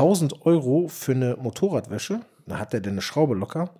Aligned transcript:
1000 0.00 0.46
Euro 0.46 0.88
für 0.88 1.12
eine 1.12 1.36
Motorradwäsche. 1.38 2.20
Da 2.46 2.58
hat 2.58 2.72
er 2.72 2.80
denn 2.80 2.92
eine 2.92 3.02
Schraube 3.02 3.34
locker. 3.34 3.74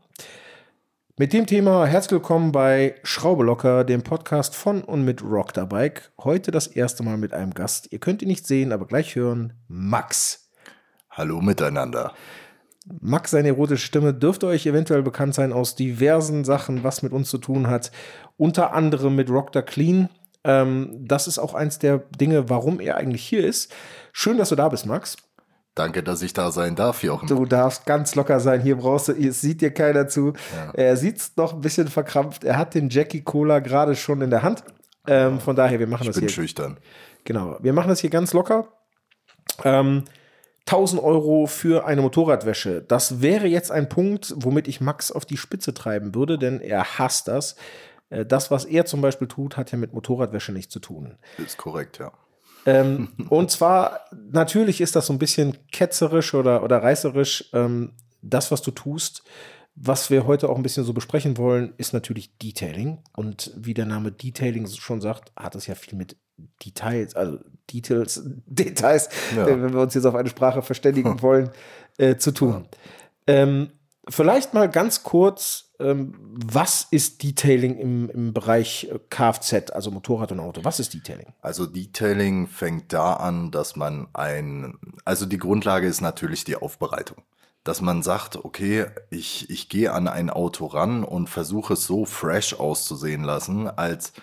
Mit 1.17 1.33
dem 1.33 1.46
Thema 1.46 1.87
herzlich 1.87 2.12
willkommen 2.12 2.53
bei 2.53 2.95
Schraube 3.04 3.43
locker, 3.43 3.85
dem 3.85 4.02
Podcast 4.02 4.54
von 4.54 4.83
und 4.83 5.02
mit 5.02 5.22
Rock 5.22 5.52
the 5.54 5.64
Bike. 5.64 6.12
Heute 6.22 6.50
das 6.50 6.67
erste 6.67 7.02
Mal 7.02 7.17
mit 7.17 7.33
einem 7.33 7.54
Gast. 7.54 7.91
Ihr 7.91 8.00
könnt 8.00 8.20
ihn 8.20 8.29
nicht 8.29 8.46
sehen, 8.46 8.70
aber 8.70 8.86
gleich 8.86 9.14
hören. 9.14 9.54
Max. 9.66 10.50
Hallo 11.09 11.41
miteinander. 11.41 12.12
Max, 13.00 13.30
seine 13.30 13.48
erotische 13.48 13.87
Stimme 13.87 14.12
dürfte 14.12 14.46
euch 14.46 14.66
eventuell 14.66 15.02
bekannt 15.02 15.34
sein 15.34 15.55
aus 15.55 15.75
diversen 15.75 16.45
Sachen, 16.45 16.84
was 16.84 17.02
mit 17.02 17.12
uns 17.12 17.30
zu 17.30 17.39
tun 17.39 17.66
hat. 17.66 17.93
Unter 18.37 18.75
anderem 18.75 19.16
mit 19.16 19.30
Rock 19.30 19.52
the 19.55 19.62
Clean. 19.62 20.11
Ähm, 20.45 20.98
das 21.00 21.27
ist 21.27 21.39
auch 21.39 21.55
eins 21.55 21.79
der 21.79 21.98
Dinge, 22.21 22.50
warum 22.50 22.79
er 22.79 22.98
eigentlich 22.98 23.25
hier 23.25 23.43
ist. 23.43 23.73
Schön, 24.12 24.37
dass 24.37 24.50
du 24.50 24.57
da 24.57 24.68
bist, 24.68 24.84
Max. 24.84 25.16
Danke, 25.81 26.03
dass 26.03 26.21
ich 26.21 26.35
da 26.35 26.51
sein 26.51 26.77
darf, 26.77 27.03
Jochen. 27.03 27.27
Du 27.27 27.46
darfst 27.46 27.87
ganz 27.87 28.14
locker 28.14 28.39
sein. 28.39 28.61
Hier 28.61 28.77
brauchst 28.77 29.09
du, 29.09 29.13
es 29.13 29.41
sieht 29.41 29.63
dir 29.63 29.71
keiner 29.71 30.09
zu. 30.09 30.35
Ja. 30.54 30.73
Er 30.75 30.96
sieht 30.99 31.23
noch 31.37 31.54
ein 31.54 31.63
bisschen 31.63 31.89
verkrampft. 31.89 32.45
Er 32.45 32.59
hat 32.59 32.74
den 32.74 32.91
Jackie 32.91 33.23
Cola 33.23 33.60
gerade 33.60 33.96
schon 33.96 34.20
in 34.20 34.28
der 34.28 34.42
Hand. 34.42 34.62
Ähm, 35.06 35.40
von 35.40 35.56
daher, 35.56 35.78
wir 35.78 35.87
machen 35.87 36.02
ich 36.02 36.09
das 36.09 36.16
bin 36.16 36.24
hier. 36.24 36.34
schüchtern. 36.34 36.77
Genau, 37.24 37.56
wir 37.62 37.73
machen 37.73 37.88
das 37.88 38.01
hier 38.01 38.10
ganz 38.10 38.34
locker. 38.34 38.68
Ähm, 39.64 40.04
1000 40.66 41.02
Euro 41.02 41.46
für 41.46 41.87
eine 41.87 42.02
Motorradwäsche. 42.02 42.82
Das 42.82 43.23
wäre 43.23 43.46
jetzt 43.46 43.73
ein 43.73 43.88
Punkt, 43.88 44.34
womit 44.37 44.68
ich 44.68 44.82
Max 44.82 45.10
auf 45.10 45.24
die 45.24 45.38
Spitze 45.38 45.73
treiben 45.73 46.15
würde, 46.15 46.37
denn 46.37 46.60
er 46.60 46.98
hasst 46.98 47.26
das. 47.26 47.56
Äh, 48.10 48.26
das, 48.26 48.51
was 48.51 48.66
er 48.66 48.84
zum 48.84 49.01
Beispiel 49.01 49.28
tut, 49.28 49.56
hat 49.56 49.73
ja 49.73 49.78
mit 49.78 49.95
Motorradwäsche 49.95 50.52
nichts 50.52 50.74
zu 50.74 50.80
tun. 50.80 51.16
Ist 51.38 51.56
korrekt, 51.56 51.98
ja. 51.98 52.12
Ähm, 52.66 53.09
und 53.28 53.50
zwar, 53.50 54.00
natürlich 54.30 54.80
ist 54.80 54.96
das 54.96 55.06
so 55.06 55.12
ein 55.12 55.18
bisschen 55.18 55.56
ketzerisch 55.73 56.34
oder, 56.34 56.62
oder 56.62 56.82
reißerisch. 56.82 57.51
Ähm, 57.52 57.92
das, 58.23 58.51
was 58.51 58.62
du 58.62 58.70
tust, 58.70 59.23
was 59.74 60.10
wir 60.10 60.26
heute 60.26 60.48
auch 60.48 60.57
ein 60.57 60.62
bisschen 60.62 60.84
so 60.84 60.93
besprechen 60.93 61.38
wollen, 61.38 61.73
ist 61.79 61.93
natürlich 61.93 62.37
Detailing. 62.38 62.99
Und 63.16 63.52
wie 63.57 63.74
der 63.74 63.87
Name 63.87 64.12
Detailing 64.12 64.67
schon 64.67 65.01
sagt, 65.01 65.33
hat 65.37 65.55
es 65.55 65.67
ja 65.67 65.75
viel 65.75 65.97
mit 65.97 66.17
Details, 66.65 67.15
also 67.15 67.39
Details, 67.73 68.23
Details, 68.47 69.09
ja. 69.34 69.47
wenn 69.47 69.73
wir 69.73 69.81
uns 69.81 69.95
jetzt 69.95 70.06
auf 70.06 70.15
eine 70.15 70.29
Sprache 70.29 70.62
verständigen 70.62 71.23
wollen, 71.23 71.51
äh, 71.99 72.17
zu 72.17 72.33
tun. 72.33 72.67
Ähm, 73.27 73.71
vielleicht 74.09 74.55
mal 74.55 74.69
ganz 74.69 75.03
kurz, 75.03 75.73
ähm, 75.79 76.15
was 76.20 76.87
ist 76.91 77.23
Detailing 77.23 77.77
im, 77.79 78.11
im 78.11 78.33
Bereich 78.33 78.89
äh, 78.91 78.98
Kfz, 79.09 79.70
also 79.73 79.91
Motorrad 79.91 80.33
und 80.33 80.41
Auto? 80.41 80.65
Was 80.65 80.81
ist 80.81 80.95
Detailing? 80.95 81.33
Also 81.41 81.67
Detailing 81.67 82.47
fängt 82.47 82.93
da 82.93 83.15
an, 83.15 83.51
dass 83.51 83.77
man 83.77 84.09
ein, 84.12 84.78
also 85.05 85.27
die 85.27 85.39
Grundlage 85.39 85.87
ist 85.87 86.01
natürlich 86.01 86.45
die 86.45 86.56
Aufbereitung. 86.56 87.23
Dass 87.62 87.83
man 87.83 88.03
sagt, 88.03 88.43
okay, 88.43 88.87
ich, 89.11 89.51
ich 89.51 89.69
gehe 89.69 89.93
an 89.93 90.09
ein 90.09 90.31
Auto 90.31 90.67
ran 90.67 91.05
und 91.05 91.28
versuche 91.28 91.75
es 91.75 91.84
so 91.84 92.06
fresh 92.06 92.55
auszusehen 92.55 93.23
lassen, 93.23 93.69
als 93.69 94.15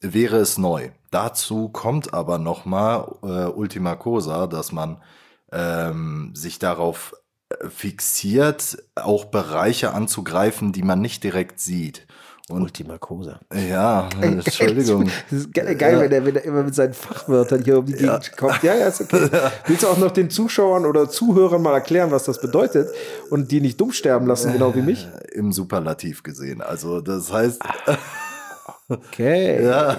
wäre 0.00 0.36
es 0.36 0.58
neu. 0.58 0.90
Dazu 1.10 1.70
kommt 1.70 2.12
aber 2.12 2.38
nochmal 2.38 3.16
äh, 3.22 3.46
Ultima 3.46 3.96
Cosa, 3.96 4.46
dass 4.46 4.70
man 4.70 5.00
ähm, 5.50 6.32
sich 6.34 6.58
darauf 6.58 7.14
fixiert, 7.68 8.78
auch 8.94 9.26
Bereiche 9.26 9.92
anzugreifen, 9.92 10.72
die 10.72 10.82
man 10.82 11.00
nicht 11.00 11.24
direkt 11.24 11.60
sieht. 11.60 12.06
Und 12.50 12.60
Ultima 12.60 12.98
Cosa. 12.98 13.40
Ja, 13.54 14.06
Entschuldigung. 14.20 15.10
Das 15.30 15.40
ist 15.40 15.54
geil, 15.54 15.76
ja. 15.80 16.00
wenn, 16.00 16.12
er, 16.12 16.26
wenn 16.26 16.36
er 16.36 16.44
immer 16.44 16.62
mit 16.62 16.74
seinen 16.74 16.92
Fachwörtern 16.92 17.64
hier 17.64 17.78
um 17.78 17.86
die 17.86 17.94
Gegend 17.94 18.26
ja. 18.26 18.36
kommt. 18.36 18.62
Ja, 18.62 18.74
ja, 18.74 18.88
ist 18.88 19.00
okay. 19.00 19.30
Willst 19.66 19.82
du 19.82 19.88
auch 19.88 19.96
noch 19.96 20.10
den 20.10 20.28
Zuschauern 20.28 20.84
oder 20.84 21.08
Zuhörern 21.08 21.62
mal 21.62 21.72
erklären, 21.72 22.10
was 22.10 22.24
das 22.24 22.42
bedeutet 22.42 22.90
und 23.30 23.50
die 23.50 23.62
nicht 23.62 23.80
dumm 23.80 23.92
sterben 23.92 24.26
lassen, 24.26 24.52
genau 24.52 24.74
wie 24.74 24.82
mich? 24.82 25.08
Im 25.32 25.52
Superlativ 25.52 26.22
gesehen. 26.22 26.60
Also, 26.60 27.00
das 27.00 27.32
heißt. 27.32 27.62
Ah, 27.64 27.96
okay. 28.88 29.62
ja. 29.64 29.96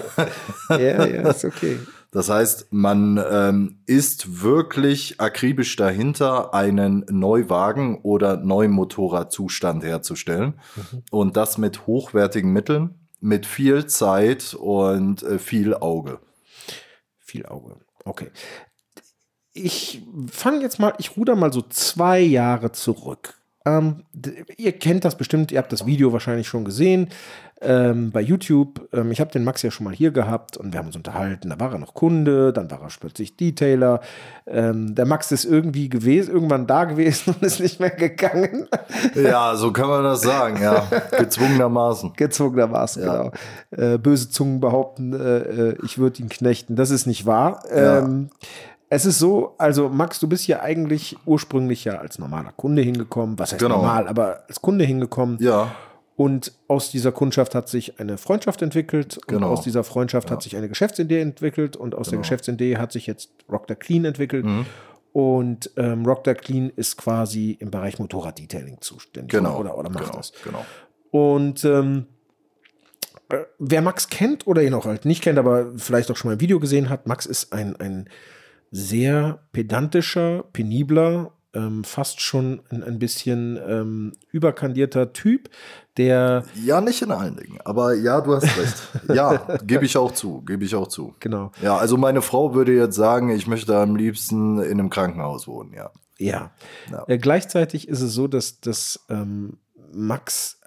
ja, 0.69 1.05
ja, 1.05 1.29
ist 1.29 1.45
okay. 1.45 1.79
Das 2.15 2.29
heißt, 2.29 2.67
man 2.71 3.21
ähm, 3.29 3.79
ist 3.87 4.41
wirklich 4.41 5.19
akribisch 5.19 5.75
dahinter, 5.75 6.53
einen 6.53 7.05
Neuwagen 7.09 7.99
oder 8.03 8.37
Neumotorradzustand 8.37 9.83
herzustellen. 9.83 10.53
Mhm. 10.77 11.03
Und 11.11 11.35
das 11.35 11.57
mit 11.57 11.87
hochwertigen 11.87 12.53
Mitteln, 12.53 12.95
mit 13.19 13.45
viel 13.45 13.87
Zeit 13.87 14.53
und 14.53 15.23
äh, 15.23 15.39
viel 15.39 15.73
Auge. 15.73 16.21
Viel 17.19 17.47
Auge. 17.47 17.75
Okay. 18.05 18.31
Ich 19.51 20.01
fange 20.31 20.61
jetzt 20.61 20.79
mal, 20.79 20.93
ich 20.99 21.17
ruder 21.17 21.35
mal 21.35 21.51
so 21.51 21.63
zwei 21.63 22.21
Jahre 22.21 22.71
zurück. 22.71 23.33
Ähm, 23.65 24.03
ihr 24.57 24.73
kennt 24.73 25.05
das 25.05 25.17
bestimmt, 25.17 25.51
ihr 25.51 25.57
habt 25.57 25.73
das 25.73 25.85
Video 25.85 26.13
wahrscheinlich 26.13 26.47
schon 26.47 26.65
gesehen 26.65 27.09
ähm, 27.61 28.11
bei 28.11 28.21
YouTube. 28.21 28.87
Ähm, 28.93 29.11
ich 29.11 29.19
habe 29.19 29.31
den 29.31 29.43
Max 29.43 29.61
ja 29.61 29.71
schon 29.71 29.85
mal 29.85 29.93
hier 29.93 30.11
gehabt 30.11 30.57
und 30.57 30.71
wir 30.73 30.79
haben 30.79 30.87
uns 30.87 30.95
unterhalten. 30.95 31.49
Da 31.49 31.59
war 31.59 31.71
er 31.71 31.79
noch 31.79 31.93
Kunde, 31.93 32.53
dann 32.53 32.69
war 32.69 32.81
er 32.81 32.89
plötzlich 32.99 33.37
Detailer. 33.37 34.01
Ähm, 34.45 34.93
der 34.93 35.05
Max 35.05 35.31
ist 35.31 35.45
irgendwie 35.45 35.89
gewesen, 35.89 36.33
irgendwann 36.33 36.67
da 36.67 36.83
gewesen 36.83 37.33
und 37.35 37.43
ist 37.43 37.59
nicht 37.59 37.79
mehr 37.79 37.91
gegangen. 37.91 38.67
Ja, 39.15 39.55
so 39.55 39.71
kann 39.71 39.87
man 39.87 40.03
das 40.03 40.21
sagen, 40.21 40.61
ja. 40.61 40.87
Gezwungenermaßen. 41.17 42.13
Gezwungenermaßen, 42.13 43.03
ja. 43.03 43.31
genau. 43.71 43.93
Äh, 43.93 43.97
böse 43.97 44.29
Zungen 44.29 44.59
behaupten, 44.59 45.13
äh, 45.13 45.37
äh 45.37 45.77
ich 45.83 45.97
würde 45.97 46.21
ihn 46.21 46.29
knechten. 46.29 46.75
Das 46.75 46.91
ist 46.91 47.07
nicht 47.07 47.25
wahr. 47.25 47.63
Ja. 47.75 48.07
Es 48.89 49.05
ist 49.05 49.19
so, 49.19 49.55
also 49.57 49.89
Max, 49.89 50.19
du 50.19 50.27
bist 50.27 50.47
ja 50.47 50.61
eigentlich 50.61 51.17
ursprünglich 51.25 51.85
ja 51.85 51.97
als 51.97 52.19
normaler 52.19 52.51
Kunde 52.51 52.81
hingekommen. 52.81 53.39
Was 53.39 53.51
heißt 53.51 53.61
genau. 53.61 53.77
normal, 53.77 54.07
aber 54.07 54.43
als 54.47 54.61
Kunde 54.61 54.85
hingekommen. 54.85 55.37
Ja. 55.41 55.75
Und 56.15 56.53
aus 56.69 56.91
dieser 56.91 57.11
Kundschaft 57.11 57.55
hat 57.55 57.67
sich 57.67 57.99
eine 57.99 58.17
Freundschaft 58.17 58.61
entwickelt. 58.61 59.19
Genau. 59.27 59.47
Und 59.47 59.53
aus 59.53 59.63
dieser 59.63 59.83
Freundschaft 59.83 60.29
ja. 60.29 60.35
hat 60.35 60.43
sich 60.43 60.55
eine 60.55 60.69
Geschäftsidee 60.69 61.19
entwickelt. 61.19 61.75
Und 61.75 61.93
aus 61.93 62.07
genau. 62.07 62.11
der 62.11 62.19
Geschäftsidee 62.19 62.77
hat 62.77 62.91
sich 62.91 63.05
jetzt 63.05 63.31
Rock 63.51 63.65
the 63.67 63.75
Clean 63.75 64.05
entwickelt. 64.05 64.45
Mhm. 64.45 64.65
Und 65.11 65.71
ähm, 65.77 66.05
Rock 66.05 66.21
the 66.25 66.33
Clean 66.33 66.71
ist 66.75 66.97
quasi 66.97 67.57
im 67.59 67.71
Bereich 67.71 67.99
Motorrad-Detailing 67.99 68.77
zuständig. 68.81 69.31
Genau. 69.31 69.59
Oder, 69.59 69.77
oder 69.77 69.89
macht 69.89 70.05
genau. 70.05 70.17
das. 70.17 70.31
Genau. 70.43 70.65
Und 71.11 71.65
ähm, 71.65 72.05
äh, 73.29 73.39
wer 73.57 73.81
Max 73.81 74.09
kennt 74.09 74.47
oder 74.47 74.61
ihn 74.61 74.73
auch 74.73 74.85
halt 74.85 75.05
nicht 75.05 75.21
kennt, 75.21 75.39
aber 75.39 75.71
vielleicht 75.77 76.11
auch 76.11 76.15
schon 76.15 76.29
mal 76.29 76.35
ein 76.35 76.41
Video 76.41 76.59
gesehen 76.59 76.89
hat, 76.89 77.07
Max 77.07 77.25
ist 77.25 77.53
ein, 77.53 77.75
ein 77.77 78.09
sehr 78.75 79.39
pedantischer, 79.53 80.43
penibler, 80.51 81.31
ähm, 81.53 81.85
fast 81.85 82.19
schon 82.19 82.61
ein, 82.69 82.83
ein 82.83 82.99
bisschen 82.99 83.57
ähm, 83.65 84.13
überkandierter 84.31 85.13
Typ, 85.13 85.49
der. 85.95 86.43
Ja, 86.61 86.81
nicht 86.81 87.01
in 87.01 87.11
allen 87.11 87.37
Dingen, 87.37 87.59
aber 87.63 87.93
ja, 87.93 88.19
du 88.19 88.35
hast 88.35 88.43
recht. 88.57 88.75
ja, 89.15 89.37
gebe 89.65 89.85
ich 89.85 89.95
auch 89.95 90.11
zu, 90.11 90.41
gebe 90.41 90.65
ich 90.65 90.75
auch 90.75 90.87
zu. 90.87 91.15
Genau. 91.21 91.51
Ja, 91.61 91.77
also 91.77 91.95
meine 91.95 92.21
Frau 92.21 92.53
würde 92.53 92.73
jetzt 92.73 92.95
sagen, 92.95 93.29
ich 93.29 93.47
möchte 93.47 93.77
am 93.77 93.95
liebsten 93.95 94.59
in 94.61 94.79
einem 94.79 94.89
Krankenhaus 94.89 95.47
wohnen, 95.47 95.73
ja. 95.73 95.91
Ja. 96.17 96.51
ja. 96.91 97.05
Äh, 97.07 97.17
gleichzeitig 97.17 97.87
ist 97.87 98.01
es 98.01 98.13
so, 98.13 98.27
dass, 98.27 98.59
dass 98.59 99.05
ähm, 99.09 99.57
Max, 99.93 100.59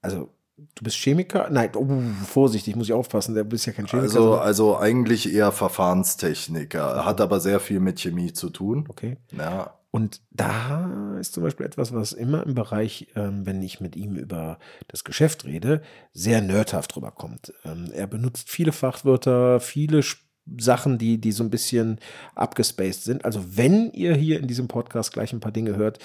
also 0.00 0.30
Du 0.56 0.84
bist 0.84 0.96
Chemiker? 0.96 1.48
Nein, 1.50 1.70
oh, 1.74 1.88
vorsichtig, 2.26 2.76
muss 2.76 2.86
ich 2.86 2.92
aufpassen, 2.92 3.34
du 3.34 3.44
bist 3.44 3.66
ja 3.66 3.72
kein 3.72 3.86
Chemiker. 3.86 4.04
Also, 4.04 4.34
also 4.36 4.78
eigentlich 4.78 5.32
eher 5.32 5.50
Verfahrenstechniker, 5.50 7.04
hat 7.04 7.20
aber 7.20 7.40
sehr 7.40 7.58
viel 7.58 7.80
mit 7.80 8.00
Chemie 8.00 8.32
zu 8.32 8.50
tun. 8.50 8.86
Okay. 8.88 9.16
Ja. 9.36 9.78
Und 9.90 10.22
da 10.30 11.16
ist 11.20 11.34
zum 11.34 11.44
Beispiel 11.44 11.66
etwas, 11.66 11.94
was 11.94 12.12
immer 12.12 12.44
im 12.44 12.54
Bereich, 12.54 13.08
ähm, 13.14 13.46
wenn 13.46 13.62
ich 13.62 13.80
mit 13.80 13.94
ihm 13.94 14.16
über 14.16 14.58
das 14.88 15.04
Geschäft 15.04 15.44
rede, 15.44 15.82
sehr 16.12 16.40
nerdhaft 16.40 16.96
rüberkommt. 16.96 17.52
Ähm, 17.64 17.90
er 17.92 18.08
benutzt 18.08 18.50
viele 18.50 18.72
Fachwörter, 18.72 19.60
viele 19.60 20.02
Sachen, 20.58 20.98
die, 20.98 21.20
die 21.20 21.32
so 21.32 21.42
ein 21.42 21.50
bisschen 21.50 21.98
abgespaced 22.34 23.04
sind. 23.04 23.24
Also 23.24 23.56
wenn 23.56 23.90
ihr 23.92 24.14
hier 24.14 24.40
in 24.40 24.46
diesem 24.46 24.68
Podcast 24.68 25.12
gleich 25.12 25.32
ein 25.32 25.40
paar 25.40 25.52
Dinge 25.52 25.76
hört, 25.76 25.98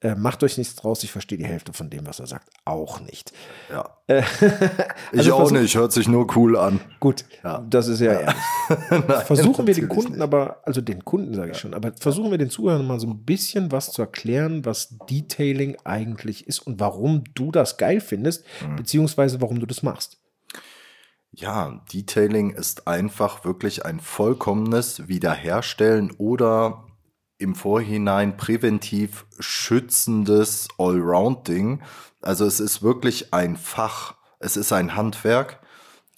äh, 0.00 0.14
macht 0.14 0.42
euch 0.42 0.58
nichts 0.58 0.76
draus, 0.76 1.02
ich 1.02 1.10
verstehe 1.10 1.38
die 1.38 1.46
Hälfte 1.46 1.72
von 1.72 1.88
dem, 1.88 2.06
was 2.06 2.20
er 2.20 2.26
sagt, 2.26 2.50
auch 2.64 3.00
nicht. 3.00 3.32
Ja. 3.70 3.96
Äh, 4.06 4.22
also 5.12 5.30
ich 5.30 5.32
auch 5.32 5.50
nicht, 5.50 5.74
hört 5.76 5.92
sich 5.92 6.08
nur 6.08 6.36
cool 6.36 6.56
an. 6.56 6.80
Gut, 7.00 7.24
ja. 7.42 7.64
das 7.68 7.88
ist 7.88 8.00
ja, 8.00 8.12
ja. 8.12 8.20
ehrlich. 8.20 8.36
Nein, 8.90 9.24
versuchen 9.24 9.66
wir 9.66 9.74
den 9.74 9.88
Kunden 9.88 10.12
nicht. 10.12 10.20
aber, 10.20 10.60
also 10.64 10.80
den 10.80 11.04
Kunden 11.04 11.34
sage 11.34 11.52
ich 11.52 11.58
schon, 11.58 11.72
aber 11.72 11.92
versuchen 11.98 12.30
wir 12.30 12.38
den 12.38 12.50
Zuhörern 12.50 12.86
mal 12.86 13.00
so 13.00 13.06
ein 13.06 13.24
bisschen 13.24 13.72
was 13.72 13.92
zu 13.92 14.02
erklären, 14.02 14.64
was 14.64 14.96
Detailing 15.08 15.76
eigentlich 15.84 16.46
ist 16.46 16.60
und 16.60 16.80
warum 16.80 17.24
du 17.34 17.50
das 17.50 17.78
geil 17.78 18.00
findest, 18.00 18.44
mhm. 18.66 18.76
beziehungsweise 18.76 19.40
warum 19.40 19.58
du 19.58 19.66
das 19.66 19.82
machst. 19.82 20.18
Ja, 21.36 21.82
Detailing 21.92 22.50
ist 22.50 22.86
einfach 22.86 23.44
wirklich 23.44 23.84
ein 23.84 23.98
vollkommenes 23.98 25.08
Wiederherstellen 25.08 26.12
oder 26.18 26.84
im 27.38 27.54
Vorhinein 27.54 28.36
präventiv 28.36 29.26
schützendes 29.38 30.68
Allround-Ding. 30.78 31.82
Also 32.22 32.46
es 32.46 32.60
ist 32.60 32.82
wirklich 32.82 33.34
ein 33.34 33.56
Fach, 33.56 34.14
es 34.38 34.56
ist 34.56 34.72
ein 34.72 34.96
Handwerk 34.96 35.60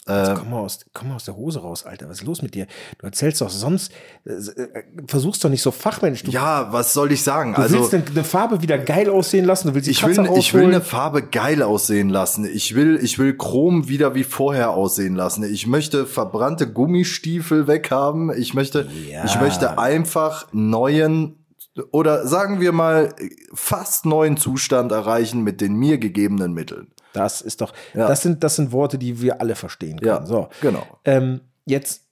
Äh, 0.08 0.34
komm, 0.38 0.50
mal 0.50 0.60
aus, 0.60 0.78
komm 0.92 1.08
mal 1.08 1.16
aus 1.16 1.24
der 1.24 1.36
Hose 1.36 1.60
raus, 1.60 1.84
Alter. 1.84 2.08
Was 2.08 2.18
ist 2.20 2.24
los 2.24 2.40
mit 2.40 2.54
dir? 2.54 2.68
Du 2.98 3.06
erzählst 3.06 3.40
doch 3.40 3.50
sonst, 3.50 3.90
äh, 4.24 4.30
äh, 4.30 4.84
versuchst 5.08 5.44
doch 5.44 5.50
nicht 5.50 5.62
so 5.62 5.72
fachmännisch. 5.72 6.22
Du, 6.22 6.30
ja, 6.30 6.72
was 6.72 6.92
soll 6.92 7.10
ich 7.10 7.24
sagen? 7.24 7.54
du 7.54 7.62
also 7.62 7.78
willst 7.80 7.92
eine, 7.92 8.04
eine 8.06 8.22
Farbe 8.22 8.62
wieder 8.62 8.78
geil 8.78 9.10
aussehen 9.10 9.44
lassen, 9.44 9.68
du 9.68 9.74
willst 9.74 9.88
die 9.88 9.90
ich 9.90 10.06
will, 10.06 10.30
ich 10.38 10.54
will 10.54 10.64
eine 10.66 10.80
Farbe 10.80 11.22
geil 11.22 11.60
aussehen 11.60 12.08
lassen. 12.08 12.44
Ich 12.44 12.76
will, 12.76 13.00
ich 13.02 13.18
will 13.18 13.36
Chrom 13.36 13.88
wieder 13.88 14.14
wie 14.14 14.22
vorher 14.22 14.70
aussehen 14.70 15.16
lassen. 15.16 15.42
Ich 15.42 15.66
möchte 15.66 16.06
verbrannte 16.06 16.72
Gummistiefel 16.72 17.66
weghaben. 17.66 18.32
Ich 18.36 18.54
möchte, 18.54 18.88
Ja. 19.10 19.24
ich 19.24 19.40
möchte 19.40 19.76
einfach 19.78 20.46
neuen 20.52 21.44
oder 21.90 22.26
sagen 22.26 22.60
wir 22.60 22.72
mal 22.72 23.12
fast 23.52 24.06
neuen 24.06 24.36
Zustand 24.36 24.92
erreichen 24.92 25.42
mit 25.42 25.60
den 25.60 25.74
mir 25.74 25.98
gegebenen 25.98 26.54
Mitteln. 26.54 26.92
Das 27.16 27.40
ist 27.40 27.60
doch, 27.60 27.72
Ja. 27.94 28.08
das 28.08 28.22
sind, 28.22 28.44
das 28.44 28.56
sind 28.56 28.72
Worte, 28.72 28.98
die 28.98 29.20
wir 29.22 29.40
alle 29.40 29.54
verstehen 29.54 29.98
können. 30.00 30.20
Ja, 30.22 30.26
So. 30.26 30.48
genau. 30.60 30.86
Ähm, 31.04 31.40
jetzt 31.64 32.02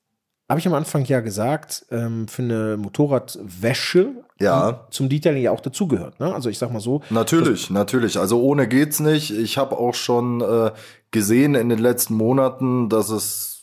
habe 0.49 0.61
ich 0.61 0.67
am 0.67 0.75
Anfang 0.75 1.05
ja 1.05 1.21
gesagt, 1.21 1.87
ähm, 1.91 2.29
für 2.29 2.43
eine 2.43 2.77
Motorradwäsche, 2.77 4.13
Ja. 4.41 4.87
zum 4.91 5.09
Detailing 5.09 5.43
ja 5.43 5.51
auch 5.51 5.61
dazugehört. 5.61 6.21
Ne? 6.21 6.35
Also 6.35 6.49
ich 6.51 6.59
sag 6.59 6.71
mal 6.73 6.81
so, 6.81 7.03
Natürlich, 7.11 7.71
natürlich. 7.71 8.19
Also 8.19 8.41
ohne 8.43 8.69
geht's 8.69 9.01
nicht. 9.01 9.31
Ich 9.31 9.59
habe 9.59 9.77
auch 9.79 9.95
schon 9.95 10.41
äh, 10.41 10.71
gesehen 11.11 11.55
in 11.55 11.69
den 11.69 11.79
letzten 11.79 12.15
Monaten, 12.15 12.89
dass 12.89 13.09
es 13.11 13.63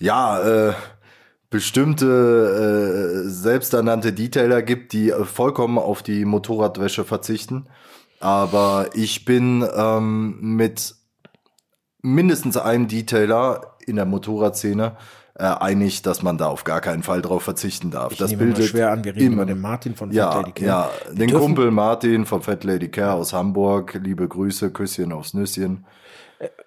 ja 0.00 0.68
äh, 0.68 0.72
bestimmte 1.50 3.24
äh, 3.24 3.28
selbsternannte 3.28 4.12
Detailer 4.12 4.62
gibt, 4.62 4.92
die 4.92 5.10
äh, 5.10 5.24
vollkommen 5.24 5.78
auf 5.78 6.02
die 6.02 6.24
Motorradwäsche 6.24 7.04
verzichten. 7.04 7.66
Aber 8.20 8.90
ich 8.94 9.24
bin 9.24 9.66
ähm, 9.76 10.38
mit 10.40 10.94
mindestens 12.02 12.56
einem 12.56 12.88
Detailer 12.88 13.76
in 13.86 13.96
der 13.96 14.04
Motorradszene 14.06 14.96
äh, 15.34 15.42
einig, 15.44 16.02
dass 16.02 16.22
man 16.22 16.38
da 16.38 16.46
auf 16.48 16.64
gar 16.64 16.80
keinen 16.80 17.02
Fall 17.02 17.20
drauf 17.20 17.42
verzichten 17.42 17.90
darf. 17.90 18.12
ich 18.12 18.18
das 18.18 18.30
nehme 18.30 18.44
mal 18.44 18.52
bildet 18.54 18.70
schwer 18.70 18.90
an, 18.90 19.04
wir 19.04 19.14
reden 19.14 19.26
immer- 19.34 19.42
über 19.42 19.46
den 19.46 19.60
Martin 19.60 19.94
von 19.94 20.08
Fat 20.08 20.16
ja, 20.16 20.34
Lady 20.38 20.52
Care. 20.52 20.66
ja, 20.66 20.90
den 21.12 21.30
Kumpel 21.32 21.70
Martin 21.70 22.24
vom 22.24 22.42
Fat 22.42 22.64
Lady 22.64 22.88
Care 22.88 23.12
aus 23.12 23.32
Hamburg. 23.32 23.98
Liebe 24.02 24.26
Grüße, 24.28 24.70
Küsschen 24.70 25.12
aufs 25.12 25.34
Nüsschen. 25.34 25.84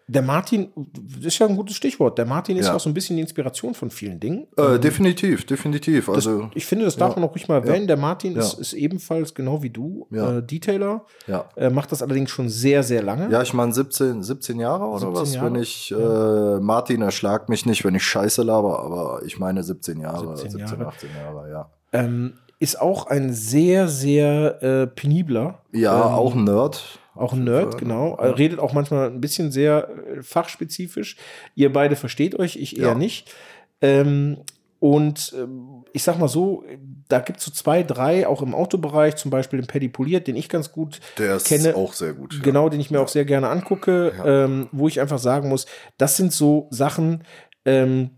Der 0.08 0.24
Martin, 0.24 0.70
das 0.76 1.26
ist 1.26 1.38
ja 1.38 1.46
ein 1.48 1.56
gutes 1.56 1.76
Stichwort. 1.76 2.18
Der 2.18 2.26
Martin 2.26 2.58
ist 2.58 2.66
Ja. 2.66 2.76
auch 2.76 2.80
so 2.80 2.90
ein 2.90 2.94
bisschen 2.96 3.18
die 3.18 3.22
Inspiration 3.22 3.76
von 3.76 3.92
vielen 3.92 4.20
Dingen. 4.20 4.48
Äh, 4.58 4.80
definitiv, 4.80 5.46
definitiv. 5.46 6.08
Das, 6.08 6.16
Also, 6.16 6.50
ich 6.56 6.66
finde, 6.66 6.86
das 6.86 6.96
darf 6.96 7.14
ja, 7.16 7.20
man 7.20 7.30
auch 7.30 7.34
ruhig 7.36 7.48
mal 7.48 7.56
erwähnen. 7.64 7.86
Der 7.86 7.96
Martin 7.98 8.34
Ja. 8.34 8.40
ist, 8.40 8.54
ist 8.56 8.74
ebenfalls 8.74 9.36
genau 9.36 9.62
wie 9.62 9.70
du 9.70 10.08
Ja. 10.10 10.38
äh, 10.38 10.44
Detailer. 10.44 11.06
ja. 11.28 11.46
Äh, 11.56 11.70
macht 11.70 11.92
das 11.92 12.02
allerdings 12.02 12.32
schon 12.32 12.50
sehr, 12.50 12.82
sehr 12.82 13.04
lange. 13.04 13.30
Ja, 13.32 13.44
ich 13.44 13.54
meine 13.54 13.72
17, 13.72 14.24
17 14.24 14.60
Jahre 14.60 14.86
oder 14.86 15.00
17 15.02 15.16
was, 15.22 15.36
Jahre? 15.36 15.54
wenn 15.54 15.62
ich, 15.62 15.92
äh, 15.92 16.60
Martin 16.60 17.02
erschlagt 17.04 17.50
mich 17.50 17.68
nicht, 17.68 17.86
wenn 17.86 17.94
ich 17.94 18.04
Scheiße 18.04 18.42
laber, 18.42 18.80
aber 18.80 19.22
ich 19.26 19.38
meine 19.38 19.62
17 19.62 20.00
Jahre, 20.00 20.36
17 20.36 20.52
17, 20.60 20.80
Jahre. 20.80 20.88
18 20.88 21.10
Jahre, 21.16 21.50
ja. 21.52 21.70
Ähm, 21.94 22.34
ist 22.62 22.82
auch 22.82 23.06
ein 23.08 23.32
sehr, 23.32 23.88
sehr 23.88 24.62
äh, 24.64 24.88
penibler. 24.88 25.60
Ja, 25.72 26.08
ähm, 26.08 26.14
auch 26.14 26.36
ein 26.36 26.44
Nerd. 26.44 26.99
Auch 27.20 27.34
ein 27.34 27.44
Nerd, 27.44 27.78
genau. 27.78 28.16
Äh, 28.16 28.28
Redet 28.28 28.60
auch 28.60 28.74
manchmal 28.74 29.08
ein 29.10 29.20
bisschen 29.22 29.52
sehr 29.52 29.90
äh, 29.90 30.24
fachspezifisch. 30.24 31.18
Ihr 31.56 31.72
beide 31.74 31.96
versteht 31.96 32.38
euch, 32.40 32.56
ich 32.56 32.78
eher 32.80 32.88
Ja. 32.90 32.96
nicht. 32.96 33.34
Ähm, 33.82 34.38
und 34.80 35.36
ähm, 35.38 35.84
ich 35.92 36.04
sag 36.04 36.18
mal 36.20 36.30
so, 36.30 36.64
da 37.10 37.20
gibt 37.20 37.40
es 37.40 37.46
so 37.46 37.52
zwei, 37.52 37.84
drei, 37.84 38.26
auch 38.28 38.42
im 38.42 38.56
Autobereich, 38.56 39.18
zum 39.18 39.30
Beispiel 39.32 39.60
den 39.60 39.68
Paddy 39.68 39.90
Poliert, 39.90 40.28
den 40.28 40.38
ich 40.38 40.48
ganz 40.48 40.72
gut 40.72 41.02
Der 41.18 41.36
ist 41.36 41.48
kenne. 41.48 41.76
auch 41.76 41.92
sehr 41.92 42.14
gut. 42.14 42.36
ja. 42.36 42.40
Genau, 42.42 42.70
den 42.70 42.80
ich 42.80 42.90
mir 42.90 43.02
auch 43.02 43.10
sehr 43.10 43.26
gerne 43.26 43.50
angucke, 43.50 44.14
Ja. 44.18 44.46
ähm, 44.46 44.70
wo 44.72 44.88
ich 44.88 45.02
einfach 45.02 45.20
sagen 45.20 45.50
muss, 45.50 45.66
das 45.98 46.16
sind 46.16 46.32
so 46.32 46.68
Sachen, 46.72 47.24
ähm, 47.66 48.12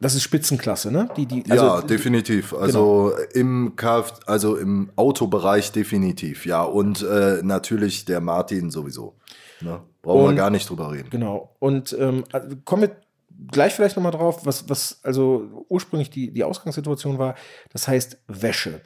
das 0.00 0.14
ist 0.14 0.22
Spitzenklasse, 0.22 0.90
ne? 0.90 1.08
Die, 1.16 1.26
die, 1.26 1.44
ja, 1.46 1.74
also, 1.74 1.86
definitiv. 1.86 2.54
Also 2.54 3.12
im 3.34 3.74
Kf 3.76 4.12
also 4.26 4.56
im 4.56 4.90
Autobereich 4.96 5.72
definitiv, 5.72 6.46
ja. 6.46 6.62
Und 6.62 7.02
äh, 7.02 7.40
natürlich 7.42 8.06
der 8.06 8.20
Martin 8.20 8.70
sowieso. 8.70 9.16
Ne? 9.60 9.80
Brauchen 10.02 10.24
Und- 10.24 10.30
wir 10.30 10.36
gar 10.36 10.50
nicht 10.50 10.68
drüber 10.68 10.90
reden. 10.90 11.10
Genau. 11.10 11.54
Und 11.58 11.94
ähm, 11.98 12.24
kommen 12.64 12.82
wir 12.82 12.96
gleich 13.52 13.74
vielleicht 13.74 13.96
nochmal 13.96 14.12
drauf, 14.12 14.46
was, 14.46 14.68
was 14.68 15.00
also 15.02 15.66
ursprünglich 15.68 16.10
die, 16.10 16.32
die 16.32 16.44
Ausgangssituation 16.44 17.18
war. 17.18 17.34
Das 17.72 17.86
heißt 17.86 18.18
Wäsche. 18.26 18.80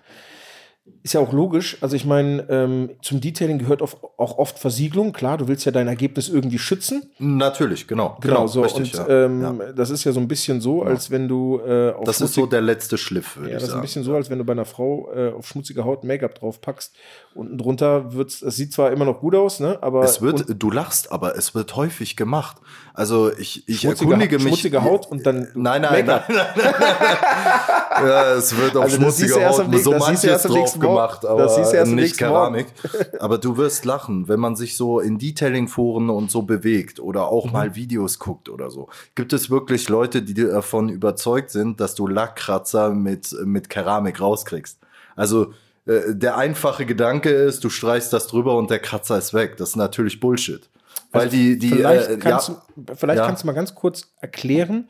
Ist 1.03 1.15
ja 1.15 1.21
auch 1.21 1.33
logisch. 1.33 1.79
Also 1.81 1.97
ich 1.97 2.05
meine, 2.05 2.47
ähm, 2.51 2.91
zum 3.01 3.21
Detailing 3.21 3.59
gehört 3.59 3.81
auch 3.81 3.95
oft 4.39 4.59
Versiegelung. 4.59 5.13
Klar, 5.15 5.39
du 5.39 5.49
willst 5.49 5.65
ja 5.65 5.73
dein 5.73 5.89
Ergebnis 5.89 6.29
irgendwie 6.29 6.59
schützen. 6.59 7.11
Natürlich, 7.19 7.87
genau. 7.87 8.19
Genau, 8.21 8.47
so. 8.47 8.63
richtig, 8.63 8.99
und 8.99 9.09
ja. 9.09 9.25
ähm, 9.25 9.43
ja. 9.43 9.73
das 9.73 9.89
ist 9.89 10.05
ja 10.05 10.13
so 10.13 10.21
ein 10.21 10.29
bisschen 10.29 10.61
so, 10.61 10.83
als 10.83 11.11
wenn 11.11 11.27
du 11.27 11.59
äh, 11.61 11.93
auf 11.93 12.05
Das 12.05 12.21
ist 12.21 12.35
so 12.35 12.45
der 12.45 12.61
letzte 12.61 12.99
Schliff, 12.99 13.37
würde 13.37 13.51
Ja, 13.51 13.57
ich 13.57 13.61
das 13.61 13.65
ist 13.65 13.69
ein 13.69 13.73
sagen. 13.73 13.83
bisschen 13.83 14.05
so, 14.05 14.15
als 14.15 14.29
wenn 14.29 14.39
du 14.39 14.45
bei 14.45 14.53
einer 14.53 14.67
Frau 14.67 15.11
äh, 15.15 15.33
auf 15.33 15.47
schmutzige 15.49 15.85
Haut 15.85 16.05
Make-up 16.05 16.35
drauf 16.39 16.61
packst. 16.61 16.95
Unten 17.35 17.57
drunter 17.57 18.13
wird's, 18.13 18.43
es 18.43 18.57
sieht 18.57 18.73
zwar 18.75 18.93
immer 18.93 19.07
noch 19.07 19.21
gut 19.21 19.35
aus, 19.35 19.61
ne? 19.61 19.79
Aber 19.83 20.05
Es 20.05 20.21
wird, 20.21 20.45
du 20.63 20.71
lachst, 20.71 21.13
aber 21.13 21.37
es 21.37 21.55
wird 21.55 21.77
häufig 21.77 22.15
gemacht. 22.17 22.59
Also 22.93 23.33
ich, 23.33 23.67
ich 23.69 23.81
schmutzige, 23.81 24.11
erkundige 24.11 24.37
mich. 24.37 24.47
schmutzige 24.49 24.83
Haut 24.85 25.07
und 25.11 25.27
dann 25.27 25.49
Nein, 25.55 25.83
nein, 25.83 26.05
nein, 26.05 26.05
nein, 26.07 26.23
nein, 26.29 26.47
nein. 26.57 26.75
Ja, 28.03 28.35
es 28.35 28.57
wird 28.57 28.77
auf 28.77 28.83
Also 28.85 28.99
das 28.99 29.17
siehst 29.17 29.31
du 29.31 29.35
schmutzige 29.35 29.41
erst 29.41 29.59
Haut 29.61 29.69
nächsten- 29.69 29.85
so 29.85 29.99
manches 29.99 30.43
drauf 30.43 30.79
gemacht, 30.79 31.25
aber 31.25 31.85
nicht 31.87 32.19
Keramik. 32.19 32.67
Aber 33.21 33.39
du 33.39 33.57
wirst 33.57 33.85
lachen, 33.85 34.29
wenn 34.29 34.41
man 34.41 34.57
sich 34.57 34.77
so 34.77 35.01
in 35.01 35.19
Detailing-Foren 35.19 36.11
und 36.11 36.31
so 36.31 36.43
bewegt 36.43 37.01
oder 37.01 37.29
auch 37.29 37.47
Mhm. 37.47 37.53
mal 37.53 37.75
Videos 37.75 38.19
guckt 38.19 38.49
oder 38.49 38.71
so. 38.71 38.89
Gibt 39.15 39.33
es 39.33 39.51
wirklich 39.51 39.89
Leute, 39.89 40.23
die 40.23 40.35
davon 40.35 40.89
überzeugt 40.89 41.51
sind, 41.51 41.81
dass 41.81 41.95
du 41.95 42.07
Lackkratzer 42.07 42.91
mit, 42.91 43.35
mit 43.45 43.69
Keramik 43.71 44.21
rauskriegst? 44.21 44.79
Also 45.17 45.53
äh, 45.87 46.15
der 46.15 46.37
einfache 46.39 46.87
Gedanke 46.87 47.29
ist, 47.31 47.63
du 47.63 47.69
streichst 47.69 48.13
das 48.13 48.27
drüber 48.27 48.57
und 48.57 48.71
der 48.71 48.79
Kratzer 48.79 49.19
ist 49.19 49.35
weg. 49.35 49.57
Das 49.59 49.71
ist 49.71 49.77
natürlich 49.77 50.19
Bullshit. 50.21 50.69
Weil 51.13 51.29
die, 51.29 51.59
die, 51.59 51.85
Also 51.85 52.05
vielleicht, 52.07 52.11
äh, 52.11 52.17
kannst, 52.17 52.49
ja, 52.49 52.63
du, 52.77 52.95
vielleicht 52.97 53.19
Ja. 53.19 53.27
kannst 53.27 53.43
du 53.43 53.47
mal 53.47 53.53
ganz 53.53 53.75
kurz 53.75 54.13
erklären, 54.21 54.89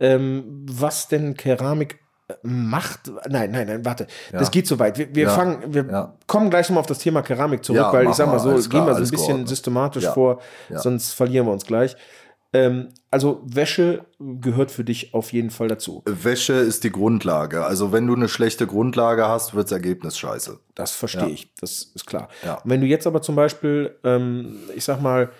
ähm, 0.00 0.66
was 0.68 1.08
denn 1.08 1.34
Keramik 1.34 2.00
macht. 2.42 3.10
Nein, 3.28 3.50
nein, 3.50 3.66
nein, 3.66 3.84
warte. 3.84 4.06
Das 4.32 4.50
geht 4.50 4.66
so 4.66 4.78
weit. 4.78 4.96
Wir, 4.98 5.14
wir 5.14 5.24
Ja. 5.24 5.30
fangen, 5.30 5.74
wir 5.74 5.84
Ja. 5.84 6.14
kommen 6.26 6.50
gleich 6.50 6.68
nochmal 6.68 6.80
auf 6.80 6.86
das 6.86 6.98
Thema 6.98 7.22
Keramik 7.22 7.64
zurück, 7.64 7.80
Ja, 7.80 7.92
weil 7.92 8.08
ich 8.08 8.14
sag 8.14 8.26
mal 8.28 8.38
so, 8.38 8.50
Alles 8.50 8.68
gehen 8.70 8.80
wir 8.80 8.84
klar, 8.86 8.94
so 8.96 9.00
ein 9.02 9.10
bisschen 9.10 9.26
geordnet. 9.26 9.48
systematisch 9.48 10.04
Ja. 10.04 10.12
vor, 10.12 10.40
Ja. 10.70 10.78
sonst 10.78 11.12
verlieren 11.12 11.46
wir 11.46 11.52
uns 11.52 11.66
gleich. 11.66 11.96
Ähm, 12.54 12.88
also 13.10 13.40
Wäsche 13.46 14.04
gehört 14.20 14.70
für 14.70 14.84
dich 14.84 15.14
auf 15.14 15.32
jeden 15.32 15.48
Fall 15.50 15.68
dazu. 15.68 16.02
Wäsche 16.04 16.52
ist 16.52 16.84
die 16.84 16.92
Grundlage. 16.92 17.64
Also 17.64 17.92
wenn 17.92 18.06
du 18.06 18.14
eine 18.14 18.28
schlechte 18.28 18.66
Grundlage 18.66 19.26
hast, 19.26 19.54
wirds 19.54 19.72
Ergebnis 19.72 20.18
scheiße. 20.18 20.58
Das 20.74 20.90
verstehe 20.92 21.22
Ja. 21.22 21.28
ich, 21.28 21.54
das 21.60 21.92
ist 21.94 22.06
klar. 22.06 22.28
Ja. 22.44 22.60
Wenn 22.64 22.82
du 22.82 22.86
jetzt 22.86 23.06
aber 23.06 23.22
zum 23.22 23.36
Beispiel, 23.36 23.96
ähm, 24.04 24.56
ich 24.74 24.84
sag 24.84 25.00
mal, 25.00 25.30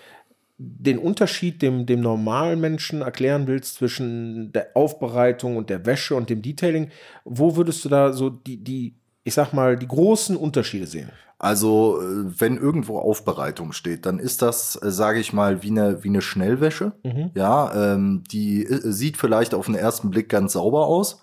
den 0.63 0.97
Unterschied 0.97 1.61
dem, 1.61 1.85
dem 1.85 2.01
normalen 2.01 2.59
Menschen 2.61 3.01
erklären 3.01 3.47
willst 3.47 3.75
zwischen 3.75 4.51
der 4.53 4.69
Aufbereitung 4.75 5.57
und 5.57 5.69
der 5.69 5.85
Wäsche 5.85 6.15
und 6.15 6.29
dem 6.29 6.41
Detailing, 6.41 6.89
wo 7.25 7.55
würdest 7.55 7.83
du 7.85 7.89
da 7.89 8.13
so 8.13 8.29
die, 8.29 8.63
die 8.63 8.95
ich 9.23 9.33
sag 9.33 9.53
mal, 9.53 9.77
die 9.77 9.87
großen 9.87 10.35
Unterschiede 10.35 10.87
sehen? 10.87 11.09
Also 11.39 11.99
äh, 12.01 12.39
wenn 12.39 12.57
irgendwo 12.57 12.99
Aufbereitung 12.99 13.73
steht, 13.73 14.05
dann 14.05 14.19
ist 14.19 14.41
das, 14.41 14.73
sage 14.73 15.19
ich 15.19 15.33
mal, 15.33 15.63
wie 15.63 15.71
eine, 15.71 16.03
wie 16.03 16.09
eine 16.09 16.21
Schnellwäsche. 16.21 16.93
Ja, 17.35 17.93
ähm, 17.93 18.23
die 18.31 18.65
äh, 18.65 18.91
sieht 18.91 19.17
vielleicht 19.17 19.53
auf 19.53 19.65
den 19.65 19.75
ersten 19.75 20.09
Blick 20.09 20.29
ganz 20.29 20.53
sauber 20.53 20.87
aus, 20.87 21.21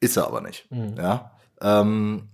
ist 0.00 0.16
er 0.16 0.26
aber 0.26 0.40
nicht. 0.40 0.68
Ja. 0.96 1.32
Ähm, 1.60 2.28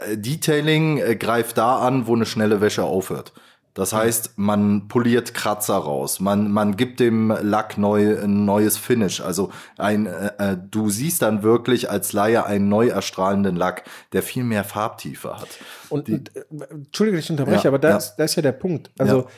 äh, 0.00 0.16
Detailing 0.16 0.98
äh, 0.98 1.16
greift 1.16 1.58
da 1.58 1.78
an, 1.78 2.06
wo 2.06 2.14
eine 2.14 2.26
schnelle 2.26 2.60
Wäsche 2.60 2.84
aufhört. 2.84 3.32
Das 3.80 3.94
heißt, 3.94 4.36
man 4.36 4.88
poliert 4.88 5.32
Kratzer 5.32 5.76
raus, 5.76 6.20
man, 6.20 6.50
man 6.50 6.76
gibt 6.76 7.00
dem 7.00 7.30
Lack 7.40 7.78
neu, 7.78 8.22
ein 8.22 8.44
neues 8.44 8.76
Finish. 8.76 9.22
Also 9.22 9.50
ein, 9.78 10.04
äh, 10.04 10.32
äh, 10.36 10.56
du 10.70 10.90
siehst 10.90 11.22
dann 11.22 11.42
wirklich 11.42 11.88
als 11.88 12.12
Laie 12.12 12.44
einen 12.44 12.68
neu 12.68 12.88
erstrahlenden 12.88 13.56
Lack, 13.56 13.84
der 14.12 14.22
viel 14.22 14.44
mehr 14.44 14.64
Farbtiefe 14.64 15.34
hat. 15.40 15.48
Und, 15.88 16.10
und 16.10 16.36
äh, 16.36 16.44
Entschuldige, 16.68 17.16
dass 17.16 17.24
ich 17.24 17.30
unterbreche, 17.30 17.64
Ja, 17.64 17.70
aber 17.70 17.78
da, 17.78 17.88
ja. 17.88 17.96
ist, 17.96 18.16
da 18.16 18.24
ist 18.24 18.34
ja 18.36 18.42
der 18.42 18.52
Punkt. 18.52 18.90
Also 18.98 19.28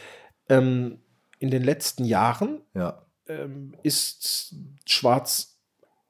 ähm, 0.48 0.98
in 1.38 1.52
den 1.52 1.62
letzten 1.62 2.04
Jahren 2.04 2.62
Ja. 2.74 3.06
ähm, 3.28 3.76
ist 3.84 4.56
Schwarz 4.86 5.56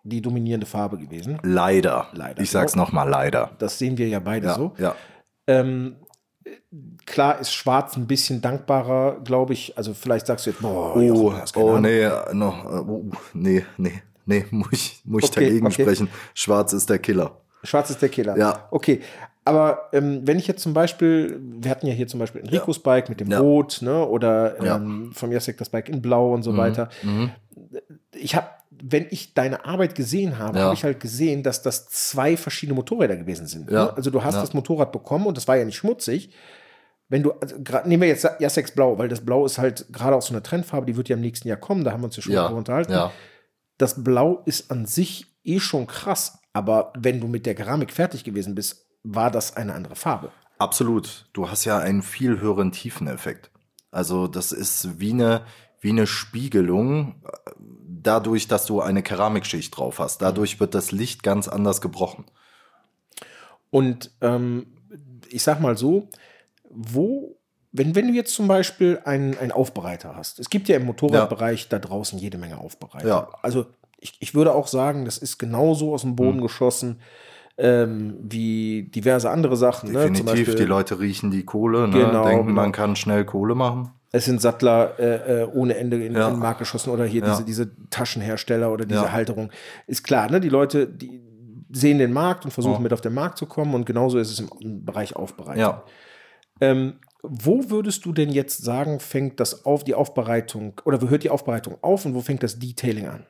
die 0.05 0.23
dominierende 0.23 0.67
Farbe 0.67 0.97
gewesen. 0.97 1.39
Leider. 1.43 2.07
Leider. 2.15 2.41
Ich 2.41 2.51
sag's 2.51 2.77
noch 2.77 2.93
mal 2.93 3.05
leider. 3.07 3.51
Das 3.59 3.79
sehen 3.79 3.99
wir 3.99 4.09
ja 4.09 4.21
beide 4.21 4.47
Ja, 4.47 4.55
so. 4.55 4.75
ja. 4.79 4.97
Ähm, 5.47 5.97
klar 7.07 7.41
ist 7.41 7.53
Schwarz 7.53 7.97
ein 7.97 8.07
bisschen 8.07 8.41
dankbarer, 8.41 9.21
glaube 9.25 9.53
ich. 9.53 9.77
Also 9.77 9.95
vielleicht 9.95 10.27
sagst 10.27 10.47
du 10.47 10.51
jetzt, 10.51 10.61
boah, 10.63 10.95
Oh, 10.97 11.01
Jochen, 11.01 11.43
oh 11.57 11.79
nee, 11.79 12.03
äh, 12.03 12.11
oh, 12.35 13.05
nee, 13.35 13.65
nee, 13.77 14.03
nee, 14.27 14.45
muss 14.51 14.69
ich, 14.73 15.03
muss 15.05 15.25
ich 15.25 15.31
Okay, 15.31 15.45
dagegen 15.47 15.67
okay. 15.67 15.83
sprechen. 15.83 16.09
Schwarz 16.35 16.73
ist 16.73 16.89
der 16.91 16.99
Killer. 16.99 17.41
Schwarz 17.65 17.91
ist 17.91 18.03
der 18.03 18.09
Killer. 18.09 18.37
Ja. 18.37 18.67
Okay, 18.71 19.01
Aber 19.45 19.89
ähm, 19.93 20.23
wenn 20.25 20.39
ich 20.39 20.47
jetzt 20.47 20.63
zum 20.63 20.73
Beispiel, 20.75 21.41
wir 21.41 21.71
hatten 21.71 21.87
ja 21.87 21.93
hier 21.93 22.07
zum 22.09 22.21
Beispiel 22.21 22.41
Enricos 22.43 22.77
Ja. 22.77 22.83
Bike 22.85 23.09
mit 23.09 23.21
dem 23.21 23.31
Ja. 23.31 23.41
Rot, 23.41 23.79
ne, 23.83 24.07
oder 24.07 24.63
Ja. 24.65 24.77
ähm, 24.77 25.11
vom 25.13 25.31
Jacek 25.33 25.59
das 25.59 25.69
Bike 25.69 25.89
in 25.89 26.01
Blau 26.03 26.33
und 26.33 26.43
so 26.43 26.57
weiter. 26.57 26.89
Ich 28.15 28.35
habe, 28.37 28.47
wenn 28.85 29.07
ich 29.11 29.33
deine 29.35 29.65
Arbeit 29.65 29.95
gesehen 29.95 30.39
habe, 30.39 30.59
Ja. 30.59 30.65
habe 30.65 30.75
ich 30.75 30.83
halt 30.83 30.99
gesehen, 30.99 31.43
dass 31.45 31.63
das 31.63 31.89
zwei 31.89 32.37
verschiedene 32.37 32.75
Motorräder 32.75 33.17
gewesen 33.17 33.47
sind. 33.47 33.71
Ja. 33.71 33.85
Ne? 33.85 33.97
Also 33.97 34.11
du 34.11 34.25
hast 34.25 34.35
Ja. 34.35 34.41
das 34.41 34.55
Motorrad 34.55 34.91
bekommen 34.91 35.27
und 35.27 35.37
das 35.37 35.47
war 35.47 35.57
ja 35.57 35.65
nicht 35.65 35.77
schmutzig. 35.77 36.35
Wenn 37.09 37.23
du, 37.23 37.33
also, 37.33 37.57
grad- 37.63 37.87
nehmen 37.87 38.01
wir 38.03 38.09
jetzt 38.09 38.27
Jaseks 38.41 38.73
Blau, 38.73 38.99
weil 38.99 39.09
das 39.09 39.25
Blau 39.25 39.45
ist 39.47 39.59
halt 39.59 39.87
gerade 39.93 40.17
auch 40.17 40.23
so 40.23 40.33
eine 40.35 40.43
Trendfarbe, 40.43 40.87
die 40.87 40.97
wird 40.97 41.09
ja 41.09 41.17
im 41.17 41.23
nächsten 41.23 41.47
Jahr 41.47 41.59
kommen, 41.59 41.85
da 41.85 41.93
haben 41.93 42.01
wir 42.01 42.07
uns 42.07 42.17
ja 42.17 42.23
schon 42.23 42.33
drüber 42.35 42.55
unterhalten. 42.57 42.93
ja. 42.93 43.13
Das 43.79 44.03
Blau 44.03 44.43
ist 44.47 44.71
an 44.71 44.87
sich 44.87 45.27
eh 45.45 45.61
schon 45.61 45.87
krass, 45.87 46.39
aber 46.53 46.93
wenn 46.99 47.21
du 47.21 47.27
mit 47.29 47.47
der 47.47 47.55
Keramik 47.55 47.93
fertig 47.93 48.25
gewesen 48.25 48.55
bist, 48.55 48.87
war 49.03 49.31
das 49.31 49.57
eine 49.57 49.75
andere 49.75 49.95
Farbe. 49.97 50.31
Absolut. 50.59 51.27
Du 51.33 51.51
hast 51.51 51.65
ja 51.65 51.79
einen 51.79 52.03
viel 52.03 52.41
höheren 52.41 52.73
Tiefeneffekt. 52.73 53.51
Also 53.91 54.27
das 54.29 54.53
ist 54.53 55.01
wie 55.01 55.13
eine, 55.13 55.43
wie 55.81 55.91
eine 55.91 56.07
Spiegelung, 56.07 57.17
dadurch, 58.03 58.49
dass 58.49 58.67
du 58.67 58.81
eine 58.81 59.03
Keramikschicht 59.03 59.77
drauf 59.77 59.99
hast. 59.99 60.23
Dadurch 60.23 60.61
wird 60.61 60.75
das 60.75 60.93
Licht 60.93 61.23
ganz 61.23 61.49
anders 61.49 61.81
gebrochen. 61.81 62.25
Und 63.71 64.11
ähm, 64.21 64.67
ich 65.29 65.43
sag 65.43 65.61
mal 65.61 65.77
so, 65.79 66.09
wo, 66.69 67.37
wenn, 67.73 67.95
wenn 67.95 68.09
du 68.09 68.15
jetzt 68.15 68.35
zum 68.35 68.49
Beispiel 68.49 69.01
einen, 69.05 69.37
einen 69.39 69.53
Aufbereiter 69.53 70.15
hast, 70.17 70.39
es 70.39 70.51
gibt 70.51 70.69
ja 70.69 70.77
im 70.77 70.85
Motorradbereich 70.85 71.69
da 71.69 71.79
draußen 71.79 72.19
jede 72.19 72.39
Menge 72.39 72.59
Aufbereiter. 72.59 73.09
Ja. 73.09 73.29
Also 73.43 73.67
ich, 73.99 74.17
ich 74.21 74.35
würde 74.35 74.55
auch 74.55 74.67
sagen, 74.67 75.05
das 75.05 75.19
ist 75.19 75.39
genauso 75.39 75.95
aus 75.95 76.03
dem 76.03 76.17
Boden 76.17 76.39
Mhm. 76.39 76.43
geschossen 76.43 77.01
ähm, 77.59 78.17
wie 78.23 78.91
diverse 78.95 79.31
andere 79.31 79.57
Sachen. 79.57 79.93
Ne? 79.93 80.01
Definitiv, 80.01 80.27
Beispiel, 80.27 80.55
die 80.55 80.65
Leute 80.65 80.99
riechen 81.01 81.31
die 81.31 81.45
Kohle, 81.45 81.87
ne? 81.87 81.99
Genau, 81.99 82.25
denken, 82.25 82.47
genau. 82.49 82.61
man 82.61 82.73
kann 82.73 82.97
schnell 82.97 83.25
Kohle 83.25 83.55
machen. 83.55 83.93
Es 84.15 84.27
sind 84.27 84.41
Sattler 84.43 84.99
äh, 84.99 85.43
äh, 85.43 85.45
ohne 85.47 85.77
Ende 85.77 86.05
in, 86.05 86.15
Ja. 86.15 86.31
den 86.31 86.39
Markt 86.39 86.59
geschossen 86.59 86.91
oder 86.91 87.05
hier 87.07 87.23
Ja. 87.23 87.31
diese, 87.31 87.45
diese 87.45 87.71
Taschenhersteller 87.89 88.71
oder 88.71 88.85
diese 88.85 89.05
Ja. 89.05 89.13
Halterung. 89.13 89.51
Ist 89.87 90.05
klar, 90.05 90.31
ne? 90.31 90.39
Die 90.41 90.51
Leute, 90.51 90.87
die 90.87 91.23
sehen 91.73 91.99
den 91.99 92.13
Markt 92.13 92.45
und 92.45 92.51
versuchen 92.51 92.75
Ja. 92.75 92.81
mit 92.81 92.93
auf 92.93 93.01
den 93.01 93.15
Markt 93.15 93.39
zu 93.39 93.47
kommen 93.47 93.75
und 93.75 93.87
genauso 93.87 94.19
ist 94.19 94.31
es 94.31 94.39
im, 94.41 94.51
im 94.61 94.85
Bereich 94.85 95.17
Aufbereitung. 95.17 95.81
Ähm, 96.61 96.95
wo 97.23 97.71
würdest 97.71 98.05
du 98.05 98.13
denn 98.13 98.31
jetzt 98.31 98.63
sagen, 98.63 99.01
fängt 99.01 99.41
das 99.41 99.65
auf 99.65 99.83
die 99.85 99.95
Aufbereitung 99.95 100.81
oder 100.85 101.01
wo 101.01 101.09
hört 101.09 101.23
die 101.23 101.31
Aufbereitung 101.31 101.79
auf 101.81 102.05
und 102.05 102.15
wo 102.15 102.21
fängt 102.21 102.43
das 102.43 102.59
Detailing 102.59 103.09
an? 103.09 103.27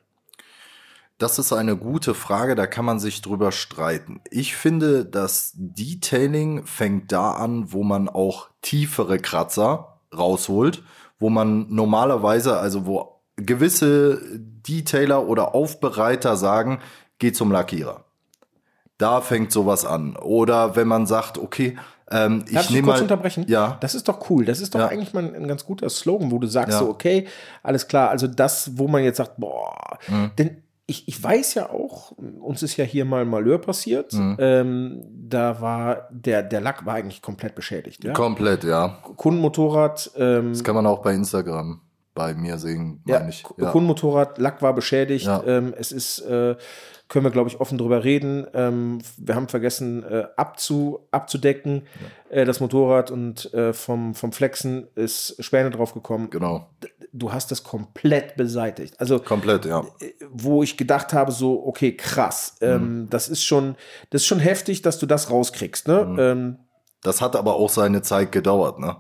Das 1.19 1.39
ist 1.39 1.53
eine 1.53 1.77
gute 1.77 2.15
Frage, 2.15 2.57
da 2.57 2.67
kann 2.67 2.85
man 2.85 2.99
sich 2.99 3.23
drüber 3.23 3.53
streiten. 3.53 4.21
Ich 4.31 4.57
finde, 4.57 5.05
das 5.05 5.53
Detailing 5.55 6.67
fängt 6.67 7.13
da 7.13 7.33
an, 7.33 7.73
wo 7.73 7.85
man 7.85 8.09
auch 8.09 8.49
tiefere 8.63 9.19
Kratzer 9.19 9.92
rausholt, 10.17 10.83
wo 11.19 11.31
man 11.31 11.67
normalerweise, 11.69 12.59
also 12.59 12.87
wo 12.87 13.21
gewisse 13.37 14.21
Detailer 14.39 15.27
oder 15.27 15.55
Aufbereiter 15.55 16.37
sagen, 16.37 16.81
geh 17.19 17.33
zum 17.33 17.51
Lackierer. 17.53 18.05
Da 18.99 19.21
fängt 19.21 19.51
sowas 19.53 19.85
an. 19.85 20.17
Oder 20.17 20.77
wenn 20.77 20.87
man 20.87 21.07
sagt, 21.07 21.39
okay, 21.39 21.77
ähm, 22.11 22.45
ich 22.47 22.55
Darf 22.55 22.65
ich 22.67 22.71
nehme 22.71 22.87
kurz 22.89 22.99
mal. 22.99 23.03
unterbrechen? 23.03 23.45
Ja. 23.49 23.79
Das 23.81 23.95
ist 23.95 24.07
doch 24.07 24.29
cool. 24.31 24.45
Das 24.45 24.61
ist 24.61 24.75
doch 24.75 24.81
Ja. 24.81 24.89
eigentlich 24.89 25.13
mal 25.15 25.25
ein, 25.25 25.35
ein 25.35 25.49
ganz 25.49 25.65
guter 25.65 25.89
Slogan, 25.89 26.31
wo 26.31 26.39
du 26.39 26.47
sagst 26.47 26.73
Ja. 26.75 26.79
so, 26.81 26.89
okay, 26.91 27.27
alles 27.63 27.89
klar. 27.89 28.11
Also 28.11 28.27
das, 28.27 28.73
wo 28.79 28.87
man 28.89 29.03
jetzt 29.03 29.17
sagt, 29.17 29.39
boah, 29.39 29.99
Mhm. 30.09 30.31
denn 30.39 30.63
ich, 30.93 31.09
ich 31.09 31.23
weiß 31.23 31.55
ja 31.55 31.71
auch, 31.71 32.13
uns 32.13 32.63
ist 32.63 32.77
ja 32.77 32.85
hier 32.85 33.07
mal 33.07 33.23
ein 33.23 33.29
Malheur 33.29 33.59
passiert. 33.59 34.13
Mhm. 34.13 34.37
Ähm, 34.39 35.03
da 35.09 35.61
war 35.63 36.09
der, 36.11 36.43
der 36.43 36.61
Lack 36.61 36.85
war 36.85 36.95
eigentlich 36.95 37.23
komplett 37.23 37.55
beschädigt. 37.55 38.05
Ja? 38.05 38.13
Komplett, 38.13 38.63
ja. 38.65 38.99
Kundenmotorrad, 39.17 40.11
ähm, 40.17 40.51
Das 40.51 40.63
kann 40.63 40.75
man 40.75 40.87
auch 40.87 41.01
bei 41.01 41.15
Instagram 41.15 41.81
bei 42.15 42.35
mir 42.35 42.59
sehen, 42.59 43.03
ja, 43.07 43.19
meine 43.21 43.31
ich. 43.31 43.43
K- 43.43 43.55
Kundenmotorrad, 43.71 44.39
Lack 44.39 44.61
war 44.63 44.75
beschädigt. 44.75 45.27
Ja. 45.27 45.43
Ähm, 45.47 45.75
es 45.79 45.93
ist, 45.93 46.21
äh, 46.21 46.57
können 47.09 47.25
wir 47.27 47.31
glaube 47.31 47.49
ich 47.49 47.61
offen 47.61 47.79
drüber 47.79 48.05
reden. 48.05 48.47
Ähm, 48.55 48.99
wir 49.17 49.35
haben 49.35 49.49
vergessen 49.49 50.03
äh, 50.05 50.25
abzu, 50.37 51.07
abzudecken 51.11 51.83
äh, 52.31 52.45
das 52.45 52.61
Motorrad 52.61 53.11
und 53.11 53.53
äh, 53.55 53.73
vom, 53.73 54.15
vom 54.15 54.33
Flexen 54.33 54.89
ist 54.95 55.37
Späne 55.43 55.71
drauf 55.71 55.95
gekommen. 55.95 56.31
Genau. 56.31 56.69
Du 57.15 57.31
hast 57.33 57.51
das 57.51 57.63
komplett 57.63 58.37
beseitigt. 58.37 58.99
Also 58.99 59.19
Komplett, 59.19 59.67
ja. 59.67 59.85
wo 60.31 60.63
ich 60.63 60.79
gedacht 60.79 61.13
habe, 61.13 61.31
so, 61.33 61.67
okay, 61.67 61.95
krass, 61.97 62.57
Mhm. 62.63 62.67
ähm, 62.69 63.07
das 63.11 63.29
ist 63.29 63.45
schon, 63.45 63.75
das 64.11 64.23
ist 64.23 64.27
schon 64.27 64.39
heftig, 64.39 64.81
dass 64.81 64.99
du 64.99 65.05
das 65.07 65.31
rauskriegst, 65.31 65.89
ne? 65.89 66.05
Mhm. 66.07 66.57
Das 67.03 67.21
hat 67.21 67.35
aber 67.35 67.55
auch 67.57 67.69
seine 67.69 68.03
Zeit 68.03 68.31
gedauert. 68.31 68.79
Ne? 68.79 68.97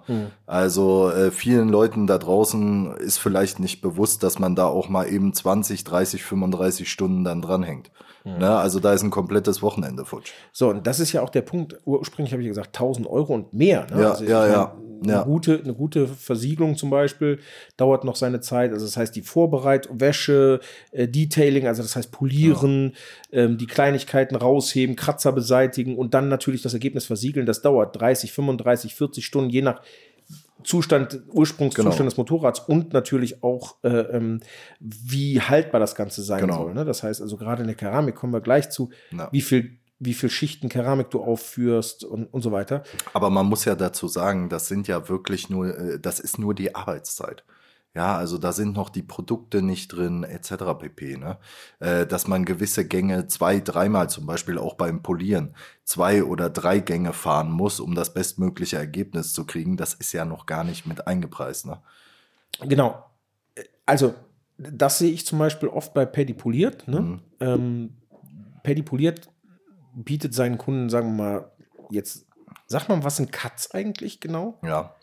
Also 0.46 1.10
äh, 1.10 1.30
vielen 1.30 1.68
Leuten 1.68 2.06
da 2.06 2.18
draußen 2.18 2.96
ist 2.96 3.18
vielleicht 3.18 3.60
nicht 3.60 3.80
bewusst, 3.80 4.22
dass 4.24 4.38
man 4.38 4.56
da 4.56 4.66
auch 4.66 4.88
mal 4.88 5.08
eben 5.08 5.32
20, 5.32 5.84
30, 5.84 6.24
35 6.24 6.90
Stunden 6.90 7.22
dann 7.24 7.40
dranhängt. 7.40 7.90
Ne? 8.24 8.48
Also 8.56 8.78
da 8.78 8.92
ist 8.92 9.02
ein 9.02 9.10
komplettes 9.10 9.62
Wochenende 9.62 10.04
futsch. 10.04 10.32
so, 10.52 10.68
und 10.68 10.86
das 10.86 11.00
ist 11.00 11.12
ja 11.12 11.22
auch 11.22 11.30
der 11.30 11.42
Punkt. 11.42 11.78
Ursprünglich 11.84 12.32
habe 12.32 12.42
ich 12.42 12.48
gesagt, 12.48 12.68
1000 12.68 13.06
Euro 13.06 13.34
und 13.34 13.52
mehr. 13.52 13.86
Ne? 13.90 14.02
Ja, 14.02 14.14
ich 14.14 14.28
ja, 14.28 14.38
meine, 14.40 14.52
ja, 14.52 14.76
Eine, 15.02 15.12
ja. 15.12 15.22
Gute, 15.24 15.60
eine 15.62 15.74
gute 15.74 16.06
Versiegelung 16.06 16.76
zum 16.76 16.90
Beispiel 16.90 17.40
dauert 17.76 18.04
noch 18.04 18.16
seine 18.16 18.40
Zeit. 18.40 18.72
Also 18.72 18.86
das 18.86 18.96
heißt, 18.96 19.16
die 19.16 19.22
Vorbereitung, 19.22 20.00
Wäsche, 20.00 20.60
äh, 20.92 21.08
Detailing, 21.08 21.66
also 21.66 21.82
das 21.82 21.96
heißt 21.96 22.12
Polieren, 22.12 22.94
ähm, 23.32 23.58
die 23.58 23.66
Kleinigkeiten 23.66 24.36
rausheben, 24.36 24.94
Kratzer 24.94 25.32
beseitigen 25.32 25.96
und 25.96 26.14
dann 26.14 26.28
natürlich 26.28 26.62
das 26.62 26.74
Ergebnis 26.74 27.06
versiegeln. 27.06 27.46
Das 27.46 27.62
dauert 27.62 28.00
30, 28.00 28.32
35, 28.32 28.94
40 28.94 29.24
Stunden, 29.26 29.50
je 29.50 29.62
nach 29.62 29.82
Zustand, 30.64 31.20
Ursprungszustand 31.28 31.96
Genau. 31.96 32.08
des 32.08 32.16
Motorrads 32.16 32.60
und 32.60 32.92
natürlich 32.92 33.42
auch, 33.42 33.76
äh, 33.82 33.88
ähm, 33.88 34.40
wie 34.80 35.40
haltbar 35.40 35.80
das 35.80 35.94
Ganze 35.94 36.22
sein 36.22 36.40
Genau. 36.42 36.62
soll. 36.64 36.74
Ne? 36.74 36.84
Das 36.84 37.02
heißt 37.02 37.20
also 37.22 37.36
gerade 37.36 37.62
in 37.62 37.68
der 37.68 37.76
Keramik 37.76 38.14
kommen 38.14 38.32
wir 38.32 38.40
gleich 38.40 38.70
zu, 38.70 38.90
Ja. 39.10 39.28
wie 39.32 39.40
viel 39.42 39.78
wie 40.04 40.14
viel 40.14 40.30
Schichten 40.30 40.68
Keramik 40.68 41.10
du 41.10 41.22
aufführst 41.22 42.02
und, 42.02 42.26
und 42.26 42.42
so 42.42 42.50
weiter. 42.50 42.82
Aber 43.12 43.30
man 43.30 43.46
muss 43.46 43.64
ja 43.64 43.76
dazu 43.76 44.08
sagen, 44.08 44.48
das 44.48 44.66
sind 44.66 44.88
ja 44.88 45.08
wirklich 45.08 45.48
nur, 45.48 45.78
äh, 45.78 46.00
das 46.00 46.18
ist 46.18 46.40
nur 46.40 46.54
die 46.56 46.74
Arbeitszeit. 46.74 47.44
Ja, 47.94 48.16
also 48.16 48.38
da 48.38 48.52
sind 48.52 48.74
noch 48.74 48.88
die 48.88 49.02
Produkte 49.02 49.60
nicht 49.60 49.88
drin, 49.88 50.24
etc. 50.24 50.54
pp. 50.78 51.18
Ne? 51.18 51.36
Äh, 51.78 52.06
dass 52.06 52.26
man 52.26 52.46
gewisse 52.46 52.86
Gänge 52.86 53.26
zwei, 53.26 53.60
dreimal 53.60 54.08
zum 54.08 54.24
Beispiel 54.24 54.56
auch 54.56 54.74
beim 54.74 55.02
Polieren 55.02 55.54
zwei 55.84 56.24
oder 56.24 56.48
drei 56.48 56.80
Gänge 56.80 57.12
fahren 57.12 57.50
muss, 57.50 57.80
um 57.80 57.94
das 57.94 58.14
bestmögliche 58.14 58.78
Ergebnis 58.78 59.34
zu 59.34 59.44
kriegen, 59.44 59.76
das 59.76 59.92
ist 59.92 60.12
ja 60.12 60.24
noch 60.24 60.46
gar 60.46 60.64
nicht 60.64 60.86
mit 60.86 61.06
eingepreist. 61.06 61.66
Ne? 61.66 61.82
Genau. 62.60 63.04
Also, 63.84 64.14
das 64.56 64.98
sehe 64.98 65.12
ich 65.12 65.26
zum 65.26 65.38
Beispiel 65.38 65.68
oft 65.68 65.92
bei 65.92 66.06
Paddy 66.06 66.32
Poliert. 66.32 66.88
Ne? 66.88 67.00
Mhm. 67.00 67.20
Ähm, 67.40 67.96
Paddy 68.62 68.82
Poliert 68.82 69.28
bietet 69.94 70.32
seinen 70.32 70.56
Kunden, 70.56 70.88
sagen 70.88 71.16
wir 71.16 71.22
mal, 71.22 71.52
jetzt, 71.90 72.26
sag 72.66 72.88
mal, 72.88 73.04
was 73.04 73.16
sind 73.16 73.32
Cuts 73.32 73.72
eigentlich 73.72 74.20
genau? 74.20 74.58
Ja. 74.62 74.94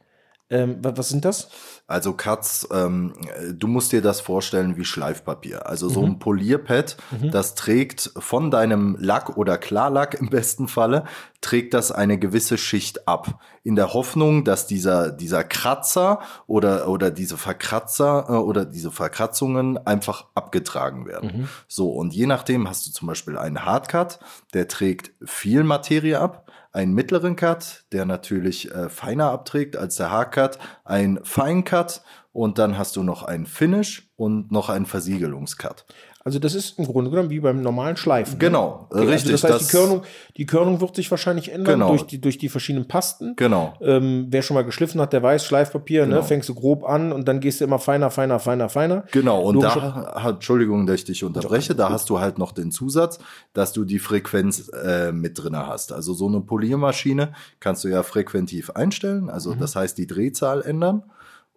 Ähm, 0.52 0.84
wa- 0.84 0.94
was 0.96 1.10
sind 1.10 1.26
das? 1.26 1.50
Also 1.86 2.14
Cuts, 2.14 2.68
ähm, 2.72 3.14
du 3.54 3.68
musst 3.68 3.92
dir 3.92 4.02
das 4.02 4.20
vorstellen 4.22 4.78
wie 4.78 4.86
Schleifpapier. 4.86 5.66
Also 5.68 5.90
so 5.90 6.04
ein 6.04 6.20
Polierpad, 6.20 6.98
das 7.32 7.56
trägt 7.56 8.12
von 8.18 8.50
deinem 8.52 8.96
Lack 9.00 9.38
oder 9.38 9.58
Klarlack 9.58 10.16
im 10.20 10.30
besten 10.30 10.68
Falle, 10.68 11.06
trägt 11.42 11.74
das 11.74 11.92
eine 11.92 12.18
gewisse 12.20 12.58
Schicht 12.58 13.08
ab. 13.08 13.40
In 13.64 13.76
der 13.76 13.94
Hoffnung, 13.94 14.44
dass 14.44 14.68
dieser, 14.68 15.12
dieser 15.12 15.44
Kratzer 15.44 16.20
oder, 16.48 16.88
oder 16.90 17.12
diese 17.12 17.38
Verkratzer 17.38 18.26
äh, 18.30 18.32
oder 18.34 18.66
diese 18.66 18.92
Verkratzungen 18.92 19.78
einfach 19.86 20.26
abgetragen 20.36 21.06
werden. 21.08 21.48
So, 21.68 21.92
und 21.92 22.14
je 22.14 22.26
nachdem 22.28 22.68
hast 22.70 22.86
du 22.88 22.92
zum 22.92 23.08
Beispiel 23.08 23.38
einen 23.38 23.66
Hardcut, 23.66 24.20
der 24.54 24.68
trägt 24.68 25.12
viel 25.26 25.64
Materie 25.64 26.20
ab 26.20 26.49
einen 26.72 26.94
mittleren 26.94 27.36
Cut, 27.36 27.86
der 27.92 28.06
natürlich 28.06 28.72
äh, 28.72 28.90
feiner 28.90 29.32
abträgt 29.32 29.76
als 29.76 29.96
der 29.96 30.12
Haarcut, 30.12 30.60
ein 30.84 31.20
Feincut 31.24 32.02
und 32.32 32.58
dann 32.58 32.78
hast 32.78 32.96
du 32.96 33.04
noch 33.04 33.24
einen 33.24 33.46
Finish 33.46 34.12
und 34.16 34.52
noch 34.52 34.70
einen 34.70 34.86
Versiegelungscut. 34.86 35.86
Also, 36.26 36.38
das 36.38 36.54
ist 36.54 36.78
im 36.78 36.86
Grunde 36.86 37.10
genommen 37.10 37.30
wie 37.30 37.40
beim 37.40 37.62
normalen 37.62 37.96
Schleifen. 37.96 38.34
ne? 38.34 38.40
Genau, 38.40 38.88
Okay, 38.90 39.06
richtig. 39.06 39.32
Also 39.32 39.32
das 39.32 39.44
heißt, 39.44 39.54
das- 39.62 39.68
die, 39.68 39.78
Körnung, 39.78 40.02
die 40.38 40.46
Körnung 40.46 40.82
wird 40.82 40.96
sich 40.96 41.10
wahrscheinlich 41.10 41.52
ändern 41.52 41.76
Genau. 41.80 41.90
durch, 41.90 42.04
die, 42.04 42.20
durch 42.20 42.38
die 42.38 42.50
verschiedenen 42.50 42.88
Pasten. 42.90 43.36
Genau. 43.38 43.74
Ähm, 43.82 44.28
wer 44.30 44.42
schon 44.42 44.56
mal 44.56 44.64
geschliffen 44.66 45.00
hat, 45.00 45.14
der 45.14 45.24
weiß, 45.24 45.46
Schleifpapier, 45.46 46.06
ne, 46.06 46.16
Genau. 46.16 46.22
fängst 46.26 46.50
du 46.50 46.56
grob 46.56 46.84
an 46.84 47.14
und 47.14 47.28
dann 47.28 47.40
gehst 47.40 47.62
du 47.62 47.66
immer 47.66 47.80
feiner, 47.80 48.12
feiner, 48.12 48.40
feiner, 48.40 48.68
feiner. 48.70 49.06
Genau, 49.14 49.42
und 49.42 49.56
Logische- 49.56 49.80
da, 49.80 50.22
hat, 50.24 50.36
Entschuldigung, 50.36 50.86
dass 50.86 50.96
ich 50.98 51.06
dich 51.06 51.24
unterbreche, 51.24 51.74
da 51.74 51.90
hast 51.90 52.10
du 52.10 52.20
halt 52.20 52.38
noch 52.38 52.52
den 52.52 52.72
Zusatz, 52.72 53.20
dass 53.54 53.72
du 53.72 53.86
die 53.86 54.00
Frequenz 54.00 54.70
äh, 54.70 55.12
mit 55.14 55.42
drinne 55.42 55.68
hast. 55.68 55.94
Also 55.94 56.14
so 56.14 56.28
eine 56.28 56.42
Poliermaschine 56.42 57.34
kannst 57.62 57.84
du 57.86 57.88
ja 57.88 58.04
frequentiv 58.04 58.72
einstellen, 58.72 59.30
also 59.30 59.54
Mhm. 59.56 59.60
das 59.60 59.76
heißt 59.78 59.98
die 59.98 60.06
Drehzahl 60.08 60.62
ändern. 60.64 61.04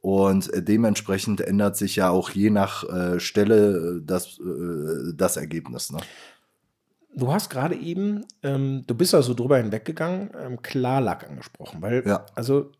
Und 0.03 0.53
äh, 0.53 0.63
dementsprechend 0.63 1.41
ändert 1.41 1.77
sich 1.77 1.97
ja 1.97 2.11
auch 2.11 2.31
je 2.31 2.51
nach 2.51 2.85
äh, 2.85 3.21
Stelle 3.21 4.01
äh, 4.01 4.01
das, 4.05 4.39
äh, 4.41 5.15
das 5.15 5.37
Ergebnis. 5.37 5.91
Ne? 5.91 5.99
du 7.15 7.31
hast 7.33 7.51
gerade 7.51 7.75
eben, 7.77 8.25
ähm, 8.43 8.85
du 8.87 8.95
bist 8.95 9.15
also 9.15 9.35
drüber 9.35 9.59
hinweggegangen, 9.59 10.31
ähm, 10.39 10.63
Klarlack 10.63 11.29
angesprochen, 11.29 11.83
weil 11.83 12.03
Ja. 12.07 12.25
also 12.35 12.73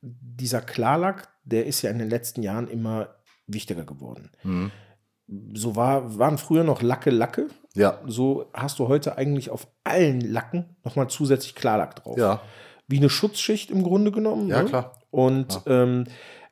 dieser 0.00 0.60
Klarlack, 0.62 1.28
der 1.44 1.66
ist 1.66 1.82
ja 1.82 1.90
in 1.90 1.98
den 1.98 2.08
letzten 2.10 2.42
Jahren 2.42 2.68
immer 2.68 3.08
wichtiger 3.46 3.84
geworden. 3.84 4.30
Mhm. 4.42 4.70
So 5.54 5.76
war, 5.76 6.18
waren 6.18 6.38
früher 6.38 6.64
noch 6.64 6.82
Lacke, 6.82 7.10
Lacke. 7.10 7.48
Ja, 7.74 8.00
So 8.06 8.48
hast 8.54 8.78
du 8.78 8.88
heute 8.88 9.18
eigentlich 9.18 9.50
auf 9.50 9.66
allen 9.84 10.20
Lacken 10.20 10.76
nochmal 10.84 11.08
zusätzlich 11.08 11.54
Klarlack 11.54 11.96
drauf. 11.96 12.16
ja, 12.16 12.40
Wie 12.88 12.96
eine 12.98 13.10
Schutzschicht 13.10 13.70
im 13.70 13.82
Grunde 13.82 14.10
genommen. 14.12 14.48
Ja, 14.48 14.62
ne? 14.62 14.68
klar. 14.68 14.98
Und 15.10 15.60
ähm, 15.66 16.04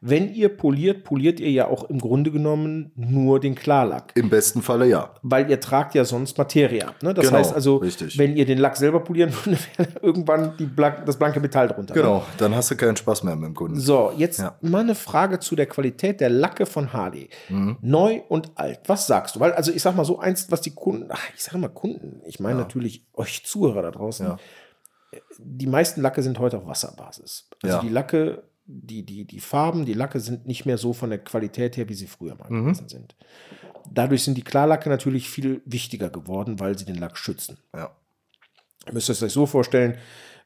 wenn 0.06 0.34
ihr 0.34 0.50
poliert, 0.54 1.02
poliert 1.04 1.40
ihr 1.40 1.50
ja 1.50 1.66
auch 1.66 1.84
im 1.84 1.98
Grunde 1.98 2.30
genommen 2.30 2.92
nur 2.94 3.40
den 3.40 3.54
Klarlack. 3.54 4.12
im 4.16 4.28
besten 4.28 4.60
Falle 4.60 4.86
ja. 4.86 5.14
Weil 5.22 5.48
ihr 5.50 5.58
tragt 5.60 5.94
ja 5.94 6.04
sonst 6.04 6.36
Materie 6.36 6.86
ab. 6.86 7.02
Ne? 7.02 7.14
Das 7.14 7.24
Genau, 7.26 7.38
heißt 7.38 7.54
also, 7.54 7.76
richtig. 7.78 8.18
wenn 8.18 8.36
ihr 8.36 8.44
den 8.44 8.58
Lack 8.58 8.76
selber 8.76 9.00
polieren 9.00 9.32
würdet, 9.44 9.66
wäre 9.78 9.88
irgendwann 10.02 10.54
blank, 10.76 11.06
das 11.06 11.18
blanke 11.18 11.40
Metall 11.40 11.68
drunter. 11.68 11.94
Ne? 11.94 12.00
Genau, 12.02 12.22
dann 12.36 12.54
hast 12.54 12.70
du 12.70 12.76
keinen 12.76 12.96
Spaß 12.96 13.22
mehr 13.22 13.34
mit 13.34 13.46
dem 13.46 13.54
Kunden. 13.54 13.80
So, 13.80 14.12
jetzt 14.16 14.40
Ja. 14.40 14.58
mal 14.60 14.80
eine 14.82 14.94
Frage 14.94 15.38
zu 15.38 15.56
der 15.56 15.66
Qualität 15.66 16.20
der 16.20 16.28
Lacke 16.28 16.66
von 16.66 16.92
Harley. 16.92 17.30
Mhm. 17.48 17.78
Neu 17.80 18.20
und 18.28 18.52
alt. 18.56 18.80
Was 18.86 19.06
sagst 19.06 19.36
du? 19.36 19.40
Weil, 19.40 19.52
also 19.52 19.72
ich 19.72 19.80
sag 19.80 19.96
mal 19.96 20.04
so 20.04 20.18
eins, 20.18 20.50
was 20.50 20.60
die 20.60 20.74
Kunden, 20.74 21.08
ach, 21.10 21.22
ich 21.34 21.42
sage 21.42 21.56
mal 21.58 21.68
Kunden, 21.68 22.20
ich 22.26 22.40
meine 22.40 22.58
natürlich 22.58 23.06
euch 23.14 23.46
Zuhörer 23.46 23.80
da 23.82 23.90
draußen. 23.90 24.26
Ja. 24.26 24.36
Die 25.38 25.66
meisten 25.66 26.00
Lacke 26.02 26.22
sind 26.22 26.38
heute 26.38 26.58
auf 26.58 26.66
Wasserbasis. 26.66 27.48
Also 27.62 27.76
Ja. 27.76 27.82
die 27.82 27.88
Lacke, 27.88 28.42
die, 28.66 29.04
die, 29.04 29.24
die 29.26 29.40
Farben, 29.40 29.84
die 29.84 29.92
Lacke 29.92 30.20
sind 30.20 30.46
nicht 30.46 30.64
mehr 30.66 30.78
so 30.78 30.92
von 30.92 31.10
der 31.10 31.18
Qualität 31.18 31.76
her, 31.76 31.88
wie 31.88 31.94
sie 31.94 32.06
früher 32.06 32.34
mal 32.36 32.48
Mhm. 32.50 32.64
gewesen 32.64 32.88
sind. 32.88 33.14
Dadurch 33.92 34.24
sind 34.24 34.36
die 34.38 34.42
Klarlacke 34.42 34.88
natürlich 34.88 35.28
viel 35.28 35.60
wichtiger 35.66 36.08
geworden, 36.10 36.58
weil 36.60 36.78
sie 36.78 36.86
den 36.86 36.94
Lack 36.96 37.18
schützen. 37.18 37.58
Ja. 37.74 37.90
Ihr 38.86 38.92
müsst 38.94 39.10
es 39.10 39.22
euch 39.22 39.32
so 39.32 39.46
vorstellen, 39.46 39.96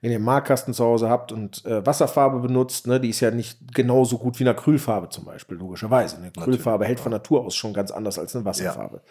wenn 0.00 0.10
ihr 0.10 0.16
einen 0.16 0.24
Malkasten 0.24 0.74
zu 0.74 0.84
Hause 0.84 1.08
habt 1.08 1.32
und 1.32 1.64
äh, 1.64 1.84
Wasserfarbe 1.84 2.38
benutzt, 2.40 2.86
ne, 2.86 3.00
die 3.00 3.10
ist 3.10 3.20
ja 3.20 3.30
nicht 3.32 3.74
genauso 3.74 4.18
gut 4.18 4.38
wie 4.38 4.44
eine 4.44 4.50
Acrylfarbe 4.50 5.08
zum 5.08 5.24
Beispiel, 5.24 5.56
logischerweise. 5.56 6.16
Eine 6.18 6.28
Acrylfarbe 6.28 6.84
hält 6.84 7.00
von 7.00 7.10
Natur 7.10 7.44
aus 7.44 7.56
schon 7.56 7.72
ganz 7.72 7.90
anders 7.90 8.18
als 8.18 8.34
eine 8.36 8.44
Wasserfarbe. 8.44 9.02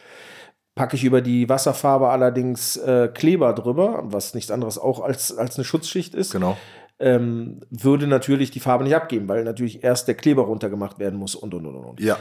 Packe 0.76 0.96
ich 0.96 1.04
über 1.04 1.22
die 1.22 1.50
Wasserfarbe 1.50 2.10
allerdings 2.10 2.78
äh, 2.78 3.10
Kleber 3.14 3.54
drüber, 3.54 4.04
was 4.06 4.34
nichts 4.34 4.52
anderes 4.52 4.78
auch 4.78 5.00
als, 5.02 5.36
als 5.38 5.56
eine 5.58 5.66
Schutzschicht 5.66 6.14
ist, 6.16 6.32
Genau. 6.32 6.56
Ähm, 7.00 7.60
würde 7.70 8.08
natürlich 8.08 8.52
die 8.52 8.60
Farbe 8.60 8.84
nicht 8.84 8.96
abgeben, 8.96 9.28
weil 9.28 9.44
natürlich 9.44 9.84
erst 9.84 10.08
der 10.08 10.16
Kleber 10.16 10.44
runtergemacht 10.44 11.00
werden 11.00 11.20
muss 11.20 11.36
und 11.36 11.54
und 11.54 11.66
und 11.66 11.76
und. 11.76 12.00
Ja. 12.00 12.18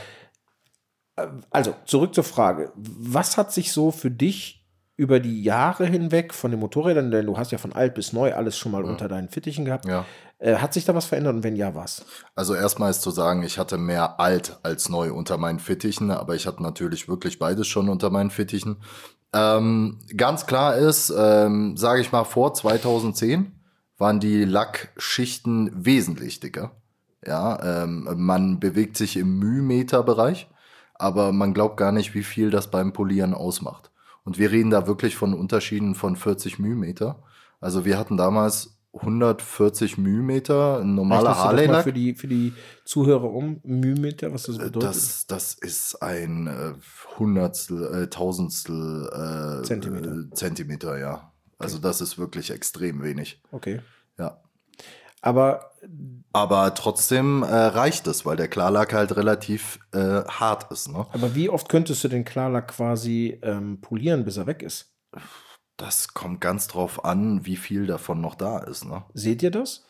Also, 1.51 1.75
zurück 1.87 2.15
zur 2.15 2.25
Frage. 2.25 2.73
Was 2.77 3.39
hat 3.39 3.53
sich 3.53 3.73
so 3.73 3.91
für 3.91 4.11
dich 4.11 4.67
über 4.99 5.21
die 5.21 5.43
Jahre 5.43 5.87
hinweg 5.87 6.33
von 6.33 6.51
den 6.51 6.61
Motorrädern, 6.61 7.11
denn 7.11 7.27
du 7.27 7.37
hast 7.37 7.53
ja 7.53 7.59
von 7.59 7.73
alt 7.73 7.95
bis 7.95 8.13
neu 8.15 8.35
alles 8.35 8.57
schon 8.57 8.73
mal 8.73 8.83
unter 8.85 9.09
deinen 9.09 9.29
Fittichen 9.29 9.67
gehabt, 9.67 9.87
Ja. 9.87 10.07
äh, 10.39 10.57
hat 10.57 10.73
sich 10.73 10.87
da 10.87 10.95
was 10.95 11.05
verändert 11.05 11.35
und 11.35 11.45
wenn 11.45 11.55
ja, 11.57 11.75
was? 11.75 12.05
Also 12.35 12.55
erstmal 12.55 12.91
ist 12.91 13.03
zu 13.03 13.11
sagen, 13.11 13.43
ich 13.43 13.59
hatte 13.59 13.77
mehr 13.77 14.21
alt 14.21 14.59
als 14.63 14.89
neu 14.89 15.13
unter 15.13 15.37
meinen 15.37 15.59
Fittichen, 15.59 16.11
aber 16.11 16.35
ich 16.35 16.47
hatte 16.47 16.63
natürlich 16.63 17.09
wirklich 17.09 17.39
beides 17.39 17.67
schon 17.67 17.91
unter 17.91 18.09
meinen 18.09 18.31
Fittichen. 18.31 18.77
Ähm, 19.35 19.99
ganz 20.17 20.47
klar 20.47 20.77
ist, 20.77 21.13
ähm, 21.17 21.77
sage 21.77 22.01
ich 22.01 22.11
mal, 22.13 22.25
vor 22.25 22.55
2010 22.55 23.53
waren 23.99 24.21
die 24.21 24.45
Lackschichten 24.45 25.71
wesentlich 25.75 26.41
dicker. 26.41 26.73
Ja, 27.25 27.83
ähm, 27.85 28.09
man 28.17 28.61
bewegt 28.61 28.97
sich 28.97 29.17
im 29.17 29.39
Mühmeterbereich, 29.39 30.49
aber 30.95 31.33
man 31.33 31.55
glaubt 31.55 31.77
gar 31.77 31.93
nicht, 31.93 32.15
wie 32.15 32.23
viel 32.23 32.51
das 32.51 32.71
beim 32.71 32.93
Polieren 32.93 33.35
ausmacht. 33.35 33.91
Und 34.25 34.39
wir 34.39 34.51
reden 34.51 34.71
da 34.71 34.87
wirklich 34.87 35.17
von 35.17 35.35
Unterschieden 35.35 35.95
von 35.95 36.17
40 36.17 36.59
Mühmeter. 36.59 37.23
Also 37.61 37.85
wir 37.85 37.99
hatten 37.99 38.17
damals 38.17 38.77
140 38.93 39.99
Mühmeter, 39.99 40.81
ein 40.81 40.95
normaler 40.95 41.37
Harley-Lack. 41.37 41.85
für 41.85 41.93
die, 41.93 42.15
für 42.15 42.29
die 42.29 42.53
Zuhörer 42.85 43.31
um, 43.31 43.61
Mühmeter, 43.63 44.33
was 44.33 44.45
das 44.45 44.59
bedeutet? 44.59 44.83
Das, 44.83 45.27
das 45.27 45.55
ist 45.55 46.03
ein 46.03 46.47
äh, 46.47 46.75
Hundertstel, 47.19 48.03
äh, 48.03 48.07
Tausendstel 48.09 49.61
äh, 49.61 49.63
Zentimeter. 49.65 50.31
Zentimeter, 50.33 50.99
ja. 50.99 51.33
Also 51.59 51.79
das 51.79 52.01
ist 52.01 52.19
wirklich 52.19 52.51
extrem 52.51 53.03
wenig. 53.03 53.41
okay. 53.53 53.81
Ja. 54.19 54.41
Aber 55.23 55.73
Aber 56.33 56.75
trotzdem 56.75 57.43
äh, 57.43 57.47
reicht 57.47 58.07
es, 58.07 58.25
weil 58.27 58.37
der 58.37 58.49
Klarlack 58.49 58.93
halt 58.93 59.17
relativ 59.17 59.79
äh, 59.93 60.23
hart 60.25 60.71
ist. 60.71 60.89
Ne? 60.89 61.07
Aber 61.13 61.35
wie 61.35 61.49
oft 61.49 61.69
könntest 61.69 62.05
du 62.05 62.09
den 62.09 62.25
Klarlack 62.25 62.69
quasi 62.69 63.39
ähm, 63.43 63.81
polieren, 63.81 64.25
bis 64.25 64.37
er 64.37 64.47
weg 64.47 64.63
ist? 64.63 64.93
Das 65.77 66.15
kommt 66.15 66.41
ganz 66.41 66.69
drauf 66.69 67.05
an, 67.05 67.45
wie 67.45 67.57
viel 67.57 67.87
davon 67.87 68.21
noch 68.21 68.35
da 68.35 68.59
ist. 68.59 68.85
Ne? 68.85 69.05
Seht 69.15 69.43
ihr 69.43 69.51
das? 69.51 69.85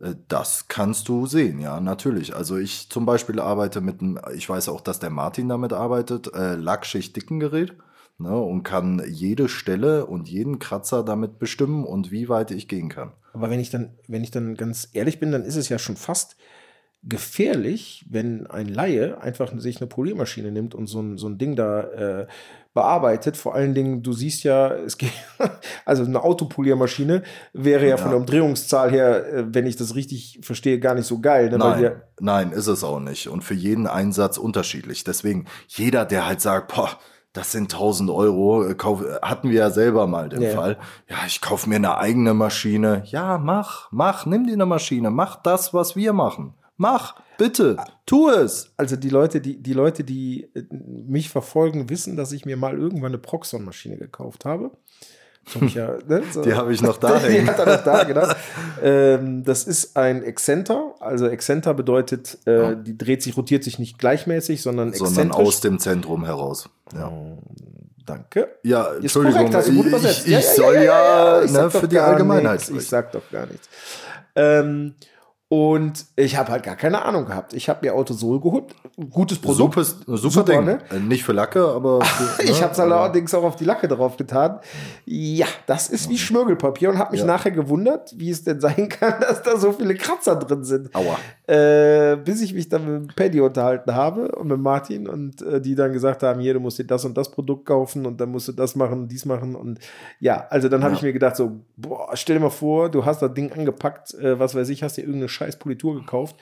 Äh, 0.00 0.14
Das 0.28 0.68
kannst 0.68 1.08
du 1.08 1.26
sehen, 1.26 1.58
ja, 1.60 1.80
natürlich. 1.80 2.34
Also 2.36 2.56
ich 2.58 2.90
zum 2.90 3.06
Beispiel 3.06 3.40
arbeite 3.40 3.80
mit 3.80 4.00
einem, 4.00 4.20
ich 4.34 4.48
weiß 4.48 4.68
auch, 4.68 4.80
dass 4.80 4.98
der 4.98 5.10
Martin 5.10 5.48
damit 5.48 5.72
arbeitet, 5.72 6.34
äh, 6.34 6.54
Lackschicht-Dickengerät 6.56 7.72
ne, 8.22 8.36
und 8.36 8.62
kann 8.62 9.02
jede 9.06 9.48
Stelle 9.48 10.06
und 10.06 10.28
jeden 10.28 10.58
Kratzer 10.58 11.02
damit 11.02 11.38
bestimmen 11.38 11.84
und 11.84 12.10
wie 12.10 12.28
weit 12.28 12.50
ich 12.50 12.68
gehen 12.68 12.88
kann. 12.88 13.12
Aber 13.32 13.50
wenn 13.50 13.60
ich 13.60 13.70
dann, 13.70 13.90
wenn 14.08 14.24
ich 14.24 14.30
dann 14.30 14.54
ganz 14.54 14.88
ehrlich 14.92 15.20
bin, 15.20 15.32
dann 15.32 15.44
ist 15.44 15.56
es 15.56 15.68
ja 15.68 15.78
schon 15.78 15.96
fast 15.96 16.36
gefährlich, 17.04 18.04
wenn 18.08 18.46
ein 18.46 18.68
Laie 18.68 19.20
einfach 19.20 19.52
sich 19.58 19.80
eine 19.80 19.88
Poliermaschine 19.88 20.52
nimmt 20.52 20.74
und 20.74 20.86
so 20.86 21.00
ein, 21.00 21.18
so 21.18 21.28
ein 21.28 21.36
Ding 21.36 21.56
da 21.56 21.80
äh, 21.80 22.26
bearbeitet. 22.74 23.36
Vor 23.36 23.56
allen 23.56 23.74
Dingen, 23.74 24.04
du 24.04 24.12
siehst 24.12 24.44
ja, 24.44 24.72
es 24.72 24.98
geht, 24.98 25.10
also 25.84 26.04
eine 26.04 26.22
Autopoliermaschine 26.22 27.24
wäre 27.52 27.88
ja, 27.88 27.96
von 27.96 28.10
der 28.10 28.20
Umdrehungszahl 28.20 28.90
her, 28.92 29.26
äh, 29.26 29.44
wenn 29.48 29.66
ich 29.66 29.76
das 29.76 29.96
richtig 29.96 30.38
verstehe, 30.42 30.78
gar 30.78 30.94
nicht 30.94 31.06
so 31.06 31.20
geil. 31.20 31.50
Ne? 31.50 31.58
Nein, 31.58 31.92
nein, 32.20 32.52
ist 32.52 32.68
es 32.68 32.84
auch 32.84 33.00
nicht. 33.00 33.28
Und 33.28 33.42
für 33.42 33.54
jeden 33.54 33.88
Einsatz 33.88 34.38
unterschiedlich. 34.38 35.02
Deswegen, 35.02 35.46
jeder, 35.66 36.04
der 36.04 36.26
halt 36.26 36.40
sagt, 36.40 36.72
boah, 36.72 36.98
das 37.32 37.52
sind 37.52 37.72
1000 37.72 38.10
Euro, 38.10 38.64
äh, 38.64 38.74
kauf, 38.74 39.02
äh, 39.02 39.18
hatten 39.22 39.48
wir 39.50 39.58
ja 39.60 39.70
selber 39.70 40.06
mal 40.06 40.28
den 40.28 40.42
Ja. 40.42 40.50
Fall. 40.50 40.78
Ja, 41.08 41.16
ich 41.26 41.40
kaufe 41.40 41.68
mir 41.68 41.76
eine 41.76 41.96
eigene 41.96 42.34
Maschine. 42.34 43.02
Ja, 43.06 43.38
mach, 43.38 43.88
mach, 43.90 44.26
nimm 44.26 44.46
dir 44.46 44.54
eine 44.54 44.66
Maschine, 44.66 45.10
mach 45.10 45.36
das, 45.36 45.72
was 45.72 45.96
wir 45.96 46.12
machen. 46.12 46.54
Mach, 46.76 47.14
bitte, 47.38 47.76
tu 48.06 48.28
es. 48.28 48.72
also 48.76 48.96
die 48.96 49.10
Leute, 49.10 49.40
die, 49.40 49.62
die 49.62 49.72
Leute, 49.72 50.04
die 50.04 50.50
äh, 50.54 50.64
mich 50.70 51.28
verfolgen, 51.28 51.88
wissen, 51.90 52.16
dass 52.16 52.32
ich 52.32 52.44
mir 52.44 52.56
mal 52.56 52.76
irgendwann 52.76 53.12
eine 53.12 53.18
Proxon-Maschine 53.18 53.98
gekauft 53.98 54.44
habe. 54.44 54.72
Ich 55.60 55.74
ja, 55.74 55.98
ne, 56.06 56.22
so. 56.30 56.42
Die 56.42 56.54
habe 56.54 56.72
ich 56.72 56.82
noch 56.82 56.96
da 56.96 57.18
Die 57.28 57.44
hat 57.46 57.58
er 57.58 57.66
noch 57.66 57.84
da, 57.84 58.04
genau. 58.04 58.26
ähm, 58.82 59.42
das 59.44 59.64
ist 59.64 59.96
ein 59.96 60.22
Exzenter. 60.22 60.94
Also 61.00 61.26
Exzenter 61.26 61.74
bedeutet, 61.74 62.38
äh, 62.46 62.76
die 62.76 62.96
dreht 62.96 63.22
sich, 63.22 63.36
rotiert 63.36 63.64
sich 63.64 63.78
nicht 63.78 63.98
gleichmäßig, 63.98 64.62
sondern 64.62 64.92
sondern 64.92 65.14
exzentrisch. 65.14 65.46
aus 65.46 65.60
dem 65.60 65.78
Zentrum 65.78 66.24
heraus. 66.24 66.68
Ja, 66.94 67.12
Danke. 68.06 68.48
ja 68.62 68.94
Entschuldigung, 68.94 69.50
korrekt, 69.50 69.68
ich, 69.68 69.78
übersetzt. 69.78 70.28
ich 70.28 70.46
soll 70.46 70.76
ja, 70.76 71.42
ich 71.42 71.52
ne, 71.52 71.70
für 71.70 71.88
die 71.88 71.98
Allgemeinheit 71.98 72.60
nichts. 72.60 72.70
Ich 72.70 72.88
sag 72.88 73.12
doch 73.12 73.28
gar 73.30 73.46
nichts. 73.46 73.68
Ähm, 74.34 74.94
und 75.52 76.06
ich 76.16 76.38
habe 76.38 76.50
halt 76.50 76.62
gar 76.62 76.76
keine 76.76 77.04
Ahnung 77.04 77.26
gehabt. 77.26 77.52
Ich 77.52 77.68
habe 77.68 77.80
mir 77.84 77.94
Autosol 77.94 78.40
geholt. 78.40 78.74
Gutes 79.10 79.38
Produkt. 79.38 79.74
Super, 79.74 79.84
super, 79.84 80.16
Super, 80.16 80.42
Ding. 80.44 80.64
ne? 80.64 80.78
Nicht 81.06 81.24
für 81.24 81.34
Lacke, 81.34 81.62
aber 81.68 82.00
für, 82.04 82.42
Ich 82.42 82.58
ne, 82.58 82.62
habe 82.62 82.72
es 82.72 82.80
allerdings 82.80 83.34
auch 83.34 83.42
auf 83.44 83.56
die 83.56 83.66
Lacke 83.66 83.86
drauf 83.86 84.16
getan. 84.16 84.60
Ja, 85.04 85.44
das 85.66 85.90
ist 85.90 86.08
wie 86.08 86.16
Schmirgelpapier 86.16 86.88
und 86.88 86.96
habe 86.98 87.10
mich 87.10 87.20
Ja. 87.20 87.26
nachher 87.26 87.50
gewundert, 87.50 88.14
wie 88.16 88.30
es 88.30 88.44
denn 88.44 88.60
sein 88.60 88.88
kann, 88.88 89.16
dass 89.20 89.42
da 89.42 89.58
so 89.58 89.72
viele 89.72 89.94
Kratzer 89.94 90.36
drin 90.36 90.64
sind. 90.64 90.88
Aua. 90.94 91.18
Äh, 91.46 92.16
bis 92.16 92.40
ich 92.40 92.54
mich 92.54 92.70
dann 92.70 93.02
mit 93.02 93.14
Paddy 93.16 93.42
unterhalten 93.42 93.94
habe 93.94 94.28
und 94.32 94.48
mit 94.48 94.58
Martin 94.58 95.06
und 95.06 95.42
äh, 95.42 95.60
die 95.60 95.74
dann 95.74 95.92
gesagt 95.92 96.22
haben, 96.22 96.40
hier, 96.40 96.54
du 96.54 96.60
musst 96.60 96.78
dir 96.78 96.84
das 96.86 97.04
und 97.04 97.14
das 97.14 97.30
Produkt 97.30 97.66
kaufen 97.66 98.06
und 98.06 98.18
dann 98.22 98.30
musst 98.30 98.48
du 98.48 98.52
das 98.52 98.74
machen 98.74 99.02
und 99.02 99.08
dies 99.08 99.26
machen 99.26 99.54
und 99.54 99.80
ja, 100.18 100.46
also 100.48 100.70
dann 100.70 100.82
habe 100.82 100.92
Ja. 100.92 100.96
ich 100.96 101.02
mir 101.02 101.12
gedacht 101.12 101.36
so, 101.36 101.52
boah, 101.76 102.08
stell 102.14 102.36
dir 102.36 102.42
mal 102.42 102.48
vor, 102.50 102.88
du 102.90 103.04
hast 103.04 103.20
das 103.20 103.34
Ding 103.34 103.52
angepackt, 103.52 104.14
äh, 104.14 104.38
was 104.38 104.54
weiß 104.54 104.70
ich, 104.70 104.82
hast 104.82 104.96
dir 104.96 105.02
irgendeine 105.02 105.28
scheiß 105.42 105.58
Politur 105.58 105.94
gekauft, 105.94 106.36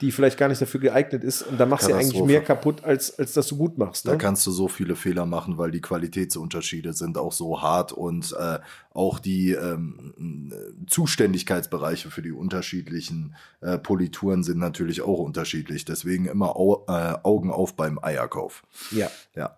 die 0.00 0.10
vielleicht 0.12 0.38
gar 0.38 0.48
nicht 0.48 0.60
dafür 0.60 0.80
geeignet 0.80 1.24
ist 1.24 1.42
und 1.42 1.58
dann 1.58 1.68
machst 1.68 1.86
du 1.86 1.90
ja 1.90 1.96
eigentlich 1.96 2.22
mehr 2.24 2.42
kaputt, 2.42 2.84
als, 2.84 3.18
als 3.18 3.32
dass 3.32 3.46
du 3.48 3.56
gut 3.56 3.78
machst. 3.78 4.06
Da 4.06 4.12
Ne? 4.12 4.18
kannst 4.18 4.46
du 4.46 4.50
so 4.50 4.68
viele 4.68 4.96
Fehler 4.96 5.26
machen, 5.26 5.58
weil 5.58 5.70
die 5.70 5.80
Qualitätsunterschiede 5.80 6.92
sind 6.92 7.18
auch 7.18 7.32
so 7.32 7.62
hart 7.62 7.92
und 7.92 8.34
äh, 8.38 8.58
auch 8.92 9.18
die 9.18 9.52
ähm, 9.52 10.50
äh, 10.52 10.86
Zuständigkeitsbereiche 10.86 12.10
für 12.10 12.22
die 12.22 12.32
unterschiedlichen 12.32 13.34
äh, 13.60 13.78
Polituren 13.78 14.42
sind 14.42 14.58
natürlich 14.58 15.02
auch 15.02 15.18
unterschiedlich. 15.18 15.84
Deswegen 15.84 16.26
immer 16.26 16.56
au 16.56 16.84
äh, 16.88 17.14
Augen 17.22 17.50
auf 17.50 17.74
beim 17.74 17.98
Eierkauf. 18.02 18.64
Ja. 18.90 19.10
Ja, 19.34 19.56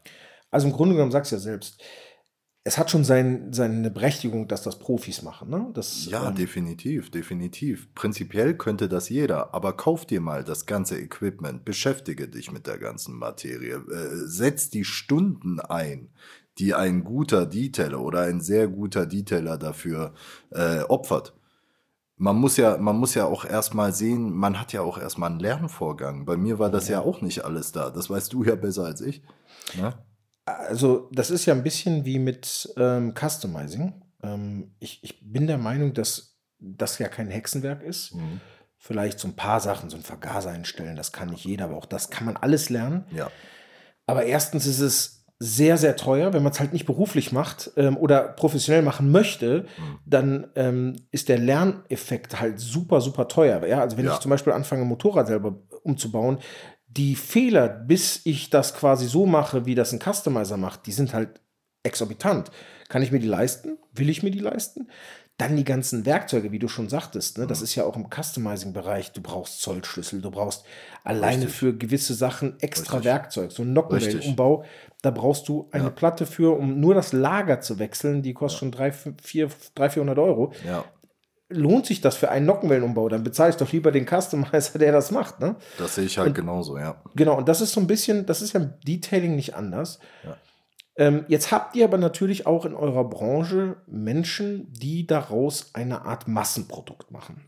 Also 0.51 0.69
im 0.69 0.73
Grunde 0.73 0.95
genommen 0.95 1.13
sagst 1.13 1.33
du 1.33 1.37
ja 1.37 1.41
selbst, 1.41 1.83
es 2.67 2.79
hat 2.79 2.91
schon 2.91 3.05
sein, 3.05 3.53
seine 3.53 3.93
Berechtigung, 3.93 4.49
dass 4.49 4.63
das 4.63 4.81
Profis 4.81 5.23
machen. 5.23 5.51
Ne? 5.51 5.71
Das, 5.73 6.07
ja 6.07 6.29
ähm, 6.29 6.35
definitiv, 6.35 7.13
definitiv. 7.13 7.95
Prinzipiell 7.95 8.55
könnte 8.55 8.89
das 8.89 9.09
jeder, 9.09 9.55
aber 9.55 9.77
kauf 9.77 10.05
dir 10.05 10.21
mal 10.21 10.43
das 10.43 10.67
ganze 10.67 10.99
Equipment, 10.99 11.65
beschäftige 11.65 12.27
dich 12.27 12.51
mit 12.51 12.67
der 12.67 12.79
ganzen 12.79 13.15
Materie, 13.15 13.77
äh, 13.77 14.27
setz 14.27 14.69
die 14.69 14.85
Stunden 14.85 15.61
ein 15.61 16.11
die 16.59 16.73
ein 16.73 17.05
guter 17.05 17.45
Detailer 17.45 18.01
oder 18.01 18.23
ein 18.23 18.41
sehr 18.41 18.67
guter 18.67 19.05
Detailer 19.05 19.59
dafür 19.59 20.15
äh, 20.51 20.81
opfert. 20.85 21.35
Man 22.17 22.37
muss 22.37 22.57
ja, 22.57 22.79
man 22.79 22.97
muss 22.97 23.15
ja 23.15 23.27
auch 23.27 23.45
erstmal 23.45 23.93
sehen, 23.93 24.33
man 24.33 24.59
hat 24.59 24.73
ja 24.73 24.81
auch 24.81 24.97
erstmal 24.97 25.31
einen 25.31 25.39
Lernvorgang. 25.39 26.25
Bei 26.25 26.39
mir 26.39 26.59
war 26.59 26.71
das 26.71 26.89
ja. 26.89 27.01
ja 27.01 27.05
auch 27.05 27.21
nicht 27.21 27.45
alles 27.45 27.73
da. 27.73 27.91
Das 27.91 28.09
weißt 28.09 28.33
du 28.33 28.43
ja 28.43 28.55
besser 28.55 28.87
als 28.87 29.03
ich. 29.03 29.23
Ne? 29.77 29.93
Also, 30.47 31.11
das 31.13 31.31
ist 31.31 31.45
ja 31.45 31.55
ein 31.55 31.63
bisschen 31.63 32.05
wie 32.05 32.19
mit 32.19 32.73
ähm, 32.77 33.15
Customizing. 33.15 34.01
Ähm, 34.23 34.75
ich, 34.79 35.03
ich 35.03 35.21
bin 35.21 35.47
der 35.47 35.59
Meinung, 35.59 35.93
dass 35.93 36.39
das 36.59 36.99
ja 36.99 37.09
kein 37.09 37.29
Hexenwerk 37.29 37.83
ist. 37.83 38.15
Mhm. 38.15 38.41
Vielleicht 38.79 39.19
so 39.19 39.29
ein 39.29 39.37
paar 39.37 39.61
Sachen, 39.61 39.91
so 39.91 39.97
ein 39.97 40.03
Vergaser 40.03 40.51
einstellen, 40.51 40.97
das 40.97 41.13
kann 41.13 41.31
nicht 41.31 41.45
jeder, 41.45 41.65
aber 41.65 41.77
auch 41.77 41.87
das 41.87 42.11
kann 42.11 42.27
man 42.27 42.37
alles 42.37 42.71
lernen. 42.71 43.05
Ja. 43.11 43.31
Aber 44.07 44.25
erstens 44.25 44.67
ist 44.67 44.81
es 44.81 45.25
sehr, 45.39 45.77
sehr 45.77 45.97
teuer. 45.97 46.33
Wenn 46.33 46.43
man 46.43 46.53
es 46.53 46.61
halt 46.61 46.73
nicht 46.73 46.87
beruflich 46.87 47.33
macht 47.33 47.71
ähm, 47.77 47.97
oder 47.97 48.23
professionell 48.23 48.83
machen 48.83 49.11
möchte, 49.11 49.67
mhm. 49.77 49.99
dann 50.07 50.47
ähm, 50.55 50.97
ist 51.11 51.29
der 51.29 51.39
Lerneffekt 51.39 52.41
halt 52.41 52.59
super, 52.59 53.01
super 53.01 53.29
teuer. 53.29 53.67
Ja? 53.67 53.81
Also 53.81 53.99
wenn 53.99 54.07
ja. 54.07 54.15
ich 54.15 54.21
zum 54.21 54.31
Beispiel 54.31 54.53
anfange, 54.53 54.83
ein 54.83 54.89
Motorrad 54.89 55.27
selber 55.27 55.57
umzubauen, 55.83 56.39
die 56.97 57.15
Fehler, 57.15 57.69
bis 57.69 58.21
ich 58.25 58.51
das 58.51 58.75
quasi 58.75 59.07
so 59.07 59.27
mache, 59.27 59.67
wie 59.67 59.75
das 59.75 59.93
ein 59.93 60.01
Customizer 60.01 60.57
macht, 60.57 60.87
die 60.87 60.93
sind 60.93 61.13
halt 61.13 61.41
exorbitant. 61.83 62.51
Kann 62.89 63.03
ich 63.03 63.13
mir 63.13 63.21
die 63.21 63.27
leisten? 63.27 63.79
Will 63.93 64.09
ich 64.09 64.23
mir 64.23 64.31
die 64.31 64.39
leisten? 64.39 64.89
Dann 65.39 65.55
die 65.57 65.65
ganzen 65.65 66.07
Werkzeuge, 66.07 66.51
wie 66.51 66.59
du 66.59 66.67
schon 66.67 66.89
sagtest, 66.89 67.37
ne? 67.37 67.47
das 67.47 67.59
mhm. 67.59 67.65
ist 67.65 67.75
ja 67.75 67.85
auch 67.85 67.95
im 67.97 68.09
Customizing-Bereich. 68.09 69.13
Du 69.13 69.21
brauchst 69.21 69.61
Zollschlüssel, 69.61 70.23
du 70.23 70.31
brauchst 70.31 70.65
alleine 71.05 71.43
Richtig. 71.43 71.59
für 71.59 71.77
gewisse 71.77 72.15
Sachen 72.15 72.59
extra 72.61 72.97
Richtig. 72.97 73.13
Werkzeug. 73.13 73.53
So 73.53 73.63
ein 73.63 73.75
Nockenwellenumbau, 73.75 74.65
da 75.03 75.11
brauchst 75.11 75.47
du 75.49 75.69
eine 75.73 75.85
ja. 75.85 75.91
Platte 75.91 76.25
für, 76.25 76.57
um 76.57 76.81
nur 76.81 76.95
das 76.95 77.13
Lager 77.13 77.61
zu 77.61 77.79
wechseln. 77.79 78.23
Die 78.23 78.33
kostet 78.33 78.57
ja. 78.57 78.61
schon 78.61 78.71
300, 78.73 79.21
400 79.93 80.19
Euro. 80.19 80.53
Ja. 80.67 80.85
Lohnt 81.49 81.87
sich 81.87 82.01
das 82.01 82.17
für 82.17 82.31
einen 82.31 82.47
Nockenwellenumbau? 82.47 83.09
Dann 83.09 83.23
bezahle 83.23 83.51
ich 83.51 83.57
doch 83.57 83.71
lieber 83.71 83.93
den 83.93 84.07
Customizer, 84.07 84.79
der 84.79 84.93
das 84.93 85.11
macht. 85.11 85.41
Ne? 85.41 85.57
Das 85.79 85.95
sehe 85.95 86.05
ich 86.05 86.19
halt 86.19 86.29
und, 86.29 86.35
genauso, 86.35 86.79
ja. 86.79 87.03
Genau, 87.15 87.37
und 87.37 87.49
das 87.49 87.61
ist 87.61 87.73
so 87.73 87.81
ein 87.81 87.87
bisschen, 87.87 88.27
das 88.27 88.43
ist 88.43 88.53
ja 88.53 88.61
im 88.61 88.75
Detailing 88.87 89.37
nicht 89.37 89.55
anders. 89.55 90.01
Ja. 90.25 90.37
Ähm, 90.97 91.25
jetzt 91.29 91.53
habt 91.53 91.77
ihr 91.77 91.85
aber 91.85 91.99
natürlich 91.99 92.47
auch 92.47 92.65
in 92.65 92.75
eurer 92.75 93.05
Branche 93.05 93.77
Menschen, 93.87 94.73
die 94.73 95.07
daraus 95.07 95.75
eine 95.75 96.03
Art 96.03 96.27
Massenprodukt 96.27 97.11
machen. 97.11 97.47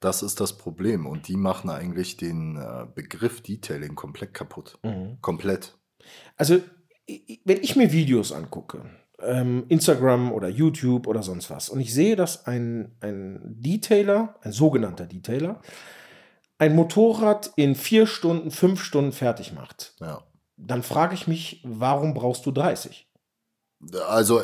Das 0.00 0.22
ist 0.22 0.40
das 0.40 0.56
Problem 0.56 1.06
und 1.06 1.26
die 1.26 1.36
machen 1.36 1.68
eigentlich 1.68 2.16
den 2.16 2.56
äh, 2.56 2.86
Begriff 2.94 3.42
Detailing 3.42 3.94
komplett 3.96 4.34
kaputt. 4.34 4.78
Mhm. 4.82 5.18
Komplett. 5.20 5.76
Also, 6.36 6.60
wenn 7.44 7.62
ich 7.62 7.76
mir 7.76 7.92
Videos 7.92 8.32
angucke, 8.32 8.88
ähm, 9.22 9.64
Instagram 9.68 10.32
oder 10.32 10.48
YouTube 10.48 11.06
oder 11.06 11.22
sonst 11.22 11.50
was, 11.50 11.68
und 11.68 11.80
ich 11.80 11.92
sehe, 11.92 12.16
dass 12.16 12.46
ein, 12.46 12.96
ein 13.00 13.40
Detailer, 13.44 14.36
ein 14.42 14.52
sogenannter 14.52 15.06
Detailer, 15.06 15.60
ein 16.58 16.74
Motorrad 16.74 17.50
in 17.56 17.74
vier 17.74 18.06
Stunden, 18.06 18.50
fünf 18.50 18.82
Stunden 18.82 19.12
fertig 19.12 19.52
macht. 19.52 19.94
Ja 20.00 20.22
dann 20.56 20.82
frage 20.82 21.14
ich 21.14 21.26
mich, 21.26 21.60
warum 21.64 22.14
brauchst 22.14 22.46
du 22.46 22.50
30? 22.50 23.08
Also, 24.08 24.40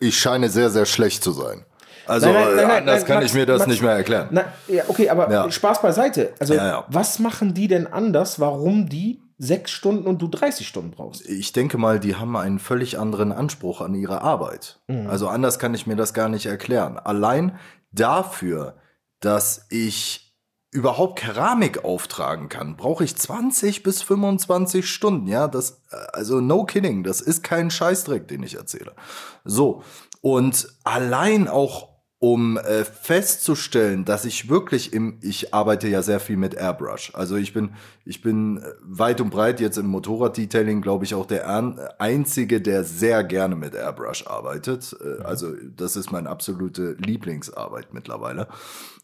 ich 0.00 0.18
scheine 0.18 0.48
sehr, 0.48 0.70
sehr 0.70 0.86
schlecht 0.86 1.22
zu 1.22 1.32
sein. 1.32 1.64
Also, 2.06 2.32
nein, 2.32 2.56
nein, 2.56 2.56
nein, 2.56 2.78
anders 2.78 3.04
kann 3.04 3.18
Max, 3.18 3.26
ich 3.26 3.34
mir 3.34 3.46
das 3.46 3.60
Max, 3.60 3.70
nicht 3.70 3.82
mehr 3.82 3.92
erklären. 3.92 4.28
Na, 4.30 4.44
ja, 4.66 4.84
okay, 4.88 5.08
aber 5.08 5.30
ja. 5.30 5.50
Spaß 5.50 5.82
beiseite. 5.82 6.32
Also, 6.40 6.54
ja, 6.54 6.84
was 6.88 7.18
machen 7.18 7.54
die 7.54 7.68
denn 7.68 7.86
anders, 7.86 8.40
warum 8.40 8.88
die 8.88 9.21
sechs 9.42 9.72
Stunden 9.72 10.06
und 10.06 10.22
du 10.22 10.28
30 10.28 10.66
Stunden 10.68 10.92
brauchst? 10.92 11.28
Ich 11.28 11.52
denke 11.52 11.76
mal, 11.76 11.98
die 11.98 12.14
haben 12.14 12.36
einen 12.36 12.60
völlig 12.60 12.98
anderen 12.98 13.32
Anspruch 13.32 13.80
an 13.80 13.94
ihre 13.94 14.22
Arbeit. 14.22 14.80
Mhm. 14.86 15.08
Also, 15.08 15.28
anders 15.28 15.58
kann 15.58 15.74
ich 15.74 15.86
mir 15.86 15.96
das 15.96 16.14
gar 16.14 16.28
nicht 16.28 16.46
erklären. 16.46 16.96
Allein 16.96 17.58
dafür, 17.90 18.76
dass 19.20 19.66
ich 19.68 20.32
überhaupt 20.70 21.18
Keramik 21.18 21.84
auftragen 21.84 22.48
kann, 22.48 22.76
brauche 22.76 23.04
ich 23.04 23.16
20 23.16 23.82
bis 23.82 24.00
25 24.00 24.88
Stunden. 24.88 25.26
Ja, 25.26 25.48
das, 25.48 25.82
äh, 25.90 25.96
also 26.12 26.40
no 26.40 26.64
kidding, 26.64 27.02
das 27.02 27.20
ist 27.20 27.42
kein 27.42 27.70
Scheißdreck, 27.70 28.28
den 28.28 28.42
ich 28.42 28.54
erzähle. 28.54 28.92
So. 29.44 29.82
Und 30.20 30.68
allein 30.84 31.48
auch 31.48 31.91
um 32.22 32.56
äh, 32.56 32.84
festzustellen, 32.84 34.04
dass 34.04 34.24
ich 34.24 34.48
wirklich 34.48 34.92
im, 34.92 35.18
ich 35.22 35.52
arbeite 35.52 35.88
ja 35.88 36.02
sehr 36.02 36.20
viel 36.20 36.36
mit 36.36 36.54
Airbrush. 36.54 37.10
Also 37.16 37.34
ich 37.34 37.52
bin, 37.52 37.70
ich 38.04 38.22
bin 38.22 38.58
äh, 38.58 38.62
weit 38.80 39.20
und 39.20 39.30
breit 39.30 39.58
jetzt 39.58 39.76
im 39.76 39.86
Motorrad-Detailing, 39.86 40.82
glaube 40.82 41.04
ich, 41.04 41.16
auch 41.16 41.26
der 41.26 41.48
einzige, 41.98 42.60
der 42.60 42.84
sehr 42.84 43.24
gerne 43.24 43.56
mit 43.56 43.74
Airbrush 43.74 44.28
arbeitet. 44.28 44.96
Äh, 45.00 45.18
mhm. 45.18 45.26
Also 45.26 45.52
das 45.76 45.96
ist 45.96 46.12
meine 46.12 46.28
absolute 46.28 46.92
Lieblingsarbeit 46.92 47.92
mittlerweile. 47.92 48.46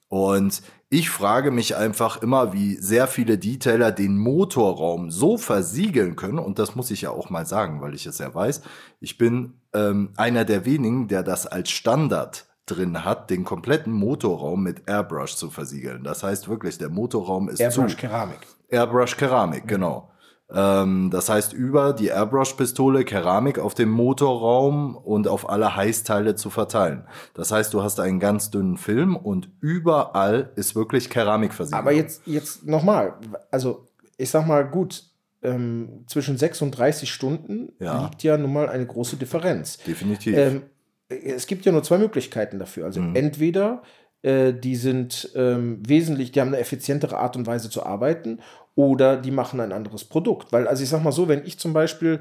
Und 0.07 0.63
ich 0.89 1.11
frage 1.11 1.51
mich 1.51 1.75
einfach 1.75 2.23
immer, 2.23 2.53
wie 2.53 2.77
sehr 2.77 3.09
viele 3.09 3.37
Detailer 3.37 3.91
den 3.91 4.17
Motorraum 4.17 5.11
so 5.11 5.39
versiegeln 5.39 6.15
können. 6.15 6.39
Und 6.39 6.61
das 6.61 6.77
muss 6.77 6.93
ich 6.93 7.03
ja 7.03 7.11
auch 7.11 7.31
mal 7.31 7.47
sagen, 7.47 7.81
weil 7.81 7.95
ich 7.95 8.07
es 8.07 8.19
ja 8.19 8.33
weiß. 8.33 8.63
Ich 9.01 9.19
bin 9.19 9.55
ähm, 9.75 10.11
einer 10.15 10.45
der 10.45 10.65
wenigen, 10.65 11.09
der 11.09 11.25
das 11.25 11.49
als 11.49 11.71
Standard 11.71 12.48
drin 12.71 13.05
hat, 13.05 13.31
den 13.31 13.45
kompletten 13.45 13.93
Motorraum 13.93 14.63
mit 14.63 14.89
Airbrush 14.89 15.37
zu 15.37 15.51
versiegeln. 15.51 16.05
Das 16.05 16.23
heißt 16.23 16.49
wirklich, 16.49 16.79
der 16.79 16.89
Motorraum 16.89 17.49
ist 17.49 17.61
Airbrush 17.61 17.93
zu. 17.93 17.99
Keramik. 17.99 18.47
Airbrush 18.69 19.17
Keramik, 19.17 19.65
mhm. 19.65 19.69
genau. 19.69 20.11
Ähm, 20.51 21.11
das 21.11 21.29
heißt, 21.29 21.53
über 21.53 21.93
die 21.93 22.09
Airbrush-Pistole 22.09 23.05
Keramik 23.05 23.59
auf 23.59 23.75
dem 23.75 23.91
Motorraum 23.91 24.97
und 24.97 25.29
auf 25.29 25.49
alle 25.49 25.77
Heißteile 25.77 26.37
zu 26.37 26.49
verteilen. 26.49 27.07
Das 27.35 27.53
heißt, 27.53 27.75
du 27.75 27.83
hast 27.83 28.01
einen 28.01 28.19
ganz 28.19 28.51
dünnen 28.51 28.79
Film 28.79 29.15
und 29.17 29.51
überall 29.61 30.53
ist 30.57 30.75
wirklich 30.75 31.11
Keramik 31.11 31.53
versiegelt. 31.53 31.81
Aber 31.81 31.93
jetzt, 31.93 32.23
jetzt 32.25 32.67
nochmal, 32.67 33.15
also 33.51 33.89
ich 34.17 34.31
sag 34.31 34.47
mal, 34.47 34.67
gut, 34.67 35.05
ähm, 35.43 36.05
zwischen 36.07 36.37
6 36.37 36.63
und 36.63 36.71
30 36.73 37.11
Stunden 37.11 37.73
ja. 37.79 38.05
liegt 38.05 38.23
ja 38.23 38.37
nun 38.37 38.53
mal 38.53 38.69
eine 38.69 38.87
große 38.87 39.17
Differenz. 39.17 39.79
Definitiv. 39.87 40.37
Ähm, 40.37 40.63
es 41.09 41.47
gibt 41.47 41.65
ja 41.65 41.73
nur 41.73 41.83
zwei 41.83 41.99
Möglichkeiten 41.99 42.59
dafür. 42.59 42.85
Also 42.85 43.01
mhm. 43.01 43.17
entweder 43.17 43.83
äh, 44.23 44.53
die 44.53 44.77
sind 44.77 45.31
ähm, 45.35 45.83
wesentlich, 45.87 46.33
die 46.33 46.41
haben 46.41 46.49
eine 46.49 46.59
effizientere 46.59 47.19
Art 47.19 47.37
und 47.37 47.47
Weise 47.47 47.71
zu 47.71 47.85
arbeiten 47.85 48.41
oder 48.75 49.17
die 49.17 49.31
machen 49.31 49.61
ein 49.61 49.73
anderes 49.73 50.05
Produkt. 50.05 50.53
Weil, 50.53 50.69
also 50.69 50.83
ich 50.83 50.89
sag 50.89 51.03
mal 51.03 51.13
so, 51.13 51.29
wenn 51.29 51.45
ich 51.45 51.59
zum 51.59 51.73
Beispiel, 51.73 52.21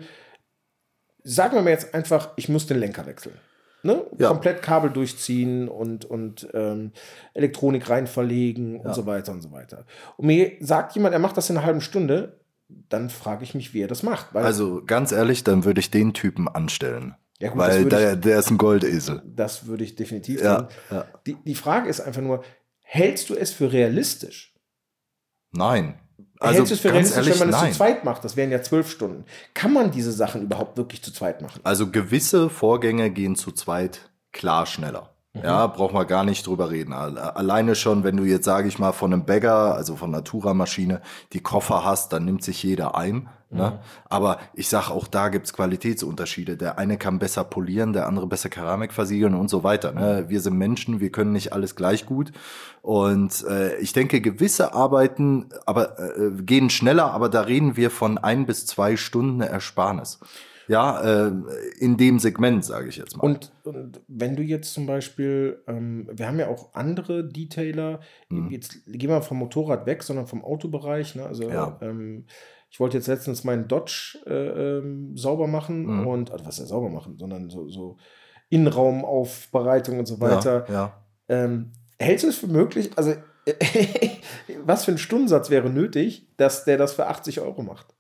sagen 1.24 1.56
wir 1.56 1.62
mal 1.62 1.72
jetzt 1.72 1.94
einfach, 1.94 2.30
ich 2.36 2.50
muss 2.50 2.68
den 2.68 2.80
Lenker 2.80 3.06
wechseln. 3.06 3.36
Ne? 3.84 4.04
Ja. 4.18 4.30
Komplett 4.30 4.62
Kabel 4.62 4.90
durchziehen 4.90 5.68
und, 5.68 6.04
und 6.06 6.48
ähm, 6.54 6.92
Elektronik 7.34 7.90
rein 7.90 8.08
verlegen 8.08 8.76
ja. 8.76 8.82
und 8.82 8.96
so 8.96 9.06
weiter 9.06 9.32
und 9.32 9.42
so 9.42 9.52
weiter. 9.52 9.86
Und 10.18 10.28
mir 10.28 10.54
sagt 10.60 10.96
jemand, 10.96 11.14
er 11.14 11.20
macht 11.20 11.38
das 11.38 11.50
in 11.50 11.58
einer 11.58 11.66
halben 11.66 11.82
Stunde, 11.82 12.40
dann 12.90 13.10
frage 13.10 13.44
ich 13.44 13.56
mich, 13.56 13.74
wie 13.74 13.82
er 13.82 13.88
das 13.88 14.04
macht. 14.04 14.36
also 14.36 14.82
ganz 14.86 15.12
ehrlich, 15.12 15.44
dann 15.44 15.64
würde 15.64 15.80
ich 15.80 15.92
den 15.92 16.14
Typen 16.14 16.48
anstellen. 16.48 17.16
Ja, 17.40 17.50
gut, 17.50 17.60
Weil 17.60 17.86
der, 17.86 18.14
ich, 18.14 18.20
der 18.22 18.40
ist 18.40 18.50
ein 18.50 18.58
Goldesel. 18.58 19.22
Das 19.26 19.68
würde 19.68 19.84
ich 19.84 19.96
definitiv 19.96 20.42
ja, 20.42 20.68
ja. 20.90 21.06
Die, 21.26 21.36
die 21.36 21.56
Frage 21.56 21.90
ist 21.90 22.02
einfach 22.02 22.22
nur, 22.22 22.44
hältst 22.82 23.30
du 23.30 23.36
es 23.36 23.52
für 23.52 23.72
realistisch? 23.72 24.56
Nein. 25.52 26.00
Also 26.40 26.58
Hältst 26.58 26.72
du 26.72 26.76
es 26.76 26.82
für 26.82 26.92
realistisch, 26.92 27.18
ehrlich, 27.18 27.40
wenn 27.40 27.50
man 27.50 27.64
es 27.64 27.72
zu 27.72 27.78
zweit 27.78 28.04
macht? 28.04 28.24
Das 28.24 28.36
wären 28.36 28.52
ja 28.52 28.62
zwölf 28.62 28.90
Stunden. 28.90 29.26
Kann 29.54 29.74
man 29.74 29.92
diese 29.92 30.12
Sachen 30.12 30.42
überhaupt 30.44 30.78
wirklich 30.78 31.02
zu 31.04 31.12
zweit 31.12 31.42
machen? 31.42 31.62
Also 31.64 31.90
gewisse 31.90 32.50
Vorgänge 32.50 33.10
gehen 33.12 33.36
zu 33.36 33.52
zweit 33.52 34.10
klar 34.32 34.66
schneller. 34.66 35.14
Mhm. 35.34 35.44
Ja, 35.44 35.68
braucht 35.68 35.94
man 35.94 36.08
gar 36.08 36.24
nicht 36.24 36.46
drüber 36.46 36.70
reden. 36.70 36.94
Alleine 36.94 37.76
schon, 37.76 38.04
wenn 38.04 38.18
du 38.18 38.24
jetzt, 38.24 38.46
sage 38.46 38.68
ich 38.68 38.80
mal, 38.80 38.92
von 38.92 39.14
einem 39.14 39.26
Bagger, 39.26 39.76
also 39.76 39.96
von 39.96 40.12
Natura-Maschine, 40.12 41.02
die 41.34 41.40
Koffer 41.40 41.84
hast, 41.84 42.14
dann 42.14 42.26
nimmt 42.26 42.44
sich 42.44 42.62
jeder 42.64 42.96
ein. 42.96 43.30
Ne? 43.50 43.72
Mhm. 43.72 43.80
Aber 44.10 44.40
ich 44.54 44.68
sage, 44.68 44.92
auch 44.92 45.08
da 45.08 45.30
gibt's 45.30 45.54
Qualitätsunterschiede. 45.54 46.58
Der 46.58 46.78
eine 46.78 46.98
kann 46.98 47.18
besser 47.18 47.44
polieren, 47.46 47.94
der 47.94 48.08
andere 48.08 48.28
besser 48.28 48.50
Keramik 48.50 48.92
versiegeln 48.92 49.36
und 49.36 49.50
so 49.50 49.64
weiter. 49.64 49.94
Ne? 49.94 50.26
Wir 50.28 50.42
sind 50.42 50.58
Menschen, 50.58 51.00
wir 51.00 51.12
können 51.12 51.32
nicht 51.32 51.54
alles 51.54 51.76
gleich 51.76 52.06
gut. 52.06 52.34
Und 52.82 53.46
äh, 53.50 53.78
ich 53.78 53.94
denke, 53.94 54.20
gewisse 54.22 54.74
Arbeiten 54.74 55.48
aber 55.66 55.98
äh, 56.00 56.32
gehen 56.42 56.70
schneller, 56.70 57.12
aber 57.12 57.30
da 57.30 57.42
reden 57.42 57.78
wir 57.78 57.90
von 57.90 58.18
ein 58.18 58.46
bis 58.46 58.66
zwei 58.66 58.98
Stunden 58.98 59.42
Ersparnis. 59.42 60.20
Ja, 60.68 61.28
äh, 61.28 61.32
in 61.80 61.96
dem 61.96 62.20
Segment, 62.20 62.66
sage 62.66 62.90
ich 62.90 62.98
jetzt 62.98 63.16
mal. 63.16 63.24
Und, 63.24 63.54
und, 63.64 64.02
wenn 64.10 64.36
du 64.36 64.44
jetzt 64.44 64.74
zum 64.74 64.86
Beispiel, 64.86 65.64
ähm, 65.66 66.10
wir 66.12 66.28
haben 66.28 66.40
ja 66.40 66.50
auch 66.50 66.74
andere 66.74 67.24
Detailer, 67.24 68.02
mhm. 68.28 68.50
jetzt 68.52 68.86
gehen 68.86 69.10
wir 69.10 69.22
vom 69.22 69.38
Motorrad 69.38 69.86
weg, 69.86 70.04
sondern 70.04 70.28
vom 70.28 70.44
Autobereich. 70.44 71.16
Ne? 71.16 71.26
Also 71.26 71.50
ja. 71.50 71.78
ähm, 71.82 72.26
ich 72.70 72.80
wollte 72.80 72.98
jetzt 72.98 73.08
letztens 73.08 73.44
meinen 73.44 73.68
Dodge 73.68 74.20
äh, 74.26 74.78
ähm, 74.78 75.16
sauber 75.18 75.48
machen 75.48 75.86
mhm. 75.86 76.08
und, 76.08 76.32
also 76.32 76.46
was 76.46 76.60
ja 76.60 76.66
sauber 76.66 76.90
machen, 76.90 77.18
sondern 77.18 77.50
so, 77.50 77.70
so 77.70 77.98
Innenraumaufbereitung 78.50 80.00
und 80.00 80.06
so 80.06 80.20
weiter. 80.20 80.66
Ja, 80.68 80.74
ja. 80.74 80.94
Ähm, 81.30 81.72
hältst 82.00 82.24
du 82.24 82.30
es 82.30 82.38
für 82.38 82.48
möglich, 82.48 82.92
also 82.96 83.14
was 84.66 84.86
für 84.86 84.92
ein 84.92 84.98
Stundensatz 84.98 85.50
wäre 85.50 85.70
nötig, 85.70 86.28
dass 86.38 86.66
der 86.66 86.78
das 86.78 86.94
für 86.94 87.08
80 87.08 87.42
Euro 87.42 87.64
macht? 87.64 87.97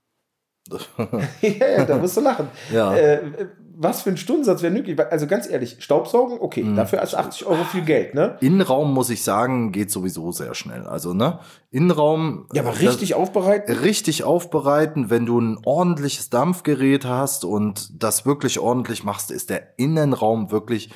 ja, 1.41 1.85
da 1.85 1.97
musst 1.97 2.17
du 2.17 2.21
lachen. 2.21 2.47
Ja. 2.73 2.95
Äh, 2.95 3.47
was 3.79 4.01
für 4.01 4.09
ein 4.09 4.17
Stundensatz 4.17 4.63
wäre 4.63 4.73
nötig? 4.73 4.99
Also 5.11 5.27
ganz 5.27 5.47
ehrlich, 5.47 5.77
Staubsaugen, 5.79 6.39
okay, 6.39 6.63
Mhm. 6.63 6.75
dafür 6.75 6.99
ist 7.03 7.13
80 7.13 7.45
Euro 7.45 7.63
viel 7.63 7.83
Geld, 7.83 8.15
ne? 8.15 8.35
Innenraum, 8.41 8.91
muss 8.91 9.11
ich 9.11 9.23
sagen, 9.23 9.71
geht 9.71 9.91
sowieso 9.91 10.31
sehr 10.31 10.55
schnell. 10.55 10.87
Also, 10.87 11.13
ne? 11.13 11.39
Innenraum. 11.69 12.47
Ja, 12.53 12.63
aber 12.63 12.71
äh, 12.71 12.87
richtig 12.87 13.13
aufbereiten? 13.13 13.71
das- 13.75 13.83
richtig 13.83 14.23
aufbereiten, 14.23 15.11
wenn 15.11 15.27
du 15.27 15.39
ein 15.39 15.59
ordentliches 15.63 16.31
Dampfgerät 16.31 17.05
hast 17.05 17.45
und 17.45 18.01
das 18.03 18.25
wirklich 18.25 18.59
ordentlich 18.59 19.03
machst, 19.03 19.29
ist 19.29 19.51
der 19.51 19.77
Innenraum 19.77 20.49
wirklich, 20.49 20.89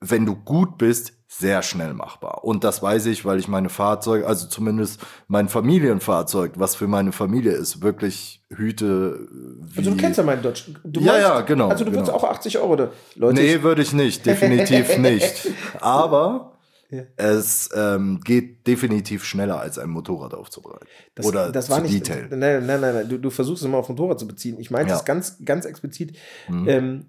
wenn 0.00 0.24
du 0.26 0.34
gut 0.34 0.78
bist, 0.78 1.12
sehr 1.28 1.62
schnell 1.62 1.94
machbar. 1.94 2.42
Und 2.44 2.64
das 2.64 2.82
weiß 2.82 3.06
ich, 3.06 3.24
weil 3.24 3.38
ich 3.38 3.46
meine 3.48 3.68
Fahrzeuge, 3.68 4.26
also 4.26 4.48
zumindest 4.48 5.00
mein 5.28 5.48
Familienfahrzeug, 5.48 6.52
was 6.56 6.74
für 6.74 6.88
meine 6.88 7.12
Familie 7.12 7.52
ist, 7.52 7.82
wirklich 7.82 8.42
hüte. 8.50 9.28
Wie 9.60 9.78
Also 9.78 9.90
du 9.92 9.96
kennst 9.96 10.18
ja 10.18 10.24
meinen 10.24 10.42
Dodge. 10.42 10.74
Du 10.84 11.00
Ja, 11.00 11.18
ja, 11.18 11.40
genau, 11.42 11.68
Also 11.68 11.84
du 11.84 11.92
würdest 11.92 12.10
genau. 12.12 12.18
auch 12.24 12.30
80 12.30 12.58
Euro, 12.58 12.76
da- 12.76 12.90
Leute. 13.14 13.40
Nee, 13.40 13.62
würde 13.62 13.82
ich 13.82 13.92
nicht, 13.92 14.26
definitiv 14.26 14.98
nicht. 14.98 15.48
Aber 15.80 16.58
Ja. 16.90 17.02
es 17.16 17.68
ähm, 17.76 18.20
geht 18.24 18.66
definitiv 18.66 19.24
schneller, 19.24 19.60
als 19.60 19.78
ein 19.78 19.90
Motorrad 19.90 20.34
aufzubereiten. 20.34 20.88
Das, 21.14 21.26
Oder 21.26 21.52
das 21.52 21.70
war 21.70 21.76
zu 21.84 21.84
nicht. 21.84 22.08
Detail. 22.08 22.26
Nein, 22.30 22.66
nein, 22.66 22.80
nein, 22.80 22.94
nein. 22.94 23.08
Du, 23.08 23.18
du 23.18 23.30
versuchst 23.30 23.62
es 23.62 23.66
immer 23.68 23.78
auf 23.78 23.88
Motorrad 23.88 24.18
zu 24.18 24.26
beziehen. 24.26 24.58
Ich 24.58 24.72
meinte 24.72 24.90
Ja. 24.90 24.96
es 24.96 25.04
ganz, 25.04 25.36
ganz 25.44 25.64
explizit, 25.64 26.16
Mhm. 26.48 26.68
ähm, 26.68 27.06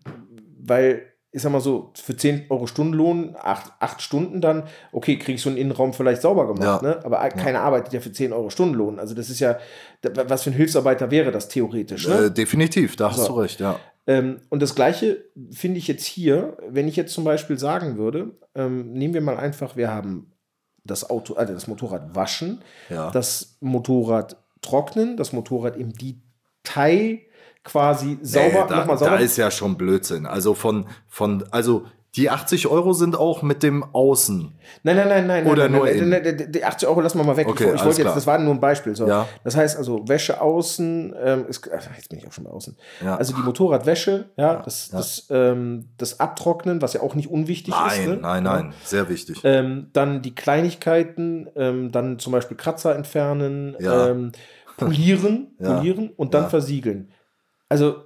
weil 0.63 1.01
ich 1.33 1.41
sag 1.41 1.51
mal 1.51 1.61
so, 1.61 1.91
für 1.95 2.15
10 2.17 2.47
Euro 2.49 2.67
Stundenlohn, 2.67 3.35
8, 3.39 3.71
acht 3.79 4.01
Stunden 4.01 4.41
dann, 4.41 4.63
okay, 4.91 5.17
krieg 5.17 5.35
ich 5.35 5.41
so 5.41 5.49
einen 5.49 5.57
Innenraum 5.57 5.93
vielleicht 5.93 6.21
sauber 6.21 6.45
gemacht, 6.47 6.81
Ja. 6.83 6.89
ne? 6.89 6.99
aber 7.05 7.17
keiner 7.29 7.61
arbeitet 7.61 7.93
ja 7.93 8.01
für 8.01 8.11
10 8.11 8.33
Euro 8.33 8.49
Stundenlohn. 8.49 8.99
Also 8.99 9.15
das 9.15 9.29
ist 9.29 9.39
ja, 9.39 9.57
was 10.03 10.43
für 10.43 10.49
ein 10.49 10.55
Hilfsarbeiter 10.55 11.09
wäre 11.09 11.31
das 11.31 11.47
theoretisch. 11.47 12.07
Ne? 12.07 12.25
Äh, 12.25 12.31
definitiv, 12.31 12.95
da 12.97 13.11
hast 13.11 13.25
So. 13.25 13.33
du 13.33 13.39
recht, 13.41 13.59
ja. 13.61 13.79
Ähm, 14.07 14.41
und 14.49 14.61
das 14.61 14.75
Gleiche 14.75 15.23
finde 15.51 15.77
ich 15.77 15.87
jetzt 15.87 16.05
hier, 16.05 16.57
wenn 16.67 16.87
ich 16.87 16.95
jetzt 16.97 17.13
zum 17.13 17.23
Beispiel 17.23 17.57
sagen 17.57 17.97
würde, 17.97 18.31
ähm, 18.55 18.91
nehmen 18.93 19.13
wir 19.13 19.21
mal 19.21 19.37
einfach, 19.37 19.77
wir 19.77 19.89
haben 19.93 20.33
das 20.83 21.09
Auto, 21.09 21.35
also 21.35 21.53
das 21.53 21.67
Motorrad 21.67 22.13
waschen, 22.15 22.61
Ja. 22.89 23.09
das 23.11 23.55
Motorrad 23.61 24.35
trocknen, 24.61 25.15
das 25.15 25.31
Motorrad 25.31 25.77
im 25.77 25.93
Detail 25.93 27.19
quasi 27.63 28.17
sauber, 28.21 28.45
Nee, 28.47 28.53
da, 28.69 28.75
nochmal 28.77 28.97
da 28.97 29.05
sauber. 29.05 29.19
ist 29.19 29.37
ja 29.37 29.51
schon 29.51 29.75
Blödsinn. 29.77 30.25
Also 30.25 30.53
von, 30.53 30.85
von, 31.07 31.43
also 31.51 31.85
die 32.15 32.29
80 32.29 32.67
Euro 32.67 32.91
sind 32.91 33.15
auch 33.15 33.41
mit 33.41 33.63
dem 33.63 33.85
Außen. 33.93 34.53
nein, 34.83 34.95
nein, 34.97 35.07
nein, 35.07 35.27
nein. 35.27 35.47
Oder 35.47 35.69
nein, 35.69 35.71
nur 35.71 35.85
nein, 35.85 36.09
nein, 36.09 36.21
nein, 36.23 36.37
die- 36.37 36.51
Die 36.51 36.65
80 36.65 36.89
Euro 36.89 36.99
lassen 36.99 37.17
wir 37.19 37.23
mal 37.23 37.37
weg. 37.37 37.47
Okay, 37.47 37.71
ich 37.73 37.85
wollte 37.85 38.01
jetzt, 38.01 38.15
das 38.17 38.27
war 38.27 38.37
nur 38.37 38.53
ein 38.53 38.59
Beispiel. 38.59 38.93
So. 38.97 39.07
Ja. 39.07 39.29
Das 39.45 39.55
heißt 39.55 39.77
also, 39.77 40.05
Wäsche 40.09 40.41
außen, 40.41 41.15
ähm, 41.23 41.45
ist, 41.47 41.69
ach, 41.73 41.95
jetzt 41.95 42.09
bin 42.09 42.19
ich 42.19 42.27
auch 42.27 42.33
schon 42.33 42.47
außen. 42.47 42.75
Ja. 43.01 43.15
Also 43.15 43.33
die 43.33 43.41
Motorradwäsche, 43.41 44.25
ja, 44.35 44.55
das, 44.57 44.89
ja. 44.91 44.97
Das, 44.97 45.27
ähm, 45.29 45.85
das 45.97 46.19
Abtrocknen, 46.19 46.81
was 46.81 46.91
ja 46.91 47.01
auch 47.01 47.15
nicht 47.15 47.29
unwichtig 47.31 47.73
ist. 47.73 47.79
Nein, 47.97 48.09
Ne? 48.09 48.17
nein, 48.21 48.43
nein, 48.43 48.73
sehr 48.83 49.07
wichtig. 49.07 49.39
Ähm, 49.45 49.87
dann 49.93 50.21
die 50.21 50.35
Kleinigkeiten, 50.35 51.47
ähm, 51.55 51.93
dann 51.93 52.19
zum 52.19 52.33
Beispiel 52.33 52.57
Kratzer 52.57 52.93
entfernen, 52.93 53.77
ähm, 53.79 54.33
polieren, 54.75 55.55
polieren 55.63 56.09
und 56.17 56.33
dann 56.33 56.49
versiegeln. 56.49 57.09
Also, 57.71 58.03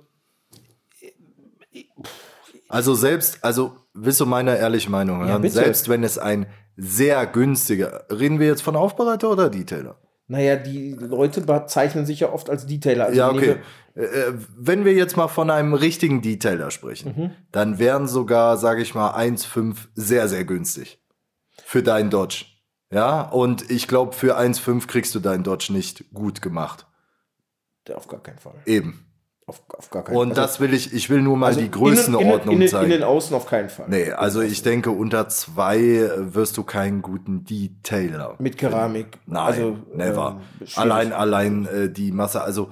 Also 2.69 2.93
selbst, 2.95 3.43
also 3.43 3.77
willst 3.93 4.19
du 4.19 4.25
meine 4.25 4.57
ehrliche 4.57 4.89
Meinung 4.89 5.21
bitte. 5.41 5.53
selbst 5.55 5.89
wenn 5.89 6.03
es 6.03 6.17
ein 6.17 6.45
sehr 6.77 7.25
günstiger, 7.25 8.05
reden 8.11 8.39
wir 8.39 8.47
jetzt 8.47 8.61
von 8.61 8.75
Aufbereiter 8.75 9.29
oder 9.31 9.49
Detailer? 9.49 9.99
naja, 10.27 10.55
die 10.55 10.93
Leute 10.93 11.41
bezeichnen 11.41 12.05
sich 12.07 12.21
ja 12.21 12.31
oft 12.33 12.49
als 12.49 12.65
Detailer. 12.65 13.05
Also 13.05 13.17
ja, 13.19 13.29
okay. 13.29 13.47
nehmen- 13.47 13.61
Äh, 13.95 14.33
wenn 14.57 14.83
wir 14.83 14.93
jetzt 14.93 15.15
mal 15.15 15.27
von 15.27 15.49
einem 15.51 15.73
richtigen 15.75 16.21
Detailer 16.23 16.69
sprechen, 16.71 17.13
Mhm. 17.15 17.31
dann 17.51 17.77
wären 17.79 18.07
sogar, 18.07 18.57
sage 18.57 18.81
ich 18.81 18.93
mal, 18.95 19.11
1,5 19.15 19.87
sehr, 19.93 20.27
sehr 20.27 20.43
günstig 20.43 20.99
für 21.63 21.81
deinen 21.83 22.09
Dodge. 22.09 22.45
Ja, 22.91 23.21
und 23.21 23.69
ich 23.71 23.87
glaube, 23.87 24.13
für 24.13 24.35
1,5 24.37 24.87
kriegst 24.87 25.13
du 25.15 25.19
deinen 25.19 25.43
Dodge 25.43 25.71
nicht 25.71 26.11
gut 26.13 26.41
gemacht. 26.41 26.87
Auf 27.93 28.07
gar 28.07 28.21
keinen 28.21 28.39
Fall. 28.39 28.55
Eben. 28.65 29.04
Auf, 29.47 29.61
auf 29.77 29.91
gar 29.91 30.03
keinen 30.03 30.17
Und 30.17 30.29
also- 30.31 30.41
das 30.41 30.59
will 30.59 30.73
ich, 30.73 30.91
ich 30.91 31.09
will 31.09 31.21
nur 31.21 31.37
mal 31.37 31.47
also 31.47 31.59
die 31.61 31.69
Größenordnung 31.69 32.55
innen, 32.55 32.67
zeigen. 32.67 32.91
Innen, 32.91 33.03
außen 33.03 33.35
auf 33.35 33.45
keinen 33.45 33.69
Fall. 33.69 33.85
Nee, 33.89 34.11
also 34.11 34.41
ich 34.41 34.63
denke, 34.63 34.89
unter 34.89 35.29
zwei 35.29 35.77
äh, 35.77 36.33
wirst 36.33 36.57
du 36.57 36.63
keinen 36.63 37.03
guten 37.03 37.43
Detailer. 37.43 38.35
Mit 38.39 38.57
Keramik. 38.57 39.19
Nein, 39.27 39.43
also, 39.43 39.77
never. 39.93 40.41
ähm, 40.61 40.67
allein, 40.75 41.13
allein 41.13 41.65
äh, 41.67 41.89
die 41.91 42.11
Masse, 42.11 42.41
also 42.41 42.69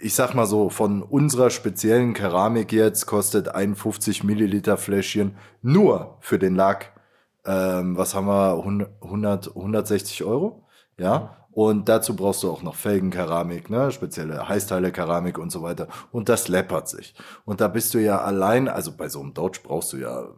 ich 0.00 0.14
sag 0.14 0.34
mal 0.34 0.46
so, 0.46 0.70
von 0.70 1.02
unserer 1.02 1.50
speziellen 1.50 2.14
Keramik 2.14 2.72
jetzt 2.72 3.06
kostet 3.06 3.48
ein 3.54 3.76
50 3.76 4.24
Milliliter 4.24 4.76
Fläschchen 4.76 5.36
nur 5.62 6.16
für 6.20 6.38
den 6.40 6.56
Lack, 6.56 6.92
ähm, 7.46 7.96
was 7.96 8.14
haben 8.16 8.26
wir, 8.26 8.56
100, 9.02 9.54
160 9.54 10.24
Euro, 10.24 10.64
ja. 10.98 11.36
Und 11.52 11.88
dazu 11.88 12.14
brauchst 12.14 12.42
du 12.44 12.50
auch 12.52 12.62
noch 12.62 12.76
Felgenkeramik, 12.76 13.68
ne, 13.68 13.90
spezielle 13.90 14.48
Heißteile-Keramik 14.48 15.38
und 15.38 15.50
so 15.50 15.62
weiter. 15.62 15.88
Und 16.12 16.28
das 16.28 16.46
läppert 16.48 16.88
sich. 16.88 17.14
Und 17.44 17.60
da 17.60 17.66
bist 17.68 17.94
du 17.94 17.98
ja 17.98 18.20
allein, 18.20 18.68
also 18.68 18.92
bei 18.96 19.08
so 19.08 19.20
einem 19.20 19.34
Dodge 19.34 19.60
brauchst 19.64 19.92
du 19.92 19.96
ja 19.96 20.28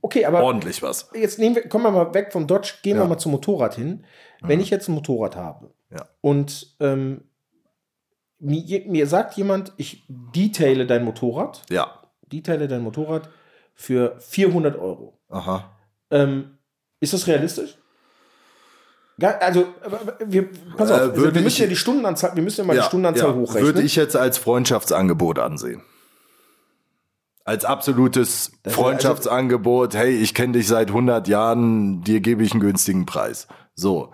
Okay, 0.00 0.24
aber 0.24 0.42
ordentlich 0.42 0.82
was. 0.82 1.10
jetzt 1.14 1.38
nehmen 1.38 1.54
wir, 1.54 1.68
kommen 1.68 1.84
wir 1.84 1.90
mal 1.92 2.12
weg 2.14 2.32
vom 2.32 2.46
Dodge, 2.46 2.74
gehen 2.82 2.96
Ja. 2.96 3.02
wir 3.04 3.08
mal 3.08 3.18
zum 3.18 3.32
Motorrad 3.32 3.74
hin. 3.76 4.04
Wenn 4.40 4.60
ich 4.60 4.70
jetzt 4.70 4.88
ein 4.88 4.94
Motorrad 4.94 5.36
habe 5.36 5.70
Ja. 5.90 6.06
und 6.20 6.74
ähm, 6.80 7.22
mir, 8.40 8.82
mir 8.86 9.06
sagt 9.06 9.34
jemand, 9.36 9.72
ich 9.76 10.04
detaile 10.08 10.86
dein 10.86 11.04
Motorrad, 11.04 11.62
Ja. 11.70 12.02
detaile 12.32 12.68
dein 12.68 12.82
Motorrad 12.82 13.28
für 13.74 14.16
400 14.20 14.76
Euro. 14.78 15.18
Aha. 15.28 15.70
Ähm, 16.10 16.58
ist 17.00 17.12
das 17.12 17.26
realistisch? 17.26 17.77
Ja, 19.20 19.36
also, 19.38 19.66
wir, 20.26 20.48
pass 20.76 20.90
auf, 20.90 20.96
Äh, 20.98 21.00
also, 21.02 21.16
wir 21.22 21.32
müssen 21.32 21.46
ich- 21.46 21.58
ja 21.58 21.66
die 21.66 21.76
Stundenanzahl, 21.76 22.34
wir 22.36 22.42
müssen 22.42 22.60
ja 22.60 22.66
mal 22.66 22.76
die 22.76 22.82
Stundenanzahl 22.82 23.34
hochrechnen. 23.34 23.64
Würde 23.64 23.82
ich 23.82 23.96
jetzt 23.96 24.14
als 24.16 24.38
Freundschaftsangebot 24.38 25.38
ansehen. 25.40 25.82
Als 27.44 27.64
absolutes 27.64 28.52
Das- 28.62 28.74
Freundschaftsangebot, 28.74 29.94
hey, 29.94 30.10
ich 30.14 30.34
kenne 30.34 30.52
dich 30.52 30.68
seit 30.68 30.90
100 30.92 31.28
Jahren, 31.28 32.02
dir 32.02 32.20
gebe 32.20 32.42
ich 32.42 32.52
einen 32.52 32.60
günstigen 32.60 33.06
Preis. 33.06 33.48
So, 33.74 34.12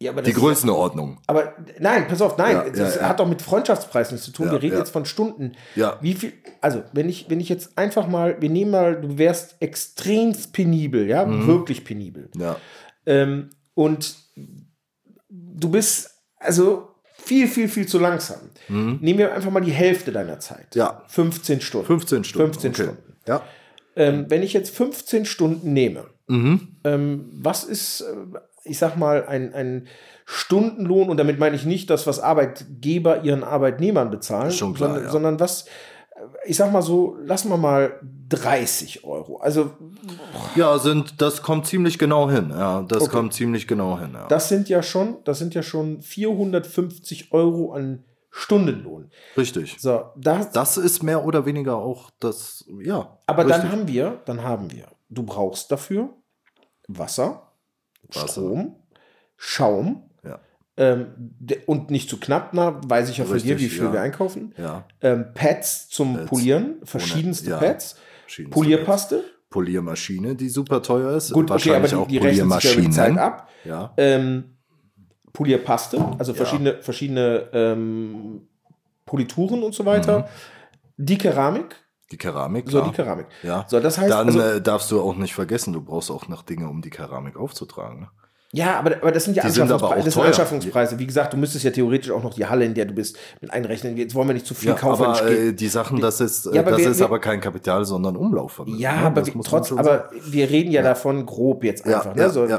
ja, 0.00 0.10
aber 0.10 0.20
die 0.22 0.30
das 0.32 0.36
ist- 0.36 0.42
Größenordnung. 0.44 1.20
Aber 1.28 1.54
nein, 1.78 2.08
pass 2.08 2.20
auf, 2.20 2.36
nein, 2.36 2.56
Ja, 2.56 2.64
das 2.70 2.96
ja, 2.96 3.02
ja. 3.02 3.08
hat 3.08 3.20
doch 3.20 3.28
mit 3.28 3.40
Freundschaftspreis 3.40 4.10
nichts 4.10 4.26
zu 4.26 4.32
tun. 4.32 4.46
Ja, 4.46 4.52
wir 4.52 4.62
reden 4.62 4.72
ja. 4.74 4.80
jetzt 4.80 4.90
von 4.90 5.04
Stunden. 5.06 5.52
Ja. 5.76 5.96
Wie 6.00 6.14
viel, 6.14 6.32
also, 6.60 6.82
wenn 6.92 7.08
ich, 7.08 7.30
wenn 7.30 7.38
ich 7.40 7.48
jetzt 7.48 7.78
einfach 7.78 8.08
mal, 8.08 8.36
wir 8.40 8.50
nehmen 8.50 8.72
mal, 8.72 9.00
du 9.00 9.16
wärst 9.16 9.56
extremst 9.60 10.52
penibel, 10.52 11.06
ja, 11.06 11.24
Mhm. 11.24 11.46
wirklich 11.46 11.84
penibel. 11.84 12.28
Ja, 12.36 12.56
Ähm, 13.06 13.50
und 13.74 14.16
du 15.28 15.68
bist 15.70 16.10
also 16.38 16.88
viel, 17.16 17.48
viel, 17.48 17.68
viel 17.68 17.86
zu 17.86 17.98
langsam. 17.98 18.38
Nehmen 18.68 19.18
wir 19.18 19.32
einfach 19.34 19.50
mal 19.50 19.60
die 19.60 19.72
Hälfte 19.72 20.12
deiner 20.12 20.40
Zeit. 20.40 20.74
Mhm. 20.74 20.78
Ja. 20.80 21.02
15 21.08 21.60
Stunden. 21.60 21.86
15 21.86 22.24
Stunden. 22.24 22.52
15 22.52 22.70
okay. 22.70 22.82
Stunden. 22.82 23.16
Ja. 23.26 23.42
Ähm, 23.96 24.26
wenn 24.28 24.42
ich 24.42 24.52
jetzt 24.52 24.74
15 24.74 25.24
Stunden 25.24 25.72
nehme, 25.72 26.06
Mhm. 26.26 26.76
ähm, 26.84 27.30
was 27.34 27.64
ist, 27.64 28.00
äh, 28.00 28.14
ich 28.64 28.78
sag 28.78 28.96
mal, 28.96 29.26
ein, 29.26 29.52
ein 29.52 29.88
Stundenlohn, 30.24 31.10
und 31.10 31.18
damit 31.18 31.38
meine 31.38 31.54
ich 31.54 31.66
nicht 31.66 31.90
das, 31.90 32.06
was 32.06 32.18
Arbeitgeber 32.18 33.24
ihren 33.24 33.44
Arbeitnehmern 33.44 34.10
bezahlen, 34.10 34.50
Schon 34.50 34.72
klar, 34.74 34.88
sondern, 34.88 35.04
ja. 35.04 35.10
sondern 35.10 35.40
was, 35.40 35.66
ich 36.44 36.56
sag 36.56 36.72
mal 36.72 36.82
so, 36.82 37.16
lassen 37.22 37.48
wir 37.48 37.56
mal 37.56 38.00
30 38.28 39.04
Euro. 39.04 39.36
Also 39.38 39.70
Ja, 40.56 40.78
sind, 40.78 41.20
das 41.20 41.42
kommt 41.42 41.66
ziemlich 41.66 41.98
genau 41.98 42.30
hin. 42.30 42.50
Ja, 42.50 42.82
das 42.82 43.02
Okay. 43.04 43.10
kommt 43.12 43.34
ziemlich 43.34 43.66
genau 43.66 43.98
hin. 43.98 44.10
Ja. 44.14 44.26
das 44.28 44.48
sind 44.48 44.68
ja 44.68 44.82
schon, 44.82 45.18
das 45.24 45.38
sind 45.38 45.54
ja 45.54 45.62
schon 45.62 46.02
450 46.02 47.32
Euro 47.32 47.72
an 47.72 48.04
Stundenlohn. 48.30 49.10
Richtig. 49.36 49.76
So, 49.78 50.06
das, 50.16 50.50
Das 50.50 50.76
ist 50.76 51.02
mehr 51.02 51.24
oder 51.24 51.46
weniger 51.46 51.76
auch 51.76 52.10
das, 52.18 52.64
ja. 52.82 53.18
aber 53.26 53.44
richtig. 53.46 53.62
dann 53.62 53.70
haben 53.72 53.88
wir, 53.88 54.20
dann 54.24 54.42
haben 54.42 54.72
wir, 54.72 54.88
du 55.08 55.22
brauchst 55.22 55.70
dafür 55.70 56.10
Wasser, 56.88 57.52
Wasser. 58.12 58.28
Strom, 58.28 58.76
Schaum. 59.36 60.10
Ähm, 60.76 61.06
und 61.66 61.90
nicht 61.90 62.08
zu 62.10 62.18
knapp, 62.18 62.50
na, 62.52 62.80
weiß 62.84 63.08
ich 63.10 63.18
ja 63.18 63.24
von 63.24 63.38
dir, 63.38 63.58
wie 63.58 63.68
viel 63.68 63.84
ja. 63.84 63.92
wir 63.92 64.00
einkaufen. 64.00 64.54
Ja. 64.58 64.86
Ähm, 65.00 65.26
Pads 65.34 65.88
zum 65.88 66.14
Pads. 66.16 66.28
Polieren, 66.28 66.74
verschiedenste 66.82 67.50
ja. 67.50 67.58
Pads. 67.58 67.96
Verschiedenste 68.22 68.54
Polierpaste. 68.54 69.24
Poliermaschine, 69.50 70.34
die 70.34 70.48
super 70.48 70.82
teuer 70.82 71.16
ist. 71.16 71.32
Gut, 71.32 71.48
okay, 71.50 71.76
aber 71.76 71.86
die, 71.86 72.06
die 72.08 72.18
rechnet 72.18 72.60
sich 72.60 72.74
ja 72.74 72.80
die 72.80 72.90
Zeit 72.90 73.16
ab. 73.16 73.48
Ja. 73.64 73.92
Ähm, 73.96 74.56
Polierpaste, 75.32 76.04
also 76.18 76.34
verschiedene, 76.34 76.82
verschiedene 76.82 77.48
ähm, 77.52 78.48
Polituren 79.04 79.62
und 79.62 79.74
so 79.74 79.84
weiter. 79.84 80.28
Die 80.96 81.18
Keramik, 81.18 81.76
Die 82.10 82.16
Keramik, 82.16 82.68
so 82.68 82.78
klar. 82.78 82.90
die 82.90 82.96
Keramik. 82.96 83.26
Ja. 83.42 83.64
So, 83.68 83.80
das 83.80 83.98
heißt, 83.98 84.10
Dann 84.10 84.26
also, 84.26 84.40
äh, 84.40 84.60
darfst 84.60 84.90
du 84.90 85.00
auch 85.00 85.16
nicht 85.16 85.34
vergessen, 85.34 85.72
du 85.72 85.80
brauchst 85.80 86.10
auch 86.10 86.28
noch 86.28 86.42
Dinge, 86.42 86.68
um 86.68 86.82
die 86.82 86.90
Keramik 86.90 87.36
aufzutragen. 87.36 88.08
Ja, 88.56 88.78
aber, 88.78 88.96
aber 88.96 89.10
das 89.10 89.24
sind 89.24 89.36
ja 89.36 89.42
Die 89.42 89.50
sind 89.50 89.62
Anschaffungspreise. 89.62 90.00
auch 90.00 90.04
Das 90.04 90.14
sind. 90.14 90.22
Anschaffungspreise. 90.24 90.98
Wie 90.98 91.06
gesagt, 91.06 91.32
du 91.32 91.36
müsstest 91.36 91.64
ja 91.64 91.72
theoretisch 91.72 92.10
auch 92.12 92.22
noch 92.22 92.34
die 92.34 92.46
Halle, 92.46 92.64
in 92.64 92.74
der 92.74 92.84
du 92.84 92.94
bist, 92.94 93.16
mit 93.40 93.50
einrechnen. 93.52 93.96
Jetzt 93.96 94.14
wollen 94.14 94.28
wir 94.28 94.34
nicht 94.34 94.46
zu 94.46 94.54
viel 94.54 94.68
Ja, 94.68 94.74
kaufen. 94.76 95.04
aber 95.04 95.28
äh, 95.28 95.52
die 95.52 95.66
Sachen, 95.68 96.00
das 96.00 96.20
ist, 96.20 96.46
äh, 96.46 96.54
Ja, 96.54 96.60
aber 96.60 96.70
das 96.70 96.80
wir- 96.80 96.90
ist 96.90 96.98
wir- 97.00 97.06
aber 97.06 97.18
kein 97.18 97.40
Kapital, 97.40 97.84
sondern 97.84 98.16
Umlaufvermögen. 98.16 98.78
Ja, 98.80 98.92
ne? 98.92 99.06
aber, 99.06 99.26
wir, 99.26 99.34
trotz, 99.42 99.72
aber 99.72 100.08
wir 100.24 100.48
reden 100.50 100.70
ja, 100.70 100.82
davon 100.82 101.26
grob 101.26 101.64
jetzt 101.64 101.84
Ja, 101.86 101.96
einfach. 101.98 102.16
ja, 102.16 102.26
ne? 102.26 102.30
so, 102.30 102.46
ja. 102.46 102.58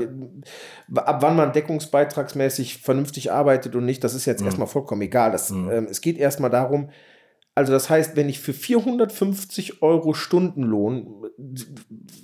Ab 0.95 1.21
wann 1.21 1.35
man 1.35 1.53
deckungsbeitragsmäßig 1.53 2.81
vernünftig 2.81 3.31
arbeitet 3.31 3.75
und 3.75 3.85
nicht, 3.85 4.03
das 4.03 4.13
ist 4.13 4.27
Mhm. 4.27 4.31
jetzt 4.33 4.43
erstmal 4.43 4.67
vollkommen 4.67 5.01
egal. 5.01 5.31
Das, 5.31 5.49
ähm, 5.51 5.87
es 5.89 6.01
geht 6.01 6.17
erstmal 6.17 6.49
darum, 6.49 6.89
also 7.55 7.71
das 7.71 7.89
heißt, 7.89 8.17
wenn 8.17 8.27
ich 8.27 8.39
für 8.41 8.51
450 8.53 9.81
Euro 9.81 10.13
Stundenlohn, 10.13 11.07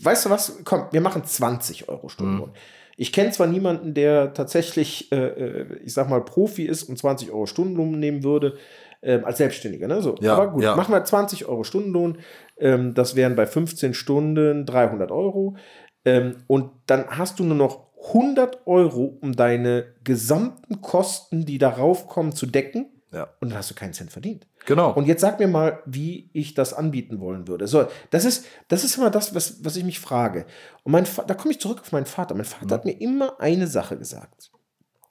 weißt 0.04 0.26
du 0.26 0.30
was, 0.30 0.60
komm, 0.66 0.88
wir 0.92 1.00
machen 1.02 1.24
20 1.24 1.88
Euro 1.90 2.10
Stundenlohn. 2.10 2.50
Mhm. 2.50 2.54
Ich 3.02 3.12
kenne 3.12 3.32
zwar 3.32 3.48
niemanden, 3.48 3.96
der 3.96 4.36
tatsächlich, 4.36 5.12
äh, 5.12 5.16
äh, 5.16 5.78
ich 5.84 5.92
sag 5.92 6.08
mal, 6.08 6.24
Profi 6.24 6.68
ist 6.68 6.84
und 6.84 7.00
20 7.00 7.32
Euro 7.32 7.48
Stundenlohn 7.48 8.00
nehmen 8.00 8.24
würde, 8.24 8.60
ähm, 9.02 9.26
als 9.26 9.40
Selbstständiger. 9.40 9.88
Ne? 9.88 10.04
So. 10.04 10.14
Ja, 10.22 10.36
Aber 10.36 10.52
gut, 10.52 10.62
ja. 10.62 10.76
machen 10.76 10.94
wir 10.94 11.04
20 11.04 11.48
Euro 11.48 11.64
Stundenlohn. 11.64 12.20
Ähm, 12.60 12.94
das 12.94 13.16
wären 13.16 13.36
bei 13.36 13.48
15 13.48 13.96
Stunden 13.96 14.68
300 14.68 15.10
Euro. 15.10 15.56
Ähm, 16.06 16.44
und 16.46 16.70
dann 16.86 17.08
hast 17.08 17.40
du 17.40 17.44
nur 17.44 17.58
noch 17.58 17.88
100 18.10 18.68
Euro, 18.68 19.18
um 19.20 19.36
deine 19.36 19.96
gesamten 20.04 20.82
Kosten, 20.82 21.44
die 21.48 21.58
darauf 21.58 22.06
kommen, 22.06 22.34
zu 22.34 22.46
decken. 22.46 22.86
Ja. 23.12 23.30
Und 23.40 23.50
dann 23.50 23.58
hast 23.58 23.72
du 23.72 23.74
keinen 23.74 23.94
Cent 23.94 24.12
verdient. 24.12 24.46
Genau. 24.65 24.93
Und 24.93 25.06
jetzt 25.08 25.21
sag 25.21 25.39
mir 25.39 25.47
mal, 25.47 25.82
wie 25.86 26.30
ich 26.34 26.54
das 26.54 26.74
anbieten 26.74 27.19
wollen 27.19 27.47
würde. 27.47 27.67
So, 27.67 27.88
das 28.12 28.26
ist, 28.26 28.45
das 28.67 28.84
ist 28.84 28.97
immer 28.97 29.10
das, 29.10 29.34
was, 29.34 29.63
was 29.63 29.76
ich 29.76 29.84
mich 29.84 30.00
frage. 30.00 30.45
Und 30.84 30.91
mein 30.91 31.08
da 31.28 31.34
komme 31.34 31.52
ich 31.54 31.60
zurück 31.60 31.82
auf 31.82 31.91
meinen 31.91 32.06
Vater. 32.06 32.36
Mein 32.36 32.45
Vater 32.45 32.76
hat 32.76 32.86
mir 32.86 33.00
immer 33.00 33.39
eine 33.39 33.67
Sache 33.67 33.97
gesagt. 33.97 34.52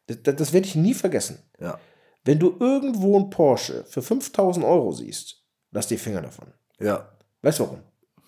Das, 0.07 0.23
das, 0.23 0.37
das 0.37 0.53
werde 0.53 0.67
ich 0.67 0.77
nie 0.77 0.95
vergessen. 0.95 1.39
ja. 1.61 1.79
Wenn 2.23 2.39
du 2.39 2.55
irgendwo 2.61 3.17
einen 3.17 3.31
Porsche 3.31 3.85
für 3.89 4.03
5000 4.03 4.65
Euro 4.65 4.93
siehst, 4.93 5.43
lass 5.71 5.87
die 5.87 5.97
Finger 5.97 6.21
davon. 6.21 6.53
ja. 6.79 7.09
Weißt 7.43 7.59
du 7.59 7.65
warum? 7.65 7.81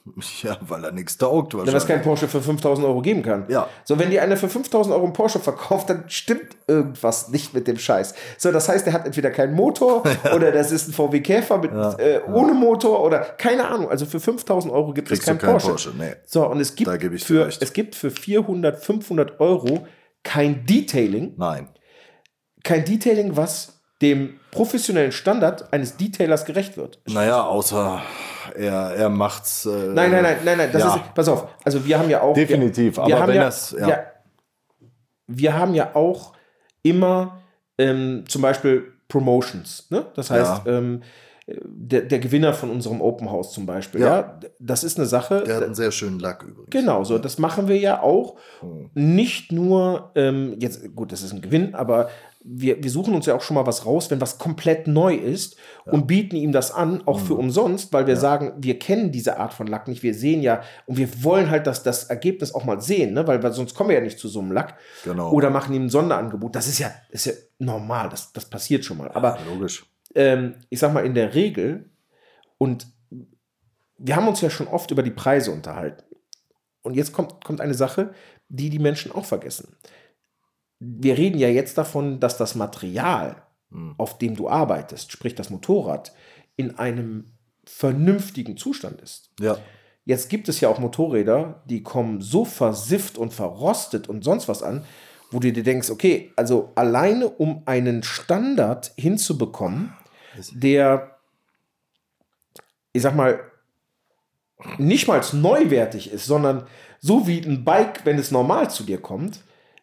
Ja, 0.42 0.58
weil 0.62 0.84
er 0.84 0.92
nichts 0.92 1.16
taugt 1.16 1.54
Weil 1.56 1.68
es 1.74 1.86
kein 1.86 2.02
Porsche 2.02 2.26
für 2.26 2.42
5000 2.42 2.86
Euro 2.86 3.00
geben 3.02 3.22
kann. 3.22 3.44
Ja. 3.48 3.68
So, 3.84 3.98
wenn 3.98 4.10
dir 4.10 4.22
einer 4.22 4.36
für 4.36 4.48
5000 4.48 4.94
Euro 4.94 5.04
einen 5.04 5.12
Porsche 5.12 5.38
verkauft, 5.38 5.90
dann 5.90 6.04
stimmt 6.08 6.56
irgendwas 6.66 7.28
nicht 7.28 7.54
mit 7.54 7.68
dem 7.68 7.78
Scheiß. 7.78 8.14
So, 8.36 8.50
das 8.50 8.68
heißt, 8.68 8.84
der 8.86 8.92
hat 8.94 9.06
entweder 9.06 9.30
keinen 9.30 9.54
Motor 9.54 10.02
oder 10.34 10.50
das 10.50 10.72
ist 10.72 10.88
ein 10.88 10.92
VW 10.92 11.20
Käfer 11.20 11.58
mit, 11.58 11.70
Ja. 11.72 11.92
äh, 11.98 12.20
ohne 12.32 12.52
Motor 12.52 13.02
oder 13.04 13.20
keine 13.20 13.68
Ahnung. 13.68 13.88
Also 13.90 14.06
für 14.06 14.18
5000 14.18 14.72
Euro 14.72 14.92
gibt 14.92 15.08
Kriegst 15.08 15.22
es 15.22 15.26
keinen 15.26 15.38
du 15.38 15.46
keinen 15.46 15.52
Porsche. 15.52 15.68
Porsche, 15.68 15.92
nee. 15.96 16.14
So, 16.26 16.46
und 16.48 16.60
es 16.60 16.74
gibt, 16.74 16.90
für, 17.22 17.46
recht. 17.46 17.62
es 17.62 17.72
gibt 17.72 17.94
für 17.94 18.10
400, 18.10 18.84
500 18.84 19.38
Euro 19.40 19.86
kein 20.24 20.66
Detailing, 20.66 21.34
Nein. 21.36 21.68
kein 22.64 22.84
Detailing, 22.84 23.36
was 23.36 23.80
dem 24.00 24.40
professionellen 24.52 25.10
Standard 25.10 25.72
eines 25.72 25.96
Detailers 25.96 26.44
gerecht 26.44 26.76
wird. 26.76 27.00
Naja, 27.08 27.42
außer 27.42 28.00
er, 28.54 28.94
er 28.94 29.08
macht's. 29.08 29.66
Äh, 29.66 29.70
Nein, 29.70 30.12
nein, 30.12 30.22
nein, 30.22 30.36
nein, 30.44 30.58
nein. 30.58 30.70
Das 30.72 30.82
ja. 30.82 30.94
ist, 30.96 31.14
pass 31.14 31.28
auf. 31.28 31.48
Also 31.64 31.84
wir 31.84 31.98
haben 31.98 32.08
ja 32.10 32.20
auch. 32.20 32.34
Definitiv, 32.34 32.98
Wir, 32.98 33.06
wir 33.06 33.14
aber 33.16 33.22
haben 33.22 33.28
wenn 33.30 33.36
ja, 33.36 33.44
das- 33.44 33.70
ja. 33.72 33.88
ja. 33.88 33.98
Wir 35.26 35.56
haben 35.56 35.74
ja 35.74 35.94
auch 35.94 36.34
immer 36.82 37.40
ähm, 37.78 38.24
zum 38.28 38.42
Beispiel 38.42 38.92
Promotions. 39.08 39.86
Ne? 39.90 40.06
Das 40.14 40.30
heißt, 40.30 40.62
ähm, 40.66 41.02
der, 41.46 42.02
der 42.02 42.18
Gewinner 42.20 42.54
von 42.54 42.70
unserem 42.70 43.00
Open 43.00 43.30
House 43.30 43.52
zum 43.52 43.66
Beispiel. 43.66 44.00
Ja. 44.00 44.20
Ja. 44.20 44.40
das 44.60 44.84
ist 44.84 44.96
eine 44.98 45.06
Sache. 45.06 45.42
Der 45.44 45.56
hat 45.56 45.64
einen 45.64 45.74
sehr 45.74 45.90
schönen 45.90 46.20
Lack 46.20 46.42
übrigens. 46.44 46.70
Genau, 46.70 47.02
so, 47.04 47.18
das 47.18 47.38
machen 47.38 47.68
wir 47.68 47.78
ja 47.78 48.00
auch. 48.00 48.36
Hm. 48.60 48.90
Nicht 48.94 49.50
nur, 49.50 50.12
ähm, 50.14 50.54
jetzt, 50.60 50.94
gut, 50.94 51.10
das 51.10 51.22
ist 51.22 51.32
ein 51.32 51.40
Gewinn, 51.40 51.74
aber 51.74 52.08
wir, 52.44 52.82
wir 52.82 52.90
suchen 52.90 53.14
uns 53.14 53.26
ja 53.26 53.36
auch 53.36 53.40
schon 53.40 53.54
mal 53.54 53.66
was 53.66 53.86
raus, 53.86 54.10
wenn 54.10 54.20
was 54.20 54.38
komplett 54.38 54.88
neu 54.88 55.14
ist 55.14 55.56
und 55.84 56.06
bieten 56.08 56.34
ihm 56.34 56.50
das 56.52 56.72
an, 56.72 57.02
auch 57.06 57.20
Hm. 57.20 57.26
für 57.26 57.34
umsonst, 57.34 57.92
weil 57.92 58.06
wir 58.06 58.16
sagen, 58.16 58.54
wir 58.58 58.78
kennen 58.78 59.12
diese 59.12 59.38
Art 59.38 59.54
von 59.54 59.66
Lack 59.66 59.88
nicht, 59.88 60.02
wir 60.02 60.14
sehen 60.14 60.42
ja 60.42 60.62
und 60.86 60.96
wir 60.96 61.24
wollen 61.24 61.50
halt 61.50 61.66
das, 61.66 61.82
das 61.82 62.04
Ergebnis 62.04 62.54
auch 62.54 62.64
mal 62.64 62.80
sehen, 62.80 63.14
ne? 63.14 63.26
weil, 63.26 63.42
weil 63.42 63.52
sonst 63.52 63.74
kommen 63.74 63.90
wir 63.90 63.96
ja 63.96 64.02
nicht 64.02 64.18
zu 64.18 64.28
so 64.28 64.40
einem 64.40 64.52
Lack. 64.52 64.76
Genau. 65.04 65.30
Oder 65.32 65.50
machen 65.50 65.74
ihm 65.74 65.86
ein 65.86 65.90
Sonderangebot. 65.90 66.54
Das 66.54 66.68
ist 66.68 66.78
ja, 66.78 66.90
ist 67.10 67.26
ja 67.26 67.32
normal, 67.58 68.08
das, 68.08 68.32
das 68.32 68.44
passiert 68.44 68.84
schon 68.84 68.98
mal. 68.98 69.10
Aber 69.12 69.38
Logisch. 69.48 69.84
Ähm, 70.14 70.56
ich 70.70 70.78
sag 70.78 70.92
mal, 70.92 71.06
in 71.06 71.14
der 71.14 71.34
Regel, 71.34 71.90
und 72.58 72.86
wir 73.98 74.16
haben 74.16 74.28
uns 74.28 74.40
ja 74.40 74.50
schon 74.50 74.68
oft 74.68 74.90
über 74.90 75.02
die 75.02 75.10
Preise 75.10 75.52
unterhalten. 75.52 76.04
Und 76.82 76.94
jetzt 76.94 77.12
kommt, 77.12 77.44
kommt 77.44 77.60
eine 77.60 77.74
Sache, 77.74 78.12
die 78.48 78.70
die 78.70 78.78
Menschen 78.78 79.12
auch 79.12 79.24
vergessen. 79.24 79.76
Wir 80.80 81.16
reden 81.16 81.38
ja 81.38 81.48
jetzt 81.48 81.78
davon, 81.78 82.18
dass 82.18 82.36
das 82.36 82.54
Material, 82.54 83.42
Hm. 83.72 83.94
auf 83.96 84.18
dem 84.18 84.36
du 84.36 84.48
arbeitest, 84.48 85.12
sprich 85.12 85.34
das 85.34 85.50
Motorrad, 85.50 86.12
in 86.56 86.78
einem 86.78 87.32
vernünftigen 87.64 88.56
Zustand 88.56 89.00
ist. 89.00 89.30
Ja. 89.40 89.56
Jetzt 90.04 90.28
gibt 90.28 90.48
es 90.48 90.60
ja 90.60 90.68
auch 90.68 90.78
Motorräder, 90.78 91.62
die 91.66 91.82
kommen 91.82 92.20
so 92.20 92.44
versifft 92.44 93.16
und 93.16 93.32
verrostet 93.32 94.08
und 94.08 94.24
sonst 94.24 94.48
was 94.48 94.62
an, 94.62 94.84
wo 95.30 95.38
du 95.38 95.52
dir 95.52 95.62
denkst, 95.62 95.90
okay, 95.90 96.32
also 96.36 96.72
alleine 96.74 97.28
um 97.28 97.62
einen 97.64 98.02
Standard 98.02 98.92
hinzubekommen, 98.96 99.94
der, 100.52 101.16
ich 102.92 103.02
sag 103.02 103.14
mal, 103.14 103.40
nicht 104.78 105.08
mal 105.08 105.20
neuwertig 105.32 106.12
ist, 106.12 106.26
sondern 106.26 106.66
so 107.00 107.26
wie 107.26 107.40
ein 107.40 107.64
Bike, 107.64 108.04
wenn 108.04 108.18
es 108.18 108.30
normal 108.30 108.70
zu 108.70 108.84
dir 108.84 109.00
kommt, 109.00 109.40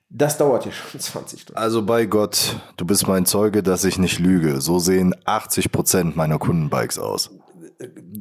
das 0.10 0.38
dauert 0.38 0.66
ja 0.66 0.72
schon 0.72 1.00
20 1.00 1.42
Stunden. 1.42 1.60
Also 1.60 1.86
bei 1.86 2.06
Gott, 2.06 2.56
du 2.78 2.86
bist 2.86 3.08
mein 3.08 3.26
Zeuge, 3.26 3.64
dass 3.64 3.84
ich 3.84 4.00
nicht 4.00 4.20
lüge. 4.20 4.62
So 4.62 4.80
sehen 4.80 5.16
80 5.26 5.72
Prozent 5.72 6.16
meiner 6.16 6.40
Kundenbikes 6.40 7.00
aus. 7.00 7.32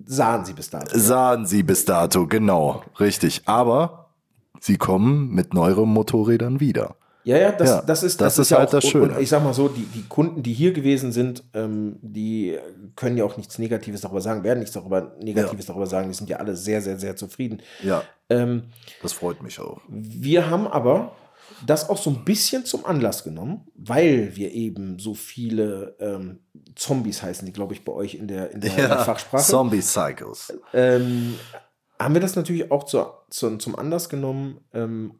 Sahen 0.06 0.44
sie 0.44 0.52
bis 0.52 0.70
dato. 0.70 0.96
Sahen 0.96 1.46
sie 1.46 1.62
bis 1.64 1.84
dato, 1.84 2.26
genau, 2.28 2.84
richtig. 3.00 3.42
Aber 3.46 4.10
sie 4.60 4.76
kommen 4.76 5.30
mit 5.30 5.52
neueren 5.52 5.88
Motorrädern 5.88 6.60
wieder. 6.60 6.96
Ja, 7.24 7.36
ja, 7.36 7.52
das, 7.52 7.68
Ja, 7.68 7.82
das 7.82 8.02
ist, 8.02 8.20
das 8.20 8.38
ist 8.38 8.50
ja 8.50 8.58
halt 8.58 8.68
auch, 8.68 8.72
das 8.72 8.84
Schöne. 8.86 9.14
Und 9.14 9.20
ich 9.20 9.28
sag 9.28 9.42
mal 9.44 9.52
so, 9.52 9.68
die, 9.68 9.84
die 9.84 10.04
Kunden, 10.08 10.42
die 10.42 10.52
hier 10.52 10.72
gewesen 10.72 11.12
sind, 11.12 11.44
ähm, 11.52 11.98
die 12.00 12.58
können 12.96 13.16
ja 13.16 13.24
auch 13.24 13.36
nichts 13.36 13.58
Negatives 13.58 14.00
darüber 14.00 14.20
sagen, 14.20 14.44
werden 14.44 14.60
nichts 14.60 14.74
darüber 14.74 15.14
Negatives 15.20 15.66
darüber 15.66 15.86
sagen. 15.86 16.08
Die 16.08 16.14
sind 16.14 16.30
ja 16.30 16.38
alle 16.38 16.56
sehr, 16.56 16.80
sehr, 16.80 16.98
sehr 16.98 17.16
zufrieden. 17.16 17.60
Ja, 17.82 18.02
Ähm, 18.30 18.64
das 19.02 19.12
freut 19.12 19.42
mich 19.42 19.58
auch. 19.60 19.80
wir 19.88 20.48
haben 20.50 20.66
aber 20.66 21.12
das 21.66 21.88
auch 21.88 21.98
so 21.98 22.10
ein 22.10 22.24
bisschen 22.24 22.64
zum 22.64 22.84
Anlass 22.86 23.24
genommen, 23.24 23.66
weil 23.74 24.36
wir 24.36 24.52
eben 24.52 24.98
so 24.98 25.14
viele 25.14 25.96
ähm, 25.98 26.40
Zombies 26.76 27.22
heißen 27.22 27.46
die, 27.46 27.52
glaube 27.52 27.74
ich, 27.74 27.84
bei 27.84 27.92
euch 27.92 28.14
in 28.14 28.28
der, 28.28 28.50
in 28.52 28.60
der 28.60 28.98
Fachsprache. 29.04 29.42
Zombie 29.44 29.82
Cycles. 29.82 30.52
ähm, 30.72 31.34
haben 31.98 32.14
wir 32.14 32.20
das 32.20 32.36
natürlich 32.36 32.70
auch 32.70 32.84
zu, 32.84 33.04
zu, 33.28 33.56
zum 33.56 33.76
Anlass 33.76 34.08
genommen, 34.08 34.60
ähm, 34.72 35.14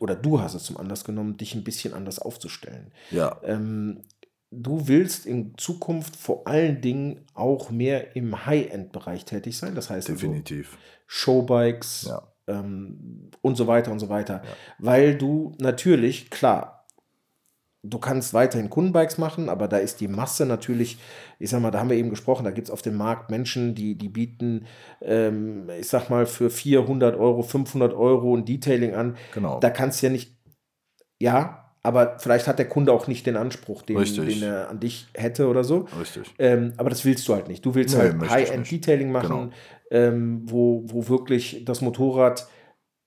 oder 0.00 0.14
du 0.14 0.40
hast 0.40 0.54
es 0.54 0.64
zum 0.64 0.76
Anlass 0.76 1.04
genommen, 1.04 1.36
dich 1.36 1.54
ein 1.54 1.64
bisschen 1.64 1.94
anders 1.94 2.18
aufzustellen. 2.18 2.92
Ja, 3.10 3.38
Ähm, 3.44 4.02
du 4.50 4.86
willst 4.88 5.24
in 5.26 5.54
Zukunft 5.56 6.16
vor 6.16 6.46
allen 6.46 6.80
Dingen 6.80 7.24
auch 7.34 7.70
mehr 7.70 8.14
im 8.16 8.44
High-End-Bereich 8.46 9.24
tätig 9.24 9.56
sein. 9.56 9.74
Das 9.74 9.88
heißt, 9.90 10.10
also 10.10 10.20
definitiv. 10.26 10.76
Showbikes 11.06 12.06
Ja. 12.08 12.22
ähm, 12.48 13.30
und 13.40 13.56
so 13.56 13.66
weiter 13.66 13.92
und 13.92 13.98
so 13.98 14.08
weiter. 14.08 14.42
Weil 14.78 15.16
du 15.16 15.52
natürlich, 15.58 16.30
klar, 16.30 16.81
du 17.84 17.98
kannst 17.98 18.32
weiterhin 18.32 18.70
Kundenbikes 18.70 19.18
machen, 19.18 19.48
aber 19.48 19.66
da 19.66 19.76
ist 19.78 20.00
die 20.00 20.08
Masse 20.08 20.46
natürlich, 20.46 20.98
ich 21.38 21.50
sag 21.50 21.60
mal, 21.60 21.70
da 21.72 21.80
haben 21.80 21.90
wir 21.90 21.96
eben 21.96 22.10
gesprochen, 22.10 22.44
da 22.44 22.50
gibt 22.52 22.68
es 22.68 22.70
auf 22.70 22.82
dem 22.82 22.96
Markt 22.96 23.30
Menschen, 23.30 23.74
die, 23.74 23.96
die 23.96 24.08
bieten, 24.08 24.66
ähm, 25.00 25.68
ich 25.80 25.88
sag 25.88 26.08
mal, 26.08 26.26
für 26.26 26.48
400 26.48 27.16
Euro, 27.16 27.42
500 27.42 27.92
Euro 27.92 28.36
ein 28.36 28.44
Detailing 28.44 28.94
an. 28.94 29.16
Genau. 29.34 29.58
Da 29.58 29.70
kannst 29.70 30.00
du 30.00 30.06
ja 30.06 30.12
nicht, 30.12 30.36
ja, 31.20 31.72
aber 31.82 32.18
vielleicht 32.20 32.46
hat 32.46 32.60
der 32.60 32.68
Kunde 32.68 32.92
auch 32.92 33.08
nicht 33.08 33.26
den 33.26 33.36
Anspruch, 33.36 33.82
den, 33.82 33.96
den 33.98 34.42
er 34.44 34.70
an 34.70 34.78
dich 34.78 35.08
hätte 35.14 35.48
oder 35.48 35.64
so. 35.64 35.86
Richtig. 35.98 36.32
Ähm, 36.38 36.74
aber 36.76 36.90
das 36.90 37.04
willst 37.04 37.26
du 37.26 37.34
halt 37.34 37.48
nicht. 37.48 37.66
Du 37.66 37.74
willst 37.74 37.96
Nee, 37.96 38.02
halt 38.02 38.30
High-End-Detailing 38.30 39.10
machen, 39.10 39.28
Genau. 39.28 39.52
ähm, 39.90 40.42
wo, 40.44 40.84
wo 40.86 41.08
wirklich 41.08 41.64
das 41.64 41.80
Motorrad 41.80 42.46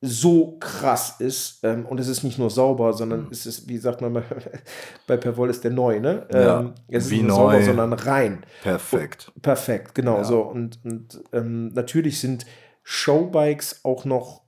so 0.06 0.58
krass 0.60 1.16
ist. 1.20 1.60
Ähm, 1.64 1.86
und 1.86 2.00
es 2.00 2.08
ist 2.08 2.24
nicht 2.24 2.38
nur 2.40 2.50
sauber, 2.50 2.94
sondern 2.94 3.24
Mhm. 3.26 3.28
es 3.32 3.46
ist, 3.46 3.68
wie 3.68 3.78
sagt 3.78 4.02
man 4.02 4.14
bei, 4.14 4.24
bei 5.08 5.18
Perwoll 5.18 5.50
ist 5.50 5.64
der 5.64 5.72
neu, 5.72 6.00
ne? 6.00 6.28
Ja, 6.32 6.60
Ähm, 6.60 6.74
es 6.88 7.06
ist 7.06 7.12
wie 7.12 7.18
nicht 7.18 7.28
neu. 7.28 7.36
sauber, 7.36 7.62
sondern 7.64 7.94
rein. 7.94 8.46
Perfekt. 8.64 9.32
Perfekt, 9.42 9.96
genau 9.96 10.18
Ja. 10.18 10.24
so. 10.24 10.42
Und, 10.42 10.80
und 10.84 11.24
ähm, 11.34 11.70
natürlich 11.74 12.20
sind 12.20 12.46
Showbikes 12.84 13.82
auch 13.84 14.06
noch 14.06 14.44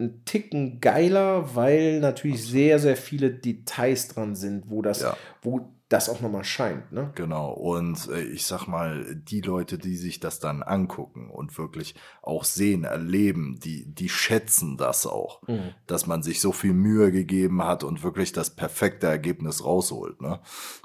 ein 0.00 0.24
Ticken 0.24 0.80
geiler, 0.80 1.54
weil 1.56 2.00
natürlich 2.00 2.44
sehr, 2.46 2.78
sehr 2.78 2.96
viele 2.96 3.30
Details 3.30 4.08
dran 4.08 4.34
sind, 4.36 4.70
wo 4.70 4.82
das, 4.82 5.02
Ja. 5.02 5.16
wo 5.42 5.72
das 5.88 6.10
auch 6.10 6.20
nochmal 6.20 6.44
scheint. 6.44 6.92
Ne? 6.92 7.10
Genau. 7.14 7.50
Und 7.50 8.08
äh, 8.08 8.20
ich 8.20 8.44
sag 8.46 8.66
mal, 8.66 9.14
die 9.14 9.40
Leute, 9.40 9.78
die 9.78 9.96
sich 9.96 10.20
das 10.20 10.38
dann 10.38 10.62
angucken 10.62 11.30
und 11.30 11.56
wirklich 11.56 11.94
auch 12.20 12.44
sehen, 12.44 12.84
erleben, 12.84 13.58
die, 13.62 13.86
die 13.86 14.10
schätzen 14.10 14.76
das 14.76 15.06
auch, 15.06 15.40
mhm. 15.48 15.74
dass 15.86 16.06
man 16.06 16.22
sich 16.22 16.42
so 16.42 16.52
viel 16.52 16.74
Mühe 16.74 17.10
gegeben 17.10 17.64
hat 17.64 17.84
und 17.84 18.02
wirklich 18.02 18.32
das 18.32 18.50
perfekte 18.50 19.06
Ergebnis 19.06 19.64
rausholt. 19.64 20.20
Ne? 20.20 20.40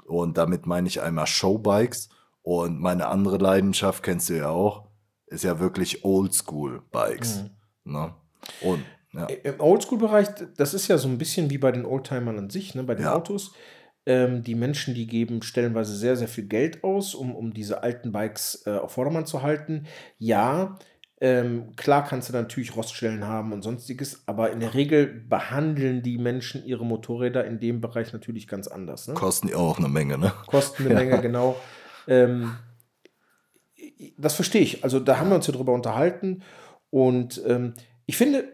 Und 0.06 0.38
damit 0.38 0.66
meine 0.66 0.88
ich 0.88 1.02
einmal 1.02 1.26
Showbikes 1.26 2.08
und 2.42 2.80
meine 2.80 3.08
andere 3.08 3.36
Leidenschaft, 3.36 4.02
kennst 4.02 4.30
du 4.30 4.38
ja 4.38 4.48
auch, 4.48 4.86
ist 5.26 5.44
ja 5.44 5.60
wirklich 5.60 6.04
Oldschool-Bikes. 6.04 7.44
Mhm. 7.84 7.92
Ne? 7.92 8.14
Und 8.62 8.84
ja. 9.12 9.26
Im 9.26 9.60
Oldschool-Bereich, 9.60 10.28
das 10.56 10.74
ist 10.74 10.88
ja 10.88 10.98
so 10.98 11.08
ein 11.08 11.18
bisschen 11.18 11.50
wie 11.50 11.58
bei 11.58 11.70
den 11.70 11.84
Oldtimern 11.84 12.38
an 12.38 12.50
sich, 12.50 12.74
ne? 12.74 12.82
bei 12.82 12.94
den 12.94 13.04
ja. 13.04 13.14
Autos. 13.14 13.52
Ähm, 14.06 14.42
die 14.42 14.54
Menschen, 14.54 14.94
die 14.94 15.06
geben 15.06 15.42
stellenweise 15.42 15.94
sehr, 15.96 16.16
sehr 16.16 16.28
viel 16.28 16.44
Geld 16.44 16.84
aus, 16.84 17.14
um, 17.14 17.34
um 17.34 17.54
diese 17.54 17.82
alten 17.82 18.12
Bikes 18.12 18.62
äh, 18.66 18.70
auf 18.70 18.92
Vordermann 18.92 19.26
zu 19.26 19.42
halten. 19.42 19.86
Ja, 20.18 20.78
ähm, 21.20 21.74
klar 21.76 22.04
kannst 22.04 22.28
du 22.28 22.34
natürlich 22.34 22.76
Roststellen 22.76 23.24
haben 23.24 23.52
und 23.52 23.62
sonstiges, 23.62 24.24
aber 24.26 24.50
in 24.50 24.60
der 24.60 24.74
Regel 24.74 25.06
behandeln 25.06 26.02
die 26.02 26.18
Menschen 26.18 26.66
ihre 26.66 26.84
Motorräder 26.84 27.46
in 27.46 27.60
dem 27.60 27.80
Bereich 27.80 28.12
natürlich 28.12 28.46
ganz 28.46 28.68
anders. 28.68 29.08
Ne? 29.08 29.14
Kosten 29.14 29.48
ja 29.48 29.56
auch 29.56 29.78
eine 29.78 29.88
Menge, 29.88 30.18
ne? 30.18 30.34
Kosten 30.46 30.84
eine 30.84 30.94
ja. 30.94 31.00
Menge, 31.00 31.22
genau. 31.22 31.56
Ähm, 32.06 32.56
das 34.18 34.34
verstehe 34.34 34.60
ich. 34.60 34.84
Also 34.84 35.00
da 35.00 35.18
haben 35.18 35.30
wir 35.30 35.36
uns 35.36 35.46
ja 35.46 35.54
drüber 35.54 35.72
unterhalten. 35.72 36.42
Und 36.90 37.40
ähm, 37.46 37.74
ich 38.06 38.16
finde, 38.16 38.44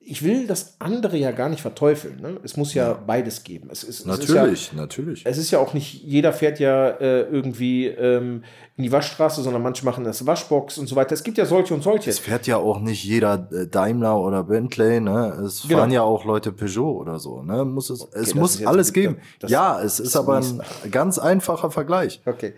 ich 0.00 0.24
will 0.24 0.46
das 0.46 0.76
andere 0.78 1.18
ja 1.18 1.32
gar 1.32 1.48
nicht 1.50 1.60
verteufeln. 1.60 2.20
Ne? 2.20 2.40
Es 2.42 2.56
muss 2.56 2.72
ja, 2.72 2.88
ja, 2.88 2.94
beides 2.94 3.44
geben. 3.44 3.68
Es 3.70 3.82
ist, 3.82 4.06
natürlich, 4.06 4.68
es 4.68 4.72
ja, 4.72 4.78
natürlich. 4.78 5.26
Es 5.26 5.36
ist 5.36 5.50
ja 5.50 5.58
auch 5.58 5.74
nicht, 5.74 6.02
jeder 6.02 6.32
fährt 6.32 6.60
ja 6.60 6.88
äh, 6.88 7.22
irgendwie 7.22 7.88
ähm, 7.88 8.42
in 8.76 8.84
die 8.84 8.92
Waschstraße, 8.92 9.42
sondern 9.42 9.62
manche 9.62 9.84
machen 9.84 10.04
das 10.04 10.24
Waschbox 10.24 10.78
und 10.78 10.86
so 10.86 10.96
weiter. 10.96 11.12
Es 11.12 11.24
gibt 11.24 11.36
ja 11.36 11.44
solche 11.44 11.74
und 11.74 11.82
solche. 11.82 12.08
Es 12.08 12.20
fährt 12.20 12.46
ja 12.46 12.56
auch 12.56 12.80
nicht 12.80 13.04
jeder 13.04 13.48
äh, 13.52 13.66
Daimler 13.66 14.18
oder 14.18 14.44
Bentley, 14.44 15.00
ne? 15.00 15.42
Es 15.44 15.62
genau. 15.62 15.80
fahren 15.80 15.90
ja 15.90 16.02
auch 16.02 16.24
Leute 16.24 16.52
Peugeot 16.52 16.96
oder 16.96 17.18
so, 17.18 17.42
ne? 17.42 17.66
Muss 17.66 17.90
es, 17.90 18.00
okay, 18.02 18.18
es 18.20 18.34
muss 18.34 18.64
alles 18.64 18.92
geben. 18.92 19.18
Ja, 19.46 19.82
es 19.82 20.00
ist 20.00 20.16
aber 20.16 20.38
ein 20.38 20.62
ganz 20.90 21.18
einfacher 21.18 21.70
Vergleich. 21.70 22.22
Okay. 22.24 22.54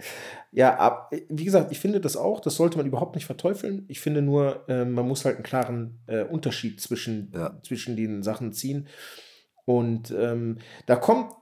Ja, 0.53 0.77
ab, 0.79 1.13
wie 1.29 1.45
gesagt, 1.45 1.71
ich 1.71 1.79
finde 1.79 2.01
das 2.01 2.17
auch, 2.17 2.41
das 2.41 2.57
sollte 2.57 2.77
man 2.77 2.87
überhaupt 2.87 3.15
nicht 3.15 3.27
verteufeln. 3.27 3.85
Ich 3.89 4.01
finde 4.01 4.21
nur, 4.21 4.69
äh, 4.69 4.85
man 4.85 5.07
muss 5.07 5.25
halt 5.25 5.37
einen 5.37 5.45
klaren 5.45 6.01
äh, 6.07 6.25
Unterschied 6.25 6.81
zwischen, 6.81 7.31
ja. 7.33 7.61
zwischen 7.63 7.97
den 7.97 8.23
Sachen 8.23 8.53
ziehen. 8.53 8.89
Und 9.65 10.11
ähm, 10.11 10.59
da 10.87 10.97
kommt 10.97 11.35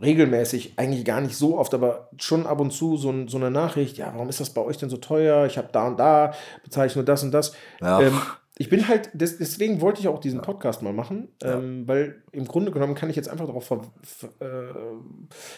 regelmäßig, 0.00 0.74
eigentlich 0.76 1.04
gar 1.04 1.20
nicht 1.20 1.36
so 1.36 1.58
oft, 1.58 1.72
aber 1.74 2.10
schon 2.18 2.46
ab 2.46 2.60
und 2.60 2.72
zu 2.72 2.96
so, 2.96 3.28
so 3.28 3.36
eine 3.36 3.52
Nachricht, 3.52 3.98
ja, 3.98 4.12
warum 4.12 4.28
ist 4.28 4.40
das 4.40 4.50
bei 4.50 4.60
euch 4.60 4.76
denn 4.76 4.90
so 4.90 4.96
teuer? 4.96 5.46
Ich 5.46 5.58
habe 5.58 5.68
da 5.70 5.86
und 5.86 5.98
da, 5.98 6.34
bezahle 6.64 6.88
ich 6.88 6.96
nur 6.96 7.04
das 7.04 7.22
und 7.22 7.32
das. 7.32 7.52
Ja. 7.80 8.00
Ähm, 8.00 8.20
ich 8.58 8.68
bin 8.68 8.86
halt, 8.86 9.10
des, 9.14 9.38
deswegen 9.38 9.80
wollte 9.80 10.00
ich 10.00 10.08
auch 10.08 10.18
diesen 10.18 10.42
Podcast 10.42 10.82
mal 10.82 10.92
machen, 10.92 11.28
ja. 11.42 11.58
ähm, 11.58 11.88
weil 11.88 12.22
im 12.32 12.46
Grunde 12.46 12.70
genommen 12.70 12.94
kann 12.94 13.08
ich 13.08 13.16
jetzt 13.16 13.28
einfach 13.28 13.46
darauf 13.46 13.66
ver, 13.66 13.80
ver, 14.02 14.28
äh, 14.40 14.74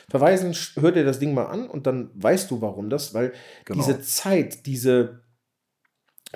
verweisen, 0.09 0.55
hör 0.81 0.93
dir 0.93 1.05
das 1.05 1.19
Ding 1.19 1.35
mal 1.35 1.47
an 1.47 1.69
und 1.69 1.87
dann 1.87 2.11
weißt 2.15 2.51
du, 2.51 2.61
warum 2.61 2.91
das, 2.91 3.13
weil 3.13 3.33
genau. 3.65 3.85
diese 3.85 4.01
Zeit, 4.01 4.67
diese 4.67 5.24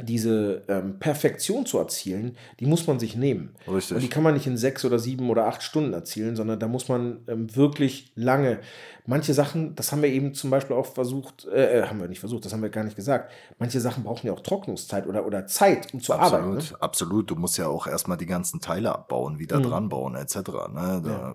diese 0.02 0.62
ähm, 0.68 0.98
Perfektion 0.98 1.66
zu 1.66 1.78
erzielen, 1.78 2.36
die 2.60 2.66
muss 2.66 2.86
man 2.86 2.98
sich 2.98 3.16
nehmen. 3.16 3.54
Richtig. 3.70 3.96
Und 3.96 4.02
die 4.02 4.08
kann 4.08 4.22
man 4.22 4.34
nicht 4.34 4.46
in 4.46 4.56
sechs 4.56 4.84
oder 4.84 4.98
sieben 4.98 5.30
oder 5.30 5.46
acht 5.46 5.62
Stunden 5.62 5.92
erzielen, 5.92 6.36
sondern 6.36 6.58
da 6.58 6.68
muss 6.68 6.88
man 6.88 7.20
ähm, 7.28 7.54
wirklich 7.54 8.12
lange. 8.14 8.60
Manche 9.06 9.32
Sachen, 9.32 9.74
das 9.74 9.90
haben 9.90 10.02
wir 10.02 10.10
eben 10.10 10.34
zum 10.34 10.50
Beispiel 10.50 10.76
auch 10.76 10.86
versucht, 10.86 11.46
äh, 11.46 11.80
äh, 11.80 11.86
haben 11.86 12.00
wir 12.00 12.08
nicht 12.08 12.20
versucht, 12.20 12.44
das 12.44 12.52
haben 12.52 12.62
wir 12.62 12.68
gar 12.68 12.84
nicht 12.84 12.96
gesagt. 12.96 13.30
Manche 13.58 13.80
Sachen 13.80 14.04
brauchen 14.04 14.26
ja 14.26 14.32
auch 14.32 14.40
Trocknungszeit 14.40 15.06
oder, 15.06 15.26
oder 15.26 15.46
Zeit, 15.46 15.92
um 15.94 16.00
zu 16.00 16.12
absolut, 16.12 16.44
arbeiten. 16.44 16.56
Ne? 16.56 16.80
Absolut, 16.82 17.30
du 17.30 17.36
musst 17.36 17.56
ja 17.56 17.68
auch 17.68 17.86
erstmal 17.86 18.18
die 18.18 18.26
ganzen 18.26 18.60
Teile 18.60 18.94
abbauen, 18.94 19.38
wieder 19.38 19.58
mhm. 19.58 19.62
dran 19.64 19.88
bauen, 19.88 20.14
etc. 20.14 20.36
Ne? 20.36 21.02
Da, 21.04 21.10
ja. 21.10 21.34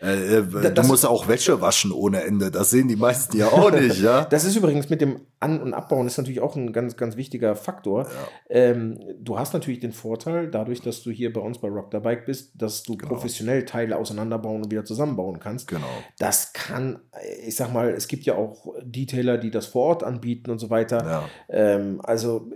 Äh 0.00 0.42
du 0.72 0.82
musst 0.82 1.06
auch 1.06 1.28
Wäsche 1.28 1.60
waschen 1.60 1.92
ohne 1.92 2.22
Ende. 2.22 2.50
Das 2.50 2.70
sehen 2.70 2.88
die 2.88 2.96
meisten 2.96 3.36
ja 3.36 3.48
auch 3.48 3.70
nicht, 3.70 4.00
ja. 4.00 4.24
Das 4.30 4.44
ist 4.44 4.56
übrigens 4.56 4.90
mit 4.90 5.00
dem 5.00 5.20
An- 5.40 5.60
und 5.60 5.74
Abbauen 5.74 6.06
ist 6.06 6.16
natürlich 6.16 6.40
auch 6.40 6.56
ein 6.56 6.72
ganz, 6.72 6.96
ganz 6.96 7.16
wichtiger 7.16 7.54
Faktor. 7.54 8.04
Ja. 8.04 8.10
Ähm, 8.48 8.98
du 9.20 9.38
hast 9.38 9.52
natürlich 9.52 9.80
den 9.80 9.92
Vorteil, 9.92 10.50
dadurch, 10.50 10.80
dass 10.80 11.02
du 11.02 11.10
hier 11.10 11.32
bei 11.32 11.40
uns 11.40 11.58
bei 11.58 11.68
Rock 11.68 11.90
the 11.92 11.98
Bike 11.98 12.26
bist, 12.26 12.52
dass 12.54 12.82
du 12.82 12.96
genau. 12.96 13.12
professionell 13.12 13.64
Teile 13.64 13.96
auseinanderbauen 13.96 14.62
und 14.62 14.70
wieder 14.70 14.84
zusammenbauen 14.84 15.38
kannst. 15.40 15.68
Genau. 15.68 15.86
Das 16.18 16.52
kann, 16.52 17.00
ich 17.46 17.56
sag 17.56 17.72
mal, 17.72 17.90
es 17.90 18.08
gibt 18.08 18.24
ja 18.24 18.34
auch 18.36 18.74
Detailer, 18.82 19.38
die 19.38 19.50
das 19.50 19.66
vor 19.66 19.84
Ort 19.84 20.02
anbieten 20.02 20.50
und 20.50 20.58
so 20.58 20.70
weiter. 20.70 21.04
Ja. 21.04 21.24
Ähm, 21.48 22.00
also 22.02 22.50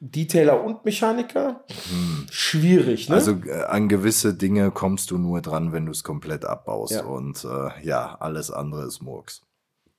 Detailer 0.00 0.64
und 0.64 0.84
Mechaniker, 0.84 1.64
hm. 1.68 2.26
schwierig, 2.30 3.08
ne? 3.08 3.14
Also 3.14 3.32
äh, 3.46 3.62
an 3.68 3.88
gewisse 3.88 4.34
Dinge 4.34 4.70
kommst 4.72 5.10
du 5.10 5.18
nur 5.18 5.40
dran, 5.42 5.72
wenn 5.72 5.86
du 5.86 5.92
es 5.92 6.02
komplett 6.02 6.44
abbaust 6.44 6.81
ja. 6.90 7.04
und 7.04 7.44
äh, 7.44 7.86
ja, 7.86 8.16
alles 8.20 8.50
andere 8.50 8.84
ist 8.86 9.00
Murks. 9.02 9.42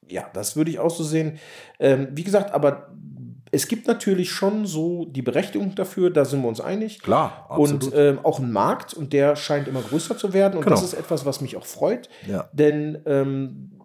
Ja, 0.07 0.29
das 0.33 0.55
würde 0.55 0.71
ich 0.71 0.79
auch 0.79 0.89
so 0.89 1.03
sehen. 1.03 1.39
Ähm, 1.79 2.09
wie 2.11 2.23
gesagt, 2.23 2.53
aber 2.53 2.89
es 3.51 3.67
gibt 3.67 3.87
natürlich 3.87 4.31
schon 4.31 4.65
so 4.65 5.05
die 5.05 5.21
Berechtigung 5.21 5.75
dafür, 5.75 6.09
da 6.09 6.25
sind 6.25 6.41
wir 6.41 6.47
uns 6.47 6.59
einig. 6.59 7.01
Klar, 7.01 7.45
absolut. 7.49 7.83
Und 7.85 7.93
ähm, 7.95 8.19
auch 8.23 8.39
ein 8.39 8.51
Markt 8.51 8.93
und 8.93 9.13
der 9.13 9.35
scheint 9.35 9.67
immer 9.67 9.81
größer 9.81 10.17
zu 10.17 10.33
werden 10.33 10.57
und 10.57 10.63
genau. 10.63 10.75
das 10.75 10.83
ist 10.83 10.93
etwas, 10.93 11.25
was 11.25 11.39
mich 11.39 11.55
auch 11.55 11.65
freut. 11.65 12.09
Ja. 12.27 12.49
Denn 12.51 13.01
ähm, 13.05 13.79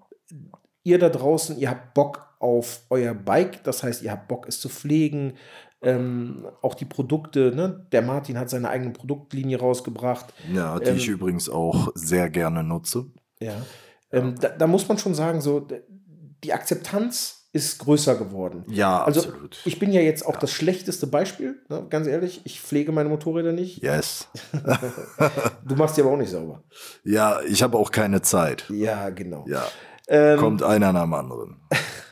ihr 0.85 0.99
da 0.99 1.11
draußen, 1.11 1.59
ihr 1.59 1.69
habt 1.69 1.93
Bock 1.93 2.29
auf 2.39 2.81
euer 2.89 3.13
Bike, 3.15 3.63
das 3.65 3.83
heißt, 3.83 4.03
ihr 4.03 4.13
habt 4.13 4.29
Bock, 4.29 4.49
es 4.49 4.61
zu 4.61 4.69
pflegen, 4.71 5.35
ähm, 5.83 6.47
auch 6.63 6.75
die 6.75 6.85
Produkte, 6.85 7.53
ne? 7.55 7.87
der 7.93 8.03
Martin 8.03 8.39
hat 8.39 8.51
seine 8.51 8.69
eigene 8.69 8.91
Produktlinie 8.91 9.59
rausgebracht. 9.59 10.33
Ja, 10.53 10.79
die 10.79 10.87
ähm, 10.87 10.97
ich 10.97 11.09
übrigens 11.09 11.49
auch 11.49 11.91
sehr 11.95 12.31
gerne 12.31 12.65
nutze. 12.65 13.07
Ja, 13.41 13.55
ähm, 14.11 14.35
da, 14.41 14.49
da, 14.49 14.67
muss 14.67 14.89
man 14.89 14.99
schon 14.99 15.15
sagen, 15.15 15.41
so 15.41 15.67
die 16.43 16.53
Akzeptanz 16.53 17.49
ist 17.53 17.79
größer 17.79 18.17
geworden. 18.17 18.65
Ja, 18.69 19.03
also, 19.03 19.21
absolut. 19.21 19.59
Ich 19.65 19.79
bin 19.79 19.93
ja 19.93 20.01
jetzt 20.01 20.25
auch 20.27 20.35
ja. 20.35 20.41
das 20.41 20.53
schlechteste 20.53 21.07
Beispiel, 21.07 21.61
ne? 21.69 21.87
ganz 21.89 22.07
ehrlich. 22.07 22.41
Ich 22.45 22.61
pflege 22.61 22.93
meine 22.93 23.09
Motorräder 23.09 23.53
nicht. 23.53 23.83
Yes. 23.83 24.29
du 25.65 25.75
machst 25.77 25.97
die 25.97 26.03
aber 26.03 26.13
auch 26.13 26.17
nicht 26.17 26.31
sauber. 26.31 26.63
Ja, 27.05 27.41
ich 27.43 27.63
habe 27.63 27.79
auch 27.79 27.91
keine 27.91 28.23
Zeit. 28.23 28.65
Ja, 28.71 29.11
genau. 29.11 29.47
Ja. 29.49 29.67
Ähm, 30.09 30.39
Kommt 30.39 30.63
einer 30.63 30.93
nach 30.93 31.03
dem 31.03 31.15
anderen. 31.15 31.61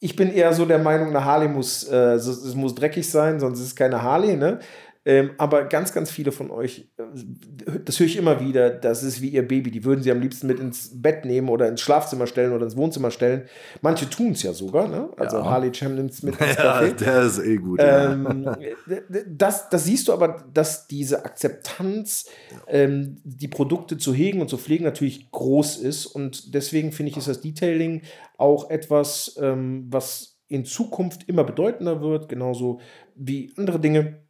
ich 0.00 0.16
bin 0.16 0.32
eher 0.32 0.52
so 0.54 0.64
der 0.64 0.78
Meinung, 0.78 1.08
eine 1.08 1.24
Harley 1.24 1.48
muss, 1.48 1.84
äh, 1.84 2.14
es 2.14 2.54
muss 2.54 2.74
dreckig 2.74 3.08
sein, 3.08 3.38
sonst 3.38 3.60
ist 3.60 3.66
es 3.66 3.76
keine 3.76 4.02
Harley, 4.02 4.36
ne? 4.36 4.58
Ähm, 5.06 5.30
aber 5.38 5.64
ganz, 5.64 5.94
ganz 5.94 6.10
viele 6.10 6.30
von 6.30 6.50
euch, 6.50 6.90
äh, 6.98 7.78
das 7.86 7.98
höre 7.98 8.06
ich 8.06 8.16
immer 8.16 8.38
wieder, 8.38 8.68
das 8.68 9.02
ist 9.02 9.22
wie 9.22 9.30
ihr 9.30 9.48
Baby, 9.48 9.70
die 9.70 9.82
würden 9.84 10.02
sie 10.02 10.10
am 10.10 10.20
liebsten 10.20 10.46
mit 10.46 10.60
ins 10.60 10.90
Bett 11.00 11.24
nehmen 11.24 11.48
oder 11.48 11.68
ins 11.68 11.80
Schlafzimmer 11.80 12.26
stellen 12.26 12.52
oder 12.52 12.64
ins 12.64 12.76
Wohnzimmer 12.76 13.10
stellen. 13.10 13.44
Manche 13.80 14.10
tun 14.10 14.32
es 14.32 14.42
ja 14.42 14.52
sogar, 14.52 14.88
ne? 14.88 15.08
Also 15.16 15.38
ja. 15.38 15.44
Harley 15.46 15.72
Cham 15.72 15.94
nimmt 15.94 16.10
es 16.10 16.22
mit 16.22 16.38
ins 16.40 16.54
Ja, 16.54 16.82
der 16.86 17.22
ist 17.22 17.38
eh 17.38 17.56
gut. 17.56 17.80
Ähm, 17.82 18.46
ja. 18.60 18.98
das, 19.26 19.70
das 19.70 19.84
siehst 19.84 20.06
du 20.08 20.12
aber, 20.12 20.44
dass 20.52 20.86
diese 20.86 21.24
Akzeptanz, 21.24 22.26
ähm, 22.68 23.22
die 23.24 23.48
Produkte 23.48 23.96
zu 23.96 24.12
hegen 24.12 24.42
und 24.42 24.50
zu 24.50 24.58
pflegen, 24.58 24.84
natürlich 24.84 25.30
groß 25.30 25.78
ist. 25.78 26.04
Und 26.04 26.54
deswegen 26.54 26.92
finde 26.92 27.12
ich, 27.12 27.16
ist 27.16 27.26
das 27.26 27.40
Detailing 27.40 28.02
auch 28.40 28.70
etwas, 28.70 29.38
ähm, 29.40 29.86
was 29.90 30.38
in 30.48 30.64
Zukunft 30.64 31.28
immer 31.28 31.44
bedeutender 31.44 32.00
wird, 32.00 32.28
genauso 32.28 32.80
wie 33.14 33.52
andere 33.56 33.78
Dinge. 33.78 34.22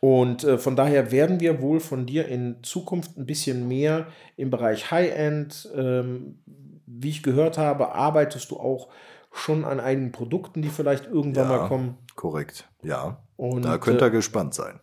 Und 0.00 0.44
äh, 0.44 0.58
von 0.58 0.76
daher 0.76 1.12
werden 1.12 1.40
wir 1.40 1.60
wohl 1.62 1.80
von 1.80 2.06
dir 2.06 2.26
in 2.26 2.62
Zukunft 2.62 3.16
ein 3.16 3.26
bisschen 3.26 3.68
mehr 3.68 4.08
im 4.36 4.50
Bereich 4.50 4.90
High-End, 4.90 5.70
ähm, 5.74 6.42
wie 6.86 7.10
ich 7.10 7.22
gehört 7.22 7.58
habe, 7.58 7.94
arbeitest 7.94 8.50
du 8.50 8.56
auch 8.56 8.88
schon 9.32 9.64
an 9.64 9.80
einigen 9.80 10.12
Produkten, 10.12 10.62
die 10.62 10.68
vielleicht 10.68 11.06
irgendwann 11.06 11.50
ja, 11.50 11.56
mal 11.56 11.68
kommen. 11.68 11.98
Korrekt, 12.14 12.68
ja. 12.82 13.22
Und, 13.36 13.64
da 13.64 13.78
könnt 13.78 14.00
ihr 14.00 14.08
äh, 14.08 14.10
gespannt 14.10 14.54
sein. 14.54 14.80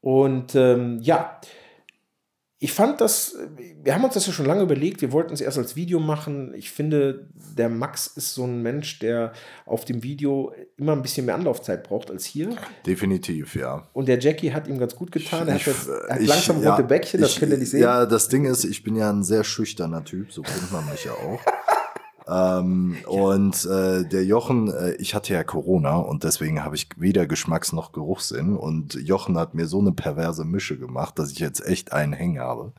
Und 0.00 0.54
ähm, 0.54 0.98
ja, 1.00 1.40
ich 2.60 2.72
fand 2.72 3.00
das, 3.00 3.36
wir 3.84 3.94
haben 3.94 4.02
uns 4.02 4.14
das 4.14 4.26
ja 4.26 4.32
schon 4.32 4.46
lange 4.46 4.62
überlegt, 4.62 5.00
wir 5.00 5.12
wollten 5.12 5.32
es 5.32 5.40
erst 5.40 5.58
als 5.58 5.76
Video 5.76 6.00
machen. 6.00 6.52
Ich 6.54 6.72
finde, 6.72 7.28
der 7.56 7.68
Max 7.68 8.08
ist 8.08 8.34
so 8.34 8.44
ein 8.44 8.62
Mensch, 8.62 8.98
der 8.98 9.32
auf 9.64 9.84
dem 9.84 10.02
Video 10.02 10.52
immer 10.76 10.92
ein 10.92 11.02
bisschen 11.02 11.26
mehr 11.26 11.36
Anlaufzeit 11.36 11.84
braucht 11.84 12.10
als 12.10 12.24
hier. 12.24 12.56
Definitiv, 12.84 13.54
ja. 13.54 13.88
Und 13.92 14.08
der 14.08 14.18
Jackie 14.18 14.52
hat 14.52 14.66
ihm 14.66 14.78
ganz 14.78 14.96
gut 14.96 15.12
getan. 15.12 15.46
Er 15.46 15.54
hat, 15.54 15.66
jetzt, 15.66 15.88
er 15.88 16.14
hat 16.16 16.20
ich, 16.20 16.28
langsam 16.28 16.56
rote 16.56 16.66
ja, 16.66 16.82
Bäckchen, 16.82 17.20
das 17.20 17.34
ich, 17.34 17.38
könnt 17.38 17.52
ihr 17.52 17.58
nicht 17.58 17.70
sehen. 17.70 17.80
Ja, 17.80 18.06
das 18.06 18.28
Ding 18.28 18.44
ist, 18.44 18.64
ich 18.64 18.82
bin 18.82 18.96
ja 18.96 19.08
ein 19.08 19.22
sehr 19.22 19.44
schüchterner 19.44 20.04
Typ, 20.04 20.32
so 20.32 20.42
kennt 20.42 20.72
man 20.72 20.84
mich 20.90 21.04
ja 21.04 21.12
auch. 21.12 21.40
Ähm, 22.28 22.96
ja. 23.02 23.08
Und 23.08 23.64
äh, 23.64 24.04
der 24.04 24.24
Jochen, 24.24 24.70
äh, 24.72 24.92
ich 24.96 25.14
hatte 25.14 25.32
ja 25.32 25.42
Corona 25.44 25.96
und 25.96 26.24
deswegen 26.24 26.62
habe 26.64 26.76
ich 26.76 26.88
weder 26.96 27.24
Geschmacks- 27.24 27.74
noch 27.74 27.92
Geruchssinn. 27.92 28.56
Und 28.56 28.94
Jochen 28.94 29.38
hat 29.38 29.54
mir 29.54 29.66
so 29.66 29.80
eine 29.80 29.92
perverse 29.92 30.44
Mische 30.44 30.78
gemacht, 30.78 31.18
dass 31.18 31.30
ich 31.32 31.38
jetzt 31.38 31.64
echt 31.66 31.92
einen 31.92 32.12
Hängen 32.12 32.40
habe. 32.40 32.72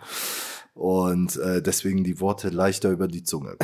und 0.76 1.36
äh, 1.38 1.62
deswegen 1.62 2.04
die 2.04 2.20
Worte 2.20 2.50
leichter 2.50 2.89
über 2.91 3.08
die 3.08 3.24
Zunge. 3.24 3.58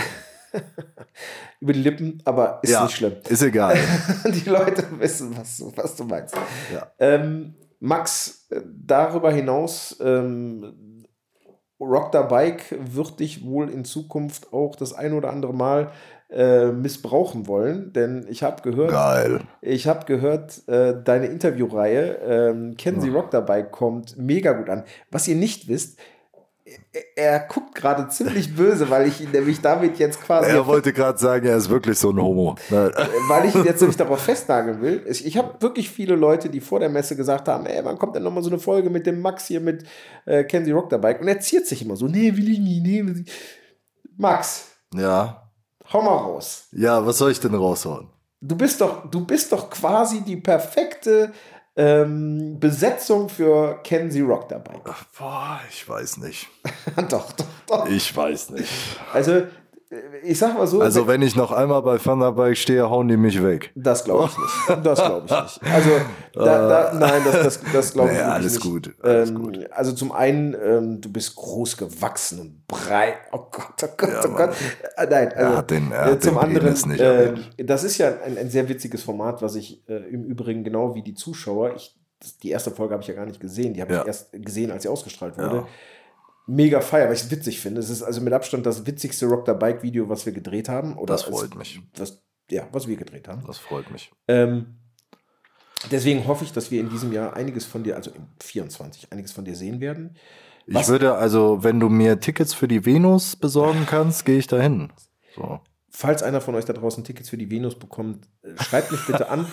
über 1.60 1.74
die 1.74 1.82
Lippen, 1.82 2.22
aber 2.26 2.60
ist 2.64 2.72
ja, 2.72 2.84
nicht 2.84 2.96
schlimm. 2.96 3.14
Ist 3.28 3.42
egal. 3.42 3.78
die 4.26 4.50
Leute 4.50 4.86
wissen, 5.00 5.36
was, 5.38 5.64
was 5.76 5.96
du 5.96 6.06
meinst. 6.06 6.36
Ja. 6.74 6.92
Ähm, 7.00 7.56
Max, 7.80 8.48
äh, 8.50 8.62
darüber 8.66 9.32
hinaus, 9.32 9.98
ähm, 10.02 10.74
Rock 11.80 12.12
the 12.14 12.22
Bike 12.30 12.78
wird 12.80 13.20
dich 13.20 13.46
wohl 13.46 13.70
in 13.70 13.84
Zukunft 13.84 14.54
auch 14.54 14.76
das 14.76 14.94
ein 14.94 15.14
oder 15.14 15.30
andere 15.30 15.54
Mal 15.54 15.92
äh, 16.30 16.72
missbrauchen 16.72 17.48
wollen, 17.48 17.94
denn 17.94 18.26
ich 18.30 18.44
habe 18.44 18.62
gehört, 18.62 18.92
Geil. 18.92 19.42
ich 19.62 19.88
habe 19.88 20.06
gehört, 20.06 20.68
äh, 20.68 20.96
deine 21.04 21.28
Interviewreihe 21.28 22.18
ähm, 22.26 22.78
Kennen 22.78 23.02
Sie 23.02 23.10
Rock 23.10 23.32
dabei 23.32 23.62
kommt 23.62 24.18
mega 24.18 24.54
gut 24.54 24.70
an. 24.70 24.84
Was 25.12 25.28
ihr 25.28 25.36
nicht 25.36 25.68
wisst, 25.68 26.00
er 27.16 27.40
guckt 27.40 27.64
gerade 27.76 28.08
ziemlich 28.08 28.56
böse, 28.56 28.90
weil 28.90 29.08
ich 29.08 29.22
ihn 29.22 29.32
nämlich 29.32 29.62
damit 29.62 30.00
jetzt 30.00 30.22
quasi. 30.22 30.50
Er 30.50 30.66
wollte 30.66 30.94
gerade 30.94 31.18
sagen, 31.18 31.46
er 31.46 31.58
ist 31.58 31.70
wirklich 31.70 32.00
so 32.00 32.10
ein 32.10 32.22
Homo. 32.22 32.56
weil 32.70 33.46
ich 33.46 33.56
ihn 33.56 33.66
jetzt 33.66 33.82
nämlich 33.82 33.98
darauf 33.98 34.22
festnageln 34.22 34.82
will. 34.82 35.06
Ich 35.08 35.38
habe 35.38 35.62
wirklich 35.62 35.90
viele 35.90 36.16
Leute, 36.16 36.50
die 36.50 36.62
vor 36.62 36.80
der 36.80 36.90
Messe 36.90 37.16
gesagt 37.16 37.48
haben: 37.48 37.66
Ey, 37.66 37.84
wann 37.84 38.00
kommt 38.00 38.16
denn 38.16 38.24
nochmal 38.24 38.44
so 38.44 38.50
eine 38.50 38.60
Folge 38.60 38.90
mit 38.90 39.06
dem 39.06 39.22
Max 39.22 39.46
hier 39.46 39.60
mit 39.60 39.84
äh, 40.26 40.44
Kenzie 40.44 40.72
Rock 40.72 40.90
dabei? 40.90 41.20
Und 41.20 41.28
er 41.28 41.40
ziert 41.40 41.68
sich 41.68 41.84
immer 41.84 41.96
so: 41.96 42.08
Nee, 42.08 42.36
will 42.36 42.50
ich 42.50 42.60
nie, 42.60 42.80
nee, 42.80 43.06
will 43.06 43.24
ich. 43.26 43.32
Max. 44.18 44.70
Ja. 44.94 45.52
Hau 45.92 46.02
mal 46.02 46.18
raus. 46.18 46.68
Ja, 46.72 47.06
was 47.06 47.18
soll 47.18 47.32
ich 47.32 47.40
denn 47.40 47.54
raushauen? 47.54 48.10
Du 48.42 48.56
bist 48.56 48.82
doch, 48.82 49.10
du 49.10 49.26
bist 49.26 49.52
doch 49.52 49.70
quasi 49.70 50.22
die 50.22 50.38
perfekte 50.38 51.32
ähm, 51.76 52.60
Besetzung 52.60 53.30
für 53.30 53.80
Kenzie 53.84 54.22
Rock 54.22 54.50
dabei. 54.50 54.80
Boah, 55.18 55.60
ich 55.70 55.88
weiß 55.88 56.18
nicht. 56.18 56.48
doch, 57.10 57.32
doch, 57.34 57.46
doch. 57.68 57.90
Ich 57.90 58.16
weiß 58.16 58.52
nicht. 58.52 58.70
Also, 59.14 59.44
ich 60.24 60.40
sag 60.40 60.56
mal 60.56 60.66
so. 60.68 60.82
Also, 60.82 61.08
wenn 61.08 61.22
ich 61.22 61.36
noch 61.36 61.52
einmal 61.52 61.82
bei 61.84 61.98
Thunderbike 61.98 62.58
stehe, 62.58 62.90
hauen 62.90 63.08
die 63.08 63.18
mich 63.18 63.42
weg. 63.44 63.72
Das 63.76 64.04
glaube 64.04 64.30
ich 64.32 64.38
nicht. 64.38 64.86
Das 64.86 65.00
glaube 65.00 65.26
ich 65.26 65.32
nicht. 65.32 65.74
Also, 65.74 65.90
da, 66.34 66.44
da, 66.92 66.94
nein, 66.94 67.22
das, 67.24 67.44
das, 67.44 67.60
das 67.72 67.94
glaube 67.94 68.12
ich 68.12 68.18
naja, 68.18 68.32
alles 68.34 68.54
nicht. 68.56 68.64
Gut, 68.64 68.96
alles 69.02 69.30
ähm, 69.30 69.36
gut. 69.44 69.72
Also, 69.72 69.92
zum 69.94 70.12
einen, 70.12 70.56
ähm, 70.62 71.02
du 71.02 71.12
bist 71.12 71.36
groß 71.36 71.78
gewachsen 71.78 72.40
und 72.40 72.68
breit. 72.68 73.16
Oh 73.32 73.48
Gott, 73.52 73.66
oh 73.84 73.88
Gott, 73.96 74.10
Ja, 74.10 74.22
oh 74.26 74.28
Mann. 74.30 74.38
Gott. 74.38 74.56
Äh, 74.98 75.08
nein, 75.10 75.28
also, 75.34 75.40
Er 75.52 75.58
hat 75.58 75.72
den- 75.72 75.92
er 75.92 76.08
äh, 76.08 76.12
hat 76.12 76.24
zum 76.24 76.34
den 76.36 76.44
anderen, 76.44 76.74
nicht 76.90 77.00
äh, 77.00 77.34
das 77.64 77.84
ist 77.84 77.98
ja 77.98 78.08
ein, 78.26 78.38
ein 78.38 78.50
sehr 78.50 78.68
witziges 78.68 79.04
Format, 79.04 79.42
was 79.42 79.56
ich 79.56 79.88
äh, 79.88 79.94
im 80.10 80.24
Übrigen 80.24 80.64
genau 80.64 80.96
wie 80.96 81.04
die 81.04 81.14
Zuschauer, 81.14 81.76
ich, 81.76 81.96
die 82.42 82.50
erste 82.50 82.72
Folge 82.72 82.94
habe 82.94 83.02
ich 83.04 83.08
ja 83.08 83.14
gar 83.14 83.26
nicht 83.26 83.40
gesehen, 83.40 83.74
die 83.74 83.82
habe 83.82 83.94
Ja. 83.94 84.02
ich 84.02 84.08
erst 84.08 84.32
gesehen, 84.34 84.72
als 84.72 84.84
sie 84.84 84.90
ausgestrahlt 84.90 85.38
wurde. 85.38 85.58
Ja. 85.58 85.68
Mega 86.48 86.80
feier, 86.82 87.08
weil 87.08 87.14
ich 87.16 87.22
es 87.24 87.32
witzig 87.32 87.60
finde. 87.60 87.80
Es 87.80 87.89
ist 87.89 88.04
also 88.04 88.22
mit 88.22 88.32
Abstand 88.34 88.66
das 88.66 88.86
witzigste 88.86 89.26
Rock 89.26 89.46
the 89.48 89.54
Bike 89.54 89.82
Video, 89.84 90.10
was 90.10 90.26
wir 90.26 90.34
gedreht 90.34 90.70
haben. 90.70 90.96
Oder 90.98 91.14
Das 91.16 91.24
freut 91.24 91.50
es- 91.52 91.56
mich. 91.56 91.82
Was, 91.98 92.22
ja, 92.52 92.68
was 92.72 92.88
wir 92.88 92.96
gedreht 92.98 93.28
haben. 93.28 93.43
Das 93.48 93.58
freut 93.58 93.89
mich. 93.91 94.12
Ähm, 94.28 94.76
deswegen 95.91 96.28
hoffe 96.28 96.43
ich, 96.43 96.54
dass 96.54 96.72
wir 96.72 96.80
in 96.80 96.89
diesem 96.89 97.12
Jahr 97.14 97.36
einiges 97.36 97.66
von 97.66 97.84
dir, 97.84 97.96
also 97.96 98.12
im 98.12 98.28
24, 98.41 99.12
einiges 99.12 99.32
von 99.32 99.46
dir 99.46 99.56
sehen 99.56 99.80
werden. 99.82 100.16
Ich 100.68 100.76
Was- 100.76 100.89
würde 100.89 101.16
also, 101.16 101.64
wenn 101.64 101.80
du 101.80 101.89
mir 101.89 102.20
Tickets 102.20 102.54
für 102.54 102.68
die 102.68 102.86
Venus 102.86 103.36
besorgen 103.36 103.86
kannst, 103.88 104.26
gehe 104.26 104.38
ich 104.39 104.48
dahin. 104.48 104.91
So. 105.36 105.60
Falls 105.91 106.24
einer 106.24 106.41
von 106.41 106.56
euch 106.56 106.66
da 106.66 106.74
draußen 106.74 107.04
Tickets 107.04 107.30
für 107.30 107.38
die 107.38 107.50
Venus 107.50 107.80
bekommt, 107.80 108.28
äh, 108.41 108.62
schreibt 108.62 108.91
mich 108.91 109.06
bitte 109.08 109.30
an. 109.30 109.48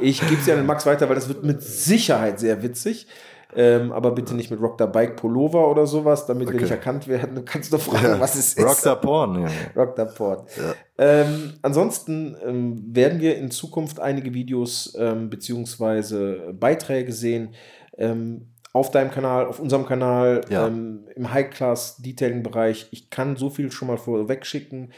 Ich 0.00 0.20
gebe 0.20 0.42
sie 0.42 0.52
an 0.52 0.58
den 0.58 0.66
Max 0.66 0.84
weiter, 0.86 1.08
weil 1.08 1.14
das 1.14 1.28
wird 1.28 1.42
mit 1.42 1.62
Sicherheit 1.62 2.38
sehr 2.38 2.62
witzig. 2.62 3.06
Ähm, 3.54 3.92
aber 3.92 4.10
bitte 4.10 4.34
nicht 4.34 4.50
mit 4.50 4.60
Rock 4.60 4.76
the 4.78 4.86
Bike 4.86 5.16
Pullover 5.16 5.70
oder 5.70 5.86
sowas, 5.86 6.26
damit 6.26 6.48
wir 6.48 6.54
Okay. 6.54 6.64
nicht 6.64 6.70
erkannt 6.72 7.06
werden. 7.08 7.36
Du 7.36 7.42
kannst 7.42 7.72
doch 7.72 7.80
fragen, 7.80 8.20
was 8.20 8.34
es 8.34 8.54
ist. 8.54 8.62
Rock 8.64 8.74
the 8.76 8.94
Porn. 9.00 9.42
Ja. 9.42 9.48
Rock 9.76 9.94
the 9.96 10.04
Port. 10.16 10.48
Ja. 10.56 10.74
Ähm, 10.98 11.52
ansonsten 11.62 12.36
ähm, 12.44 12.82
werden 12.94 13.20
wir 13.20 13.36
in 13.38 13.50
Zukunft 13.50 14.00
einige 14.00 14.34
Videos 14.34 14.96
ähm, 14.98 15.30
beziehungsweise 15.30 16.52
Beiträge 16.58 17.12
sehen 17.12 17.54
ähm, 17.98 18.48
auf 18.72 18.90
deinem 18.90 19.10
Kanal, 19.10 19.46
auf 19.46 19.58
unserem 19.60 19.86
Kanal, 19.86 20.42
Ja. 20.50 20.66
ähm, 20.66 21.06
im 21.14 21.32
High-Class-Detailing-Bereich. 21.32 22.88
Ich 22.90 23.10
kann 23.10 23.36
so 23.36 23.48
viel 23.50 23.70
schon 23.72 23.88
mal 23.88 23.96
vorweg 23.96 24.44
schicken. 24.44 24.90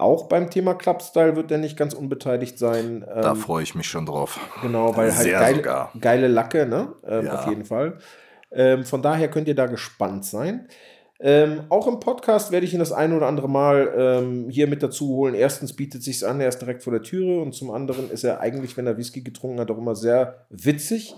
Auch 0.00 0.28
beim 0.28 0.50
Thema 0.50 0.74
Clubstyle 0.74 1.36
wird 1.36 1.50
er 1.50 1.58
nicht 1.58 1.76
ganz 1.76 1.94
unbeteiligt 1.94 2.58
sein. 2.58 3.04
Da 3.06 3.32
Ähm, 3.32 3.36
freue 3.36 3.62
ich 3.62 3.74
mich 3.74 3.86
schon 3.86 4.06
drauf. 4.06 4.40
Genau, 4.62 4.96
weil 4.96 5.14
halt 5.14 5.30
geile, 5.62 5.88
geile 6.00 6.28
Lacke, 6.28 6.66
ne? 6.66 6.94
Ähm, 7.06 7.26
Ja. 7.26 7.38
Auf 7.40 7.46
jeden 7.48 7.64
Fall. 7.64 7.98
Ähm, 8.52 8.84
von 8.84 9.02
daher 9.02 9.28
könnt 9.30 9.46
ihr 9.46 9.54
da 9.54 9.66
gespannt 9.66 10.24
sein. 10.24 10.66
Ähm, 11.22 11.64
auch 11.68 11.86
im 11.86 12.00
Podcast 12.00 12.50
werde 12.50 12.64
ich 12.64 12.72
ihn 12.72 12.78
das 12.78 12.92
ein 12.92 13.12
oder 13.12 13.26
andere 13.26 13.46
Mal 13.46 13.92
ähm, 13.94 14.46
hier 14.48 14.66
mit 14.66 14.82
dazu 14.82 15.06
holen. 15.08 15.34
Erstens 15.34 15.76
bietet 15.76 16.02
sich 16.02 16.26
an, 16.26 16.40
er 16.40 16.48
ist 16.48 16.60
direkt 16.62 16.82
vor 16.82 16.94
der 16.94 17.02
Türe 17.02 17.42
und 17.42 17.52
zum 17.54 17.70
anderen 17.70 18.10
ist 18.10 18.24
er 18.24 18.40
eigentlich, 18.40 18.74
wenn 18.78 18.86
er 18.86 18.96
Whisky 18.96 19.20
getrunken 19.20 19.60
hat, 19.60 19.70
auch 19.70 19.76
immer 19.76 19.94
sehr 19.94 20.46
witzig. 20.48 21.14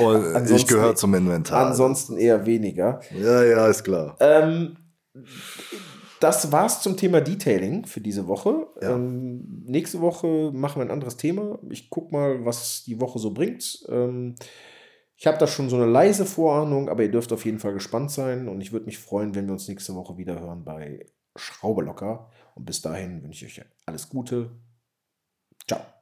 Und 0.00 0.20
ich 0.30 0.36
Ansonsten- 0.36 0.68
gehöre 0.68 0.94
zum 0.94 1.12
Inventar. 1.14 1.66
Ansonsten 1.66 2.16
eher 2.18 2.46
weniger. 2.46 3.00
Ja, 3.20 3.42
ja, 3.42 3.66
ist 3.66 3.82
klar. 3.82 4.16
Das 6.20 6.50
war's 6.52 6.82
zum 6.82 6.96
Thema 6.96 7.20
Detailing 7.20 7.84
für 7.86 8.00
diese 8.00 8.26
Woche. 8.26 8.66
Ja. 8.80 8.94
Ähm, 8.94 9.64
nächste 9.66 10.00
Woche 10.00 10.50
machen 10.52 10.80
wir 10.80 10.86
ein 10.86 10.90
anderes 10.90 11.16
Thema. 11.16 11.58
Ich 11.70 11.90
guck 11.90 12.12
mal, 12.12 12.44
was 12.44 12.84
die 12.84 13.00
Woche 13.00 13.18
so 13.18 13.32
bringt. 13.32 13.84
Ähm, 13.88 14.34
ich 15.16 15.26
habe 15.26 15.38
da 15.38 15.46
schon 15.46 15.70
so 15.70 15.76
eine 15.76 15.86
leise 15.86 16.26
Vorahnung, 16.26 16.88
aber 16.88 17.02
ihr 17.02 17.10
dürft 17.10 17.32
auf 17.32 17.44
jeden 17.44 17.58
Fall 17.58 17.72
gespannt 17.72 18.10
sein 18.10 18.48
und 18.48 18.60
ich 18.60 18.72
würde 18.72 18.86
mich 18.86 18.98
freuen, 18.98 19.34
wenn 19.34 19.46
wir 19.46 19.52
uns 19.52 19.68
nächste 19.68 19.94
Woche 19.94 20.16
wieder 20.18 20.38
hören 20.38 20.64
bei 20.64 21.06
Schraube 21.36 21.82
locker. 21.82 22.30
Und 22.54 22.64
bis 22.64 22.82
dahin 22.82 23.22
wünsche 23.22 23.46
ich 23.46 23.60
euch 23.60 23.66
alles 23.86 24.08
Gute. 24.08 24.50
Ciao. 25.66 25.95